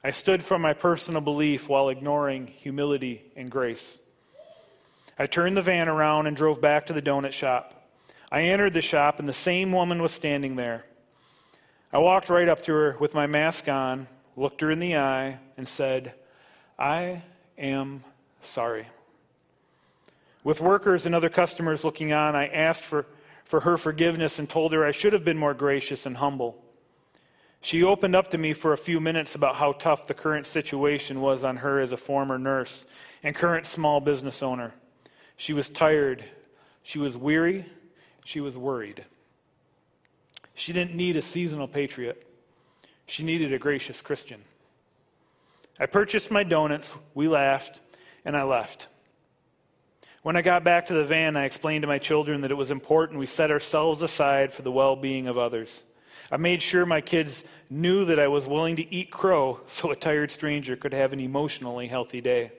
I 0.03 0.09
stood 0.09 0.43
for 0.43 0.57
my 0.57 0.73
personal 0.73 1.21
belief 1.21 1.69
while 1.69 1.89
ignoring 1.89 2.47
humility 2.47 3.31
and 3.35 3.51
grace. 3.51 3.99
I 5.17 5.27
turned 5.27 5.57
the 5.57 5.61
van 5.61 5.89
around 5.89 6.27
and 6.27 6.35
drove 6.35 6.61
back 6.61 6.87
to 6.87 6.93
the 6.93 7.01
donut 7.01 7.33
shop. 7.33 7.89
I 8.31 8.43
entered 8.43 8.73
the 8.73 8.81
shop, 8.81 9.19
and 9.19 9.27
the 9.27 9.33
same 9.33 9.71
woman 9.71 10.01
was 10.01 10.11
standing 10.11 10.55
there. 10.55 10.85
I 11.93 11.97
walked 11.97 12.29
right 12.29 12.47
up 12.47 12.63
to 12.63 12.73
her 12.73 12.97
with 12.99 13.13
my 13.13 13.27
mask 13.27 13.67
on, 13.67 14.07
looked 14.37 14.61
her 14.61 14.71
in 14.71 14.79
the 14.79 14.95
eye, 14.95 15.39
and 15.57 15.67
said, 15.67 16.13
I 16.79 17.23
am 17.57 18.03
sorry. 18.41 18.87
With 20.43 20.61
workers 20.61 21.05
and 21.05 21.13
other 21.13 21.29
customers 21.29 21.83
looking 21.83 22.13
on, 22.13 22.35
I 22.35 22.47
asked 22.47 22.83
for, 22.83 23.05
for 23.43 23.59
her 23.59 23.77
forgiveness 23.77 24.39
and 24.39 24.49
told 24.49 24.73
her 24.73 24.85
I 24.85 24.91
should 24.91 25.13
have 25.13 25.25
been 25.25 25.37
more 25.37 25.53
gracious 25.53 26.05
and 26.05 26.17
humble. 26.17 26.63
She 27.61 27.83
opened 27.83 28.15
up 28.15 28.31
to 28.31 28.39
me 28.39 28.53
for 28.53 28.73
a 28.73 28.77
few 28.77 28.99
minutes 28.99 29.35
about 29.35 29.57
how 29.57 29.73
tough 29.73 30.07
the 30.07 30.15
current 30.15 30.47
situation 30.47 31.21
was 31.21 31.43
on 31.43 31.57
her 31.57 31.79
as 31.79 31.91
a 31.91 31.97
former 31.97 32.39
nurse 32.39 32.85
and 33.21 33.35
current 33.35 33.67
small 33.67 33.99
business 33.99 34.41
owner. 34.41 34.73
She 35.41 35.53
was 35.53 35.71
tired. 35.71 36.23
She 36.83 36.99
was 36.99 37.17
weary. 37.17 37.65
She 38.23 38.39
was 38.41 38.55
worried. 38.55 39.03
She 40.53 40.71
didn't 40.71 40.93
need 40.93 41.17
a 41.17 41.23
seasonal 41.23 41.67
patriot. 41.67 42.27
She 43.07 43.23
needed 43.23 43.51
a 43.51 43.57
gracious 43.57 44.03
Christian. 44.03 44.43
I 45.79 45.87
purchased 45.87 46.29
my 46.29 46.43
donuts, 46.43 46.93
we 47.15 47.27
laughed, 47.27 47.79
and 48.23 48.37
I 48.37 48.43
left. 48.43 48.87
When 50.21 50.35
I 50.35 50.43
got 50.43 50.63
back 50.63 50.85
to 50.85 50.93
the 50.93 51.05
van, 51.05 51.35
I 51.35 51.45
explained 51.45 51.81
to 51.81 51.87
my 51.87 51.97
children 51.97 52.41
that 52.41 52.51
it 52.51 52.55
was 52.55 52.69
important 52.69 53.17
we 53.17 53.25
set 53.25 53.49
ourselves 53.49 54.03
aside 54.03 54.53
for 54.53 54.61
the 54.61 54.71
well 54.71 54.95
being 54.95 55.27
of 55.27 55.39
others. 55.39 55.85
I 56.31 56.37
made 56.37 56.61
sure 56.61 56.85
my 56.85 57.01
kids 57.01 57.43
knew 57.67 58.05
that 58.05 58.19
I 58.19 58.27
was 58.27 58.45
willing 58.45 58.75
to 58.75 58.93
eat 58.93 59.09
crow 59.09 59.61
so 59.67 59.89
a 59.89 59.95
tired 59.95 60.29
stranger 60.29 60.75
could 60.75 60.93
have 60.93 61.13
an 61.13 61.19
emotionally 61.19 61.87
healthy 61.87 62.21
day. 62.21 62.51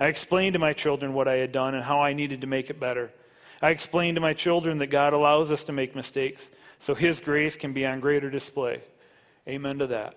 I 0.00 0.06
explained 0.06 0.54
to 0.54 0.58
my 0.58 0.72
children 0.72 1.12
what 1.12 1.28
I 1.28 1.36
had 1.36 1.52
done 1.52 1.74
and 1.74 1.84
how 1.84 2.00
I 2.00 2.14
needed 2.14 2.40
to 2.40 2.46
make 2.46 2.70
it 2.70 2.80
better. 2.80 3.12
I 3.60 3.70
explained 3.70 4.14
to 4.14 4.22
my 4.22 4.32
children 4.32 4.78
that 4.78 4.86
God 4.86 5.12
allows 5.12 5.50
us 5.50 5.64
to 5.64 5.72
make 5.72 5.94
mistakes 5.94 6.48
so 6.78 6.94
His 6.94 7.20
grace 7.20 7.56
can 7.56 7.74
be 7.74 7.84
on 7.84 8.00
greater 8.00 8.30
display. 8.30 8.80
Amen 9.46 9.78
to 9.78 9.86
that. 9.88 10.16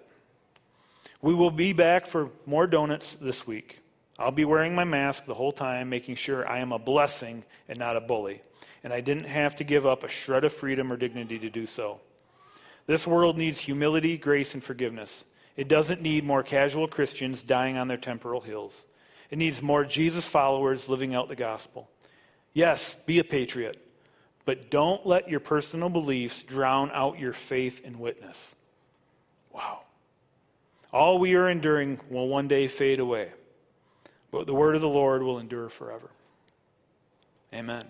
We 1.22 1.34
will 1.34 1.52
be 1.52 1.74
back 1.74 2.08
for 2.08 2.30
more 2.46 2.66
donuts 2.66 3.18
this 3.20 3.46
week. 3.46 3.82
I'll 4.18 4.32
be 4.32 4.46
wearing 4.46 4.74
my 4.74 4.86
mask 4.86 5.26
the 5.26 5.34
whole 5.34 5.52
time, 5.52 5.90
making 5.90 6.16
sure 6.16 6.48
I 6.48 6.60
am 6.60 6.72
a 6.72 6.80
blessing 6.80 7.44
and 7.68 7.78
not 7.78 7.98
a 7.98 8.02
bully. 8.02 8.42
And 8.84 8.94
I 8.94 9.02
didn't 9.02 9.26
have 9.26 9.56
to 9.56 9.64
give 9.64 9.86
up 9.86 10.04
a 10.04 10.10
shred 10.10 10.46
of 10.46 10.54
freedom 10.54 10.92
or 10.92 10.98
dignity 10.98 11.40
to 11.40 11.50
do 11.50 11.66
so. 11.66 12.00
This 12.86 13.08
world 13.08 13.38
needs 13.38 13.60
humility, 13.60 14.18
grace, 14.18 14.54
and 14.54 14.64
forgiveness. 14.64 15.26
It 15.58 15.68
doesn't 15.68 16.02
need 16.02 16.24
more 16.24 16.44
casual 16.44 16.88
Christians 16.88 17.44
dying 17.44 17.78
on 17.78 17.88
their 17.88 17.98
temporal 17.98 18.42
hills. 18.42 18.86
It 19.34 19.40
needs 19.40 19.64
more 19.64 19.84
Jesus 19.84 20.28
followers 20.28 20.88
living 20.88 21.16
out 21.16 21.28
the 21.28 21.36
gospel. 21.36 21.90
Yes, 22.54 22.96
be 23.08 23.18
a 23.18 23.24
patriot, 23.24 23.84
but 24.46 24.70
don't 24.70 25.08
let 25.08 25.28
your 25.28 25.40
personal 25.40 25.90
beliefs 25.90 26.44
drown 26.44 26.92
out 26.94 27.18
your 27.18 27.34
faith 27.34 27.82
and 27.84 28.00
witness. 28.00 28.38
Wow. 29.52 29.80
All 30.92 31.18
we 31.18 31.34
are 31.34 31.50
enduring 31.50 32.00
will 32.12 32.28
one 32.28 32.48
day 32.48 32.68
fade 32.68 33.00
away, 33.00 33.32
but 34.30 34.46
the 34.46 34.54
word 34.54 34.76
of 34.76 34.82
the 34.82 34.88
Lord 34.88 35.24
will 35.24 35.40
endure 35.40 35.70
forever. 35.70 36.12
Amen. 37.52 37.88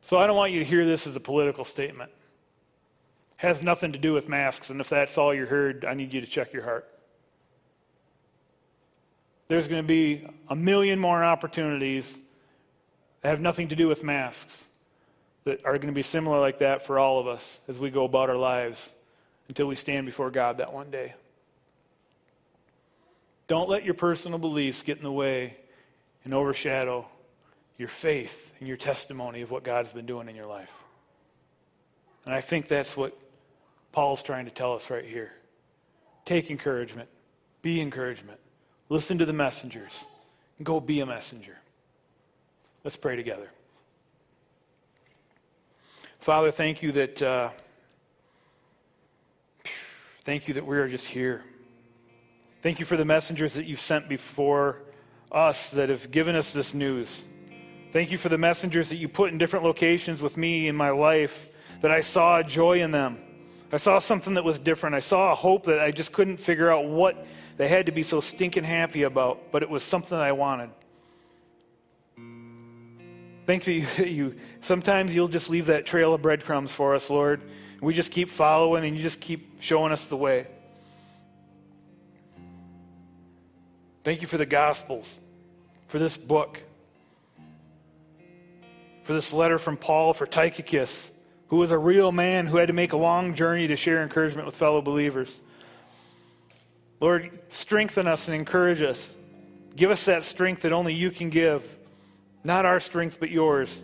So 0.00 0.16
I 0.16 0.26
don't 0.26 0.36
want 0.36 0.52
you 0.52 0.60
to 0.60 0.64
hear 0.64 0.86
this 0.86 1.06
as 1.06 1.16
a 1.16 1.20
political 1.20 1.66
statement. 1.66 2.10
It 3.38 3.42
has 3.42 3.60
nothing 3.60 3.92
to 3.92 3.98
do 3.98 4.14
with 4.14 4.26
masks, 4.26 4.70
and 4.70 4.80
if 4.80 4.88
that's 4.88 5.18
all 5.18 5.34
you 5.34 5.44
heard, 5.44 5.84
I 5.84 5.92
need 5.92 6.14
you 6.14 6.22
to 6.22 6.26
check 6.26 6.54
your 6.54 6.64
heart. 6.64 6.88
There's 9.48 9.68
going 9.68 9.82
to 9.82 9.86
be 9.86 10.26
a 10.48 10.56
million 10.56 10.98
more 10.98 11.22
opportunities 11.22 12.16
that 13.22 13.28
have 13.28 13.40
nothing 13.40 13.68
to 13.68 13.76
do 13.76 13.88
with 13.88 14.02
masks 14.02 14.64
that 15.44 15.64
are 15.64 15.76
going 15.76 15.88
to 15.88 15.92
be 15.92 16.02
similar 16.02 16.40
like 16.40 16.60
that 16.60 16.86
for 16.86 16.98
all 16.98 17.20
of 17.20 17.26
us 17.26 17.60
as 17.68 17.78
we 17.78 17.90
go 17.90 18.04
about 18.04 18.30
our 18.30 18.36
lives 18.36 18.90
until 19.48 19.66
we 19.66 19.76
stand 19.76 20.06
before 20.06 20.30
God 20.30 20.58
that 20.58 20.72
one 20.72 20.90
day. 20.90 21.14
Don't 23.46 23.68
let 23.68 23.84
your 23.84 23.94
personal 23.94 24.38
beliefs 24.38 24.82
get 24.82 24.96
in 24.96 25.02
the 25.02 25.12
way 25.12 25.56
and 26.24 26.32
overshadow 26.32 27.06
your 27.76 27.88
faith 27.88 28.52
and 28.58 28.68
your 28.68 28.78
testimony 28.78 29.42
of 29.42 29.50
what 29.50 29.64
God's 29.64 29.92
been 29.92 30.06
doing 30.06 30.28
in 30.28 30.34
your 30.34 30.46
life. 30.46 30.72
And 32.24 32.34
I 32.34 32.40
think 32.40 32.68
that's 32.68 32.96
what 32.96 33.16
Paul's 33.92 34.22
trying 34.22 34.46
to 34.46 34.50
tell 34.50 34.74
us 34.74 34.88
right 34.88 35.04
here. 35.04 35.32
Take 36.24 36.50
encouragement, 36.50 37.10
be 37.60 37.82
encouragement, 37.82 38.40
listen 38.88 39.18
to 39.18 39.26
the 39.26 39.32
messengers, 39.32 40.04
and 40.58 40.66
go 40.66 40.80
be 40.80 41.00
a 41.00 41.06
messenger. 41.06 41.56
Let's 42.82 42.96
pray 42.96 43.16
together. 43.16 43.50
Father, 46.20 46.50
thank 46.50 46.82
you 46.82 46.92
that 46.92 47.22
uh, 47.22 47.50
thank 50.24 50.48
you 50.48 50.54
that 50.54 50.66
we 50.66 50.76
are 50.78 50.88
just 50.88 51.06
here. 51.06 51.42
Thank 52.62 52.80
you 52.80 52.86
for 52.86 52.96
the 52.96 53.04
messengers 53.04 53.52
that 53.54 53.66
you've 53.66 53.80
sent 53.80 54.08
before 54.08 54.80
us 55.30 55.68
that 55.70 55.90
have 55.90 56.10
given 56.10 56.34
us 56.34 56.52
this 56.52 56.72
news. 56.72 57.24
Thank 57.92 58.10
you 58.10 58.18
for 58.18 58.28
the 58.28 58.38
messengers 58.38 58.88
that 58.88 58.96
you 58.96 59.08
put 59.08 59.30
in 59.32 59.38
different 59.38 59.64
locations 59.64 60.22
with 60.22 60.36
me 60.36 60.66
in 60.68 60.74
my 60.74 60.90
life, 60.90 61.46
that 61.82 61.90
I 61.90 62.00
saw 62.00 62.42
joy 62.42 62.80
in 62.80 62.90
them. 62.90 63.18
I 63.74 63.78
saw 63.78 63.98
something 63.98 64.34
that 64.34 64.44
was 64.44 64.58
different. 64.58 64.94
I 64.94 65.00
saw 65.00 65.32
a 65.32 65.34
hope 65.34 65.66
that 65.66 65.80
I 65.80 65.90
just 65.90 66.12
couldn't 66.12 66.38
figure 66.38 66.70
out 66.70 66.86
what 66.86 67.26
they 67.56 67.68
had 67.68 67.86
to 67.86 67.92
be 67.92 68.02
so 68.02 68.20
stinking 68.20 68.64
happy 68.64 69.02
about, 69.02 69.50
but 69.52 69.62
it 69.62 69.70
was 69.70 69.82
something 69.82 70.16
I 70.16 70.32
wanted. 70.32 70.70
Thank 73.46 73.64
that 73.64 73.72
you, 73.72 73.86
you 74.04 74.36
sometimes 74.60 75.14
you'll 75.14 75.28
just 75.28 75.50
leave 75.50 75.66
that 75.66 75.86
trail 75.86 76.14
of 76.14 76.22
breadcrumbs 76.22 76.72
for 76.72 76.94
us, 76.94 77.10
Lord. 77.10 77.42
We 77.80 77.92
just 77.92 78.10
keep 78.10 78.30
following 78.30 78.84
and 78.84 78.96
you 78.96 79.02
just 79.02 79.20
keep 79.20 79.60
showing 79.60 79.92
us 79.92 80.06
the 80.06 80.16
way. 80.16 80.46
Thank 84.04 84.22
you 84.22 84.28
for 84.28 84.38
the 84.38 84.46
Gospels, 84.46 85.12
for 85.88 85.98
this 85.98 86.16
book 86.16 86.62
for 89.04 89.12
this 89.12 89.32
letter 89.32 89.58
from 89.58 89.76
Paul 89.76 90.14
for 90.14 90.26
Tychicus, 90.26 91.12
who 91.48 91.56
was 91.56 91.70
a 91.70 91.78
real 91.78 92.12
man 92.12 92.46
who 92.46 92.56
had 92.56 92.68
to 92.68 92.74
make 92.74 92.92
a 92.92 92.96
long 92.96 93.34
journey 93.34 93.66
to 93.66 93.76
share 93.76 94.02
encouragement 94.02 94.46
with 94.46 94.56
fellow 94.56 94.80
believers. 94.80 95.34
Lord, 97.00 97.38
strengthen 97.48 98.06
us 98.06 98.28
and 98.28 98.34
encourage 98.34 98.82
us. 98.82 99.08
Give 99.76 99.90
us 99.90 100.04
that 100.06 100.24
strength 100.24 100.62
that 100.62 100.72
only 100.72 100.94
you 100.94 101.10
can 101.10 101.30
give, 101.30 101.78
not 102.44 102.64
our 102.64 102.80
strength, 102.80 103.18
but 103.20 103.30
yours. 103.30 103.80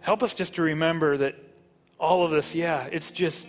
Help 0.00 0.22
us 0.22 0.34
just 0.34 0.54
to 0.54 0.62
remember 0.62 1.16
that 1.16 1.34
all 1.98 2.24
of 2.24 2.30
this, 2.30 2.54
yeah, 2.54 2.88
it's 2.92 3.10
just, 3.10 3.46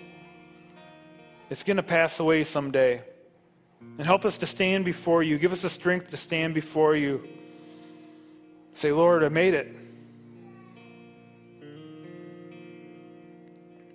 it's 1.50 1.64
going 1.64 1.78
to 1.78 1.84
pass 1.84 2.20
away 2.20 2.44
someday. 2.44 3.02
And 3.98 4.08
help 4.08 4.26
us 4.26 4.38
to 4.40 4.46
stand 4.46 4.86
before 4.86 5.22
you. 5.22 5.38
Give 5.38 5.54
us 5.54 5.62
the 5.62 5.70
strength 5.70 6.10
to 6.12 6.18
stand 6.18 6.54
before 6.54 6.96
you 6.96 7.28
Say, 8.78 8.92
Lord, 8.92 9.24
I 9.24 9.30
made 9.30 9.56
it. 9.56 9.76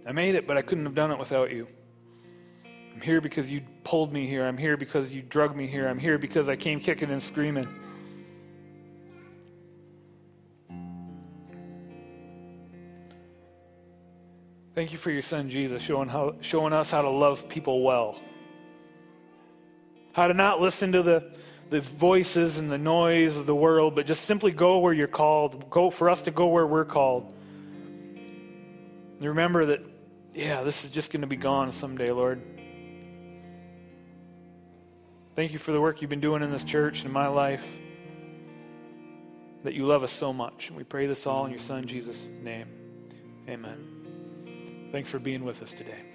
I 0.07 0.12
made 0.12 0.34
it, 0.34 0.46
but 0.46 0.57
I 0.57 0.62
couldn't 0.62 0.84
have 0.84 0.94
done 0.94 1.11
it 1.11 1.18
without 1.18 1.53
you. 1.53 1.66
I'm 2.94 3.00
here 3.00 3.20
because 3.20 3.50
you 3.50 3.62
pulled 3.84 4.12
me 4.12 4.26
here. 4.26 4.46
I'm 4.46 4.59
here 4.59 4.76
because 4.76 5.12
you 5.12 5.22
drug 5.22 5.57
me 5.57 5.66
here. 5.66 5.88
I'm 5.88 5.98
here 5.98 6.18
because 6.18 6.48
I 6.48 6.57
came 6.57 6.80
kicking 6.80 7.11
and 7.11 7.22
screaming. 7.22 7.68
Thank 14.74 14.92
you 14.92 14.98
for 14.98 15.11
your 15.11 15.22
son 15.22 15.50
Jesus 15.50 15.82
showing, 15.82 16.09
how, 16.09 16.36
showing 16.40 16.72
us 16.72 16.90
how 16.90 17.03
to 17.03 17.11
love 17.11 17.48
people 17.48 17.82
well. 17.82 18.20
How 20.12 20.26
to 20.28 20.34
not 20.34 20.61
listen 20.61 20.92
to 20.92 21.03
the 21.03 21.32
the 21.72 21.80
voices 21.80 22.59
and 22.59 22.70
the 22.70 22.76
noise 22.76 23.34
of 23.34 23.46
the 23.46 23.55
world, 23.55 23.94
but 23.94 24.07
just 24.07 24.26
simply 24.26 24.53
go 24.53 24.78
where 24.78 24.92
you're 24.92 25.09
called. 25.09 25.70
Go 25.70 25.88
for 25.88 26.11
us 26.11 26.20
to 26.22 26.30
go 26.30 26.48
where 26.48 26.66
we're 26.66 26.84
called. 26.84 27.32
Remember 29.20 29.64
that, 29.66 29.80
yeah, 30.35 30.62
this 30.62 30.85
is 30.85 30.91
just 30.91 31.11
going 31.11 31.20
to 31.20 31.26
be 31.26 31.37
gone 31.37 31.72
someday, 31.72 32.11
Lord. 32.11 32.41
Thank 35.35 35.53
you 35.53 35.59
for 35.59 35.72
the 35.72 35.80
work 35.80 36.01
you've 36.01 36.11
been 36.11 36.20
doing 36.20 36.43
in 36.43 36.51
this 36.51 36.64
church 36.64 36.99
and 36.99 37.07
in 37.07 37.12
my 37.12 37.28
life. 37.28 37.64
That 39.64 39.74
you 39.74 39.87
love 39.87 40.03
us 40.03 40.12
so 40.12 40.33
much. 40.33 40.68
And 40.68 40.76
we 40.76 40.85
pray 40.85 41.07
this 41.07 41.26
all 41.26 41.45
in 41.47 41.51
your 41.51 41.61
Son, 41.61 41.87
Jesus' 41.87 42.28
name. 42.43 42.68
Amen. 43.49 44.89
Thanks 44.91 45.09
for 45.09 45.18
being 45.18 45.45
with 45.45 45.62
us 45.62 45.72
today. 45.72 46.11